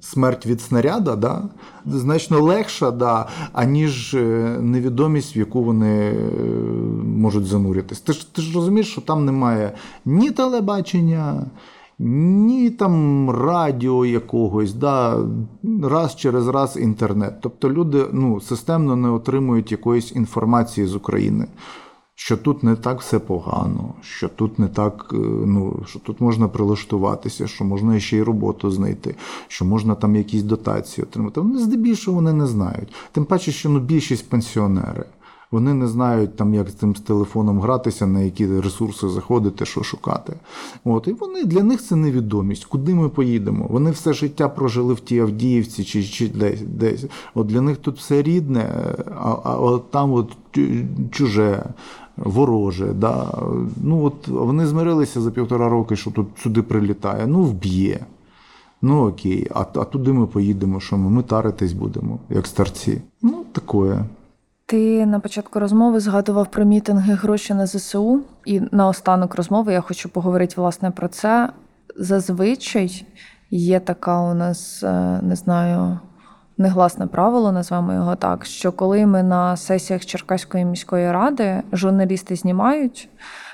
смерть 0.01 0.47
від 0.47 0.61
снаряда 0.61 1.17
да, 1.17 1.43
значно 1.87 2.41
легша, 2.43 2.91
да, 2.91 3.29
аніж 3.53 4.14
е, 4.14 4.59
невідомість, 4.61 5.37
в 5.37 5.39
яку 5.39 5.62
вони 5.62 6.11
е, 6.11 6.14
можуть 7.05 7.47
зануритись. 7.47 8.01
Ти 8.01 8.12
ж, 8.12 8.35
ти 8.35 8.43
ж 8.43 8.55
розумієш, 8.55 8.91
що 8.91 9.01
там 9.01 9.25
немає 9.25 9.73
ні 10.05 10.31
телебачення, 10.31 11.47
ні 11.99 12.70
там 12.70 13.30
радіо 13.30 14.07
якогось, 14.07 14.74
да, 14.74 15.24
раз 15.82 16.16
через 16.16 16.49
раз 16.49 16.76
інтернет. 16.76 17.34
Тобто 17.40 17.70
люди 17.70 18.05
ну, 18.12 18.40
системно 18.40 18.97
не 18.97 19.11
отримують 19.11 19.72
якоїсь 19.72 20.12
інформації 20.12 20.86
з 20.86 20.94
України. 20.94 21.47
що 22.18 22.36
тут 22.36 22.62
не 22.62 22.76
так 22.76 23.01
все 23.01 23.18
погано, 23.18 23.94
що 24.01 24.28
тут 24.28 24.59
не 24.59 24.68
так, 24.68 25.11
е, 25.12 25.16
ну, 25.47 25.82
що 25.86 25.99
тут 25.99 26.20
можна 26.20 26.49
прилаштуватися, 26.49 27.47
що 27.47 27.64
можна 27.64 28.01
ще 28.01 28.16
й 28.16 28.22
роботу 28.22 28.70
знайти, 28.70 29.14
що 29.49 29.64
можна 29.64 29.94
там 29.94 30.16
якісь 30.16 30.42
дотації 30.42 31.05
отримати. 31.05 31.40
Вони 31.40 31.59
здебільшого 31.59 32.14
вони 32.14 32.32
не 32.32 32.47
знають. 32.47 32.94
Тим 33.12 33.24
паче, 33.24 33.53
що 33.53 33.68
ну, 33.68 33.80
більшість 33.80 34.30
пенсіонери. 34.30 35.05
Вони 35.57 35.75
не 35.75 35.87
знають 35.87 36.37
там, 36.37 36.55
як 36.55 36.69
з 36.69 36.75
цим 36.75 36.97
з 36.97 37.01
телефоном 37.01 37.61
гратися, 37.61 38.07
на 38.07 38.21
які 38.21 38.61
ресурси 38.61 39.09
заходити, 39.09 39.65
що 39.65 39.83
шукати. 39.83 40.33
От 40.85 41.09
і 41.09 41.13
вони 41.13 41.45
для 41.45 41.63
них 41.63 41.83
це 41.83 41.97
невідомість. 41.97 42.65
Куди 42.65 42.95
ми 42.95 43.09
поїдемо? 43.09 43.67
Вони 43.71 43.91
все 43.91 44.13
життя 44.13 44.49
прожили 44.49 44.95
в 44.95 45.01
тій 45.01 45.21
Авдіївці 45.21 45.85
чи, 45.85 46.05
чи 46.05 46.29
десь 46.29 46.61
десь. 46.61 47.05
От 47.35 47.47
для 47.47 47.61
них 47.61 47.77
тут 47.77 47.99
все 47.99 48.23
рідне, 48.23 48.95
а, 49.21 49.37
а 49.45 49.57
от 49.59 49.91
там 49.91 50.13
от 50.13 50.37
чуже. 51.11 51.65
Вороже, 52.17 52.87
да. 52.87 53.39
ну 53.83 54.05
от 54.05 54.29
вони 54.29 54.67
змирилися 54.67 55.21
за 55.21 55.31
півтора 55.31 55.69
роки, 55.69 55.97
що 55.97 56.11
тут 56.11 56.27
сюди 56.43 56.63
прилітає. 56.63 57.27
Ну, 57.27 57.43
вб'є. 57.43 58.07
Ну 58.83 59.09
окей, 59.09 59.49
а, 59.55 59.61
а 59.61 59.85
туди 59.85 60.13
ми 60.13 60.27
поїдемо, 60.27 60.81
що 60.81 60.97
ми, 60.97 61.11
ми 61.11 61.23
таритись 61.23 61.73
будемо, 61.73 62.19
як 62.31 62.47
старці. 62.47 63.03
Ну, 63.23 63.45
таке. 63.53 64.05
Ти 64.69 65.07
на 65.07 65.21
початку 65.21 65.61
розмови 65.61 66.01
згадував 66.01 66.51
про 66.51 66.64
мітинги 66.64 67.14
гроші 67.14 67.55
на 67.55 67.67
ЗСУ, 67.67 68.21
і 68.45 68.61
на 68.73 68.89
останок 68.89 69.35
розмови 69.35 69.73
я 69.73 69.81
хочу 69.81 70.09
поговорити 70.09 70.55
власне 70.57 70.91
про 70.91 71.09
це. 71.09 71.49
Зазвичай 71.97 73.07
є 73.51 73.81
така 73.81 74.21
у 74.21 74.35
нас, 74.35 74.83
е, 74.83 75.21
не 75.23 75.37
знаю, 75.37 75.99
негласне 76.59 77.07
правило, 77.07 77.53
назвемо 77.53 77.93
його 77.93 78.17
так, 78.17 78.45
що 78.45 78.73
коли 78.73 79.07
ми 79.07 79.23
на 79.23 79.57
сесіях 79.57 80.07
Черкаської 80.07 80.64
міської 80.64 81.12
ради 81.12 81.62
журналісти 81.73 82.37
знімають, 82.37 83.09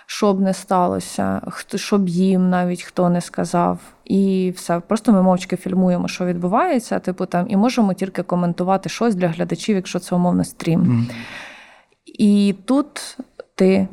що 0.06 0.34
б 0.34 0.40
не 0.40 0.54
сталося, 0.54 1.40
хто 1.48 1.78
щоб 1.78 2.08
їм 2.08 2.50
навіть 2.50 2.82
хто 2.82 3.08
не 3.10 3.20
сказав, 3.20 3.78
і 4.04 4.52
все. 4.56 4.80
Просто 4.80 5.12
ми 5.12 5.22
мовчки 5.22 5.56
фільмуємо, 5.56 6.08
що 6.08 6.26
відбувається, 6.26 6.98
типу 6.98 7.26
там, 7.26 7.46
і 7.48 7.56
можемо 7.56 7.94
тільки 7.94 8.22
коментувати 8.22 8.88
щось 8.88 9.14
для 9.14 9.28
глядачів, 9.28 9.76
якщо 9.76 9.98
це 9.98 10.14
умовно 10.14 10.44
стрім. 10.44 11.08
І 12.18 12.54
тут 12.64 13.18
ти, 13.54 13.88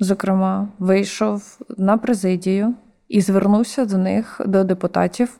зокрема, 0.00 0.68
вийшов 0.78 1.58
на 1.78 1.98
президію 1.98 2.74
і 3.08 3.20
звернувся 3.20 3.84
до 3.84 3.98
них, 3.98 4.40
до 4.46 4.64
депутатів, 4.64 5.38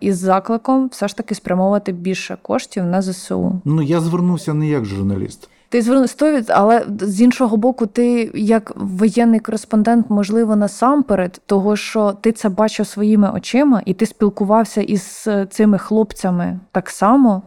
із 0.00 0.18
закликом 0.18 0.88
все 0.88 1.08
ж 1.08 1.16
таки 1.16 1.34
спрямовувати 1.34 1.92
більше 1.92 2.38
коштів 2.42 2.84
на 2.84 3.02
ЗСУ. 3.02 3.60
Ну, 3.64 3.82
я 3.82 4.00
звернувся 4.00 4.54
не 4.54 4.68
як 4.68 4.84
журналіст. 4.84 5.48
Ти 5.68 5.82
звернув 5.82 6.04
100%, 6.06 6.44
але 6.54 6.86
з 7.00 7.20
іншого 7.20 7.56
боку, 7.56 7.86
ти 7.86 8.30
як 8.34 8.72
воєнний 8.76 9.40
кореспондент, 9.40 10.10
можливо, 10.10 10.56
насамперед, 10.56 11.40
того 11.46 11.76
що 11.76 12.12
ти 12.12 12.32
це 12.32 12.48
бачив 12.48 12.86
своїми 12.86 13.30
очима, 13.30 13.82
і 13.86 13.94
ти 13.94 14.06
спілкувався 14.06 14.82
із 14.82 15.24
е, 15.26 15.46
цими 15.50 15.78
хлопцями 15.78 16.60
так 16.72 16.90
само, 16.90 17.42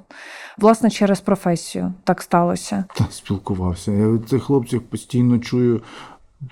власне, 0.57 0.89
через 0.89 1.19
професію 1.21 1.93
так 2.03 2.21
сталося. 2.21 2.83
Та 2.95 3.05
спілкувався. 3.09 3.91
Я 3.91 4.07
від 4.09 4.29
цих 4.29 4.43
хлопців 4.43 4.81
постійно 4.81 5.39
чую. 5.39 5.81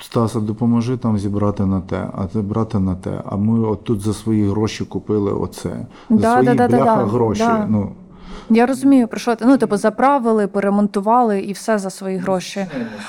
Стаса, 0.01 0.39
допоможи 0.39 0.97
там 0.97 1.17
зібрати 1.19 1.65
на 1.65 1.81
те, 1.81 2.07
а 2.13 2.25
ти 2.25 2.39
брати 2.41 2.79
на 2.79 2.95
те. 2.95 3.21
А 3.25 3.35
ми 3.35 3.67
от 3.67 3.83
тут 3.83 4.01
за 4.01 4.13
свої 4.13 4.49
гроші 4.49 4.85
купили 4.85 5.31
оце. 5.31 5.69
За 6.09 6.15
Да, 6.17 6.31
свої 6.31 6.45
да, 6.45 6.55
да, 6.55 6.67
да, 6.67 6.77
бляха 6.77 7.03
да, 7.03 7.05
гроші. 7.11 7.41
да. 7.41 7.67
Ну, 7.69 7.91
Я 8.49 8.65
розумію, 8.65 9.07
про 9.07 9.19
що 9.19 9.35
ти 9.35 9.45
ну, 9.45 9.57
типу, 9.57 9.77
заправили, 9.77 10.47
поремонтували 10.47 11.39
і 11.39 11.53
все 11.53 11.77
за 11.77 11.89
свої 11.89 12.17
гроші. 12.17 12.65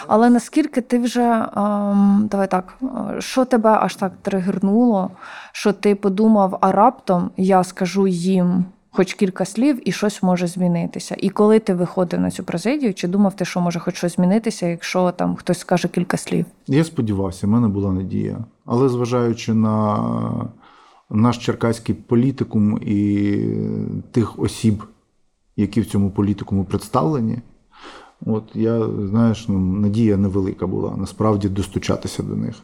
Але 0.06 0.30
наскільки 0.30 0.80
ти 0.80 0.98
вже 0.98 1.46
ем, 1.56 2.28
давай 2.30 2.50
так, 2.50 2.74
е, 2.82 3.20
що 3.20 3.44
тебе 3.44 3.70
аж 3.80 3.96
так 3.96 4.12
тригернуло, 4.22 5.10
що 5.52 5.72
ти 5.72 5.94
подумав, 5.94 6.58
а 6.60 6.72
раптом 6.72 7.30
я 7.36 7.64
скажу 7.64 8.06
їм 8.06 8.64
хоч 8.90 9.14
кілька 9.14 9.44
слів, 9.44 9.88
і 9.88 9.92
щось 9.92 10.22
може 10.22 10.46
змінитися. 10.46 11.16
І 11.18 11.28
коли 11.28 11.58
ти 11.58 11.74
виходив 11.74 12.20
на 12.20 12.30
цю 12.30 12.44
президію, 12.44 12.94
чи 12.94 13.08
думав 13.08 13.36
ти, 13.36 13.44
що 13.44 13.60
може 13.60 13.78
хоч 13.78 13.96
щось 13.96 14.16
змінитися, 14.16 14.66
якщо 14.66 15.10
там 15.10 15.36
хтось 15.36 15.58
скаже 15.58 15.88
кілька 15.88 16.16
слів? 16.16 16.46
Я 16.66 16.84
сподівався, 16.84 17.46
в 17.46 17.50
мене 17.50 17.68
була 17.68 17.92
надія. 17.92 18.38
Але 18.66 18.88
зважаючи 18.88 19.54
на 19.54 19.98
наш 21.10 21.38
черкаський 21.38 21.94
політикум 21.94 22.78
і 22.82 23.38
тих 24.10 24.38
осіб, 24.38 24.82
які 25.58 25.80
в 25.80 25.86
цьому 25.86 26.10
політикуму 26.10 26.64
представлені, 26.64 27.38
от 28.26 28.44
я, 28.54 28.86
знаєш, 28.86 29.48
ну, 29.48 29.58
надія 29.58 30.16
невелика 30.16 30.66
була 30.66 30.96
насправді 30.96 31.48
достучатися 31.48 32.22
до 32.22 32.36
них. 32.36 32.54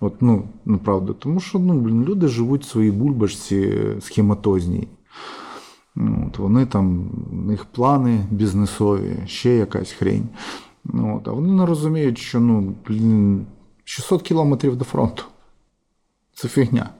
От, 0.00 0.22
ну, 0.22 0.48
направду, 0.64 1.14
тому 1.14 1.40
що 1.40 1.58
ну, 1.58 1.80
блін, 1.80 2.04
люди 2.04 2.28
живуть 2.28 2.64
в 2.64 2.68
своїй 2.68 2.90
бульбашці 2.90 3.78
схематозній. 4.00 4.88
От 5.96 6.38
вони 6.38 6.66
там, 6.66 7.10
у 7.32 7.36
них 7.36 7.64
плани 7.64 8.24
бізнесові, 8.30 9.16
ще 9.26 9.56
якась 9.56 9.92
хрень. 9.92 10.28
От, 10.94 11.28
а 11.28 11.32
вони 11.32 11.52
не 11.52 11.66
розуміють, 11.66 12.18
що 12.18 12.40
ну, 12.40 12.74
блін, 12.88 13.46
600 13.84 14.22
кілометрів 14.22 14.76
до 14.76 14.84
фронту. 14.84 15.22
Це 16.34 16.48
фігня. 16.48 16.90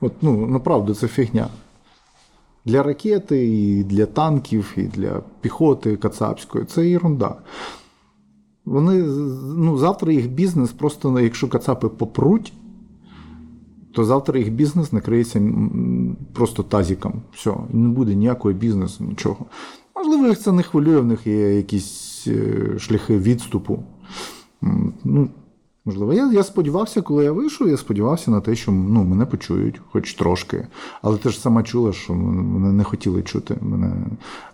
От, 0.00 0.12
ну, 0.22 0.46
направду, 0.46 0.94
це 0.94 1.08
фігня. 1.08 1.48
Для 2.64 2.82
ракети, 2.82 3.48
і 3.48 3.84
для 3.84 4.06
танків, 4.06 4.72
і 4.76 4.82
для 4.82 5.22
піхоти 5.40 5.96
кацапської 5.96 6.64
це 6.64 6.90
ерунда. 6.90 7.36
Вони, 8.64 9.02
ну, 9.56 9.78
завтра 9.78 10.12
їх 10.12 10.30
бізнес 10.30 10.72
просто, 10.72 11.20
якщо 11.20 11.48
кацапи 11.48 11.88
попруть, 11.88 12.52
то 13.92 14.04
завтра 14.04 14.38
їх 14.38 14.52
бізнес 14.52 14.92
накриється 14.92 15.42
просто 16.32 16.62
тазіком. 16.62 17.22
Все, 17.32 17.54
не 17.70 17.88
буде 17.88 18.14
ніякого 18.14 18.54
бізнесу, 18.54 19.04
нічого. 19.04 19.46
Можливо, 19.96 20.26
їх 20.28 20.38
це 20.38 20.52
не 20.52 20.62
хвилює, 20.62 21.00
в 21.00 21.04
них 21.04 21.26
є 21.26 21.54
якісь 21.56 22.24
е, 22.26 22.78
шляхи 22.78 23.18
відступу. 23.18 23.82
Ну, 25.04 25.28
можливо, 25.84 26.12
я, 26.12 26.32
я 26.32 26.42
сподівався, 26.42 27.02
коли 27.02 27.24
я 27.24 27.32
вийшов, 27.32 27.68
я 27.68 27.76
сподівався 27.76 28.30
на 28.30 28.40
те, 28.40 28.54
що 28.54 28.72
ну, 28.72 29.04
мене 29.04 29.26
почують, 29.26 29.80
хоч 29.92 30.14
трошки. 30.14 30.66
Але 31.02 31.16
ти 31.18 31.28
ж 31.30 31.40
сама 31.40 31.62
чула, 31.62 31.92
що 31.92 32.14
мене 32.14 32.72
не 32.72 32.84
хотіли 32.84 33.22
чути. 33.22 33.56
Мене, 33.60 33.92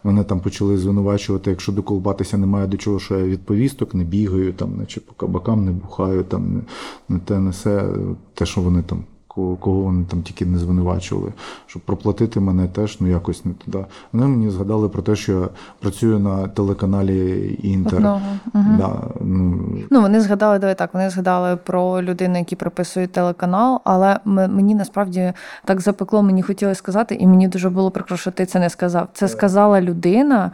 мене 0.05 0.25
там 0.25 0.41
почали 0.41 0.79
звинувачувати, 0.79 1.51
якщо 1.51 1.73
доколбатися 1.73 2.39
немає 2.39 2.67
до 2.67 2.77
чого, 2.77 2.99
що 2.99 3.19
я 3.19 3.25
від 3.25 3.47
повісток 3.47 3.95
не 3.95 4.05
бігаю, 4.05 4.53
там, 4.53 4.77
наче 4.77 5.01
по 5.01 5.13
кабакам 5.13 5.65
не 5.65 5.71
бухаю, 5.71 6.25
там, 6.25 6.55
не, 6.55 6.61
не 7.09 7.19
те, 7.19 7.39
не 7.39 7.53
се, 7.53 7.89
те, 8.35 8.47
що 8.47 8.61
вони 8.61 8.83
там. 8.83 9.05
Кого 9.37 9.81
вони 9.81 10.05
там 10.05 10.23
тільки 10.23 10.47
не 10.47 10.59
звинувачували, 10.59 11.33
щоб 11.67 11.83
проплатити 11.83 12.41
мене 12.41 12.67
теж 12.67 13.01
ну 13.01 13.09
якось 13.09 13.45
не 13.45 13.53
туди. 13.53 13.85
Вони 14.13 14.27
мені 14.27 14.51
згадали 14.51 14.89
про 14.89 15.03
те, 15.03 15.17
що 15.17 15.33
я 15.33 15.49
працюю 15.81 16.19
на 16.19 16.49
телеканалі 16.49 17.59
Інтер. 17.63 18.01
Мгм. 18.01 18.77
Да, 18.79 18.93
ну, 19.21 19.61
Ну, 19.91 20.01
вони 20.01 20.21
згадали, 20.21 20.59
давай 20.59 20.79
так, 20.79 20.95
вони 20.95 21.11
згадали 21.11 21.57
про 21.57 22.03
людину, 22.03 22.39
які 22.39 22.57
приписують 22.57 23.13
телеканал, 23.13 23.81
але 23.85 24.19
мені 24.25 24.75
насправді 24.75 25.33
так 25.65 25.81
запекло, 25.81 26.23
мені 26.23 26.43
хотіли 26.43 26.75
сказати, 26.75 27.15
і 27.15 27.27
мені 27.27 27.49
дуже 27.49 27.71
було 27.71 27.91
прикро, 27.91 28.17
що 28.17 28.31
ти 28.31 28.47
це 28.47 28.59
не 28.59 28.71
сказав. 28.71 29.09
Це 29.13 29.29
сказала 29.29 29.81
людина, 29.81 30.51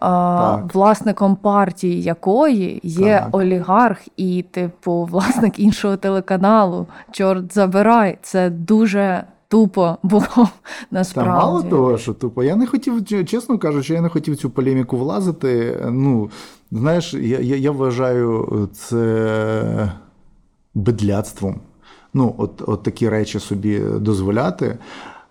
а, 0.00 0.56
власником 0.74 1.36
партії 1.36 2.02
якої 2.02 2.80
є 2.82 3.18
Так. 3.24 3.36
олігарх 3.36 3.98
і, 4.16 4.42
типу, 4.50 5.04
власник 5.04 5.58
іншого 5.58 5.96
телеканалу. 5.96 6.86
Чорт 7.12 7.54
забирай. 7.54 8.18
Це 8.24 8.50
дуже 8.50 9.24
тупо 9.48 9.96
було 10.02 10.26
Та 10.34 10.48
насправді. 10.90 11.30
мало 11.30 11.62
того, 11.62 11.98
що 11.98 12.14
тупо. 12.14 12.44
Я 12.44 12.56
не 12.56 12.66
хотів, 12.66 13.04
чесно 13.26 13.58
кажучи, 13.58 13.94
я 13.94 14.00
не 14.00 14.08
хотів 14.08 14.36
цю 14.36 14.50
полеміку 14.50 14.96
влазити. 14.96 15.78
Ну, 15.90 16.30
знаєш, 16.72 17.14
я, 17.14 17.38
я, 17.40 17.56
я 17.56 17.70
вважаю 17.70 18.68
це 18.72 19.92
бедляцтвом. 20.74 21.60
Ну, 22.14 22.34
от, 22.38 22.62
от 22.66 22.82
такі 22.82 23.08
речі 23.08 23.40
собі 23.40 23.78
дозволяти. 23.78 24.78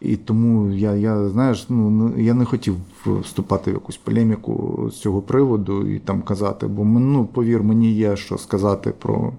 І 0.01 0.15
тому 0.15 0.71
я, 0.71 0.93
я 0.93 1.29
знаєш, 1.29 1.65
ну 1.69 1.89
ну, 1.89 2.23
я 2.23 2.33
не 2.33 2.45
хотів 2.45 2.75
вступати 3.05 3.71
в 3.71 3.73
якусь 3.73 3.97
полеміку 3.97 4.87
з 4.91 4.99
цього 4.99 5.21
приводу 5.21 5.87
і 5.87 5.99
там 5.99 6.21
казати, 6.21 6.67
бо 6.67 6.83
ну, 6.83 7.25
повір, 7.25 7.63
мені 7.63 7.91
є 7.91 8.15
що 8.15 8.37
сказати 8.37 8.93
про 8.99 9.33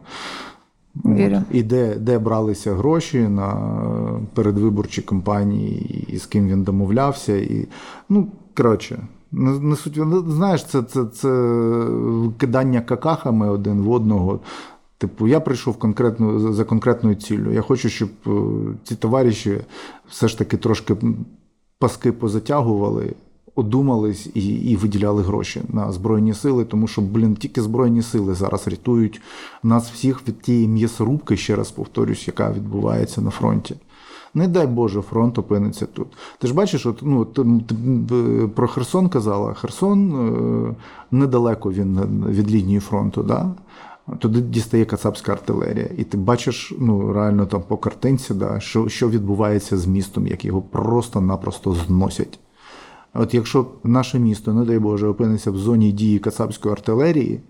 Вірю. 1.04 1.36
От. 1.36 1.56
І 1.56 1.62
де, 1.62 1.94
де 1.94 2.18
бралися 2.18 2.74
гроші 2.74 3.18
на 3.18 3.56
передвиборчі 4.34 5.02
кампанії, 5.02 6.06
і 6.08 6.16
з 6.18 6.26
ким 6.26 6.48
він 6.48 6.62
домовлявся. 6.62 7.36
І, 7.36 7.68
ну, 8.08 8.28
коротше, 8.56 9.06
не, 9.32 9.58
не 9.58 9.76
суть. 9.76 9.96
ну, 9.96 10.30
Знаєш, 10.30 10.64
це, 10.64 10.82
це, 10.82 11.04
це 11.04 11.28
кидання 12.38 12.80
какахами 12.80 13.50
один 13.50 13.80
в 13.80 13.90
одного. 13.90 14.40
Типу, 14.98 15.28
я 15.28 15.40
прийшов 15.40 15.76
конкретно 15.76 16.52
за 16.52 16.64
конкретною 16.64 17.16
ціллю. 17.16 17.52
Я 17.52 17.60
хочу, 17.60 17.88
щоб 17.88 18.08
е, 18.26 18.30
ці 18.84 18.96
товариші 18.96 19.60
все 20.08 20.28
ж 20.28 20.38
таки 20.38 20.56
трошки 20.56 20.96
паски 21.78 22.12
позатягували. 22.12 23.14
Одумались 23.54 24.28
і, 24.34 24.54
і 24.54 24.76
виділяли 24.76 25.22
гроші 25.22 25.62
на 25.68 25.92
збройні 25.92 26.34
сили, 26.34 26.64
тому 26.64 26.86
що, 26.86 27.02
блін, 27.02 27.34
тільки 27.36 27.62
збройні 27.62 28.02
сили 28.02 28.34
зараз 28.34 28.68
рятують 28.68 29.20
нас 29.62 29.90
всіх 29.90 30.28
від 30.28 30.40
тієї 30.40 30.68
м'ясорубки, 30.68 31.36
ще 31.36 31.56
раз 31.56 31.70
повторюсь, 31.70 32.26
яка 32.26 32.52
відбувається 32.52 33.20
на 33.20 33.30
фронті. 33.30 33.74
Не 34.34 34.48
дай 34.48 34.66
Боже, 34.66 35.00
фронт 35.00 35.38
опиниться 35.38 35.86
тут. 35.86 36.06
Ти 36.38 36.46
ж 36.46 36.54
бачиш, 36.54 36.86
от, 36.86 36.98
ну, 37.02 37.24
ти, 37.24 37.44
ти 38.08 38.48
про 38.54 38.68
Херсон 38.68 39.08
казала. 39.08 39.54
Херсон 39.54 40.12
е, 40.12 40.74
недалеко 41.10 41.72
він 41.72 42.00
від 42.28 42.50
лінії 42.50 42.80
фронту, 42.80 43.22
да? 43.22 43.54
туди 44.18 44.40
дістає 44.40 44.84
кацапська 44.84 45.32
артилерія. 45.32 45.88
І 45.98 46.04
ти 46.04 46.16
бачиш 46.16 46.72
ну, 46.78 47.12
реально 47.12 47.46
там 47.46 47.62
по 47.68 47.76
картинці, 47.76 48.34
да, 48.34 48.60
що, 48.60 48.88
що 48.88 49.08
відбувається 49.08 49.76
з 49.76 49.86
містом, 49.86 50.26
як 50.26 50.44
його 50.44 50.62
просто-напросто 50.62 51.74
зносять. 51.86 52.38
От 53.14 53.34
якщо 53.34 53.66
наше 53.84 54.18
місто, 54.18 54.54
не 54.54 54.64
дай 54.64 54.78
Боже, 54.78 55.06
опиниться 55.06 55.50
в 55.50 55.58
зоні 55.58 55.92
дії 55.92 56.18
кацапської 56.18 56.72
артилерії, 56.72 57.40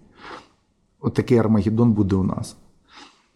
от 1.01 1.15
такий 1.15 1.39
Армагеддон 1.39 1.93
буде 1.93 2.17
у 2.17 2.23
нас. 2.23 2.57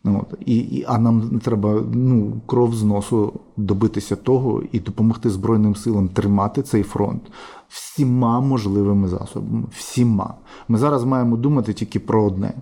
От, 0.05 0.35
і, 0.47 0.59
і, 0.59 0.85
а 0.89 0.99
нам 0.99 1.41
треба 1.41 1.83
ну, 1.93 2.41
кров 2.47 2.74
з 2.74 2.83
носу 2.83 3.33
добитися 3.57 4.16
того 4.16 4.62
і 4.72 4.81
допомогти 4.81 5.31
Збройним 5.31 5.76
силам 5.76 6.09
тримати 6.09 6.62
цей 6.62 6.83
фронт 6.83 7.22
всіма 7.68 8.41
можливими 8.41 9.09
засобами. 9.09 9.64
Всіма. 9.72 10.35
Ми 10.68 10.79
зараз 10.79 11.05
маємо 11.05 11.37
думати 11.37 11.72
тільки 11.72 12.01
про 12.01 12.24
одне: 12.24 12.55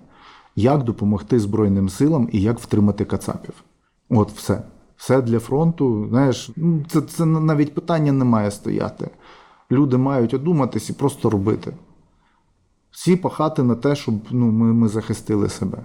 як 0.55 0.83
допомогти 0.83 1.39
Збройним 1.39 1.89
силам 1.89 2.29
і 2.31 2.41
як 2.41 2.59
втримати 2.59 3.05
Кацапів. 3.05 3.53
От 4.09 4.31
все. 4.31 4.61
Все 4.97 5.21
для 5.21 5.39
фронту. 5.39 6.07
Знаєш, 6.09 6.51
ну, 6.55 6.85
це, 6.87 7.01
це 7.01 7.25
навіть 7.25 7.73
питання 7.73 8.11
не 8.11 8.25
має 8.25 8.51
стояти. 8.51 9.09
Люди 9.71 9.97
мають 9.97 10.33
одуматись 10.33 10.89
і 10.89 10.93
просто 10.93 11.29
робити. 11.29 11.73
Всі 12.91 13.15
пахати 13.15 13.63
на 13.63 13.75
те, 13.75 13.95
щоб 13.95 14.13
ну, 14.31 14.45
ми, 14.45 14.73
ми 14.73 14.87
захистили 14.87 15.49
себе. 15.49 15.77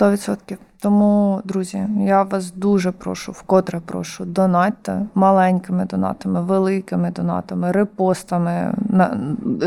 100%. 0.00 0.56
Тому, 0.82 1.40
друзі, 1.44 1.86
я 2.00 2.22
вас 2.22 2.52
дуже 2.52 2.92
прошу, 2.92 3.32
вкотре 3.32 3.80
прошу, 3.86 4.24
донатьте 4.24 5.06
маленькими 5.14 5.84
донатами, 5.84 6.42
великими 6.42 7.10
донатами, 7.10 7.72
репостами. 7.72 8.74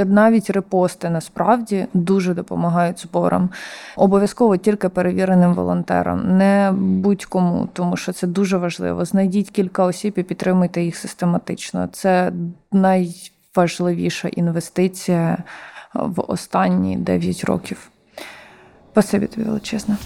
Навіть 0.05 0.49
репости 0.49 1.09
насправді 1.09 1.87
дуже 1.93 2.33
допомагають 2.33 2.99
зборам. 2.99 3.49
Обов'язково 3.97 4.57
тільки 4.57 4.89
перевіреним 4.89 5.53
волонтерам, 5.53 6.37
не 6.37 6.73
будь-кому, 6.77 7.69
тому 7.73 7.97
що 7.97 8.13
це 8.13 8.27
дуже 8.27 8.57
важливо. 8.57 9.05
Знайдіть 9.05 9.49
кілька 9.49 9.85
осіб 9.85 10.13
і 10.17 10.23
підтримуйте 10.23 10.83
їх 10.83 10.95
систематично. 10.95 11.87
Це 11.91 12.31
найважливіша 13.55 14.27
інвестиція 14.27 15.37
в 15.93 16.21
останні 16.27 16.97
9 16.97 17.43
років. 17.43 17.89
Спасибі 18.91 19.27
тобі 19.27 19.43
величезне. 19.43 19.97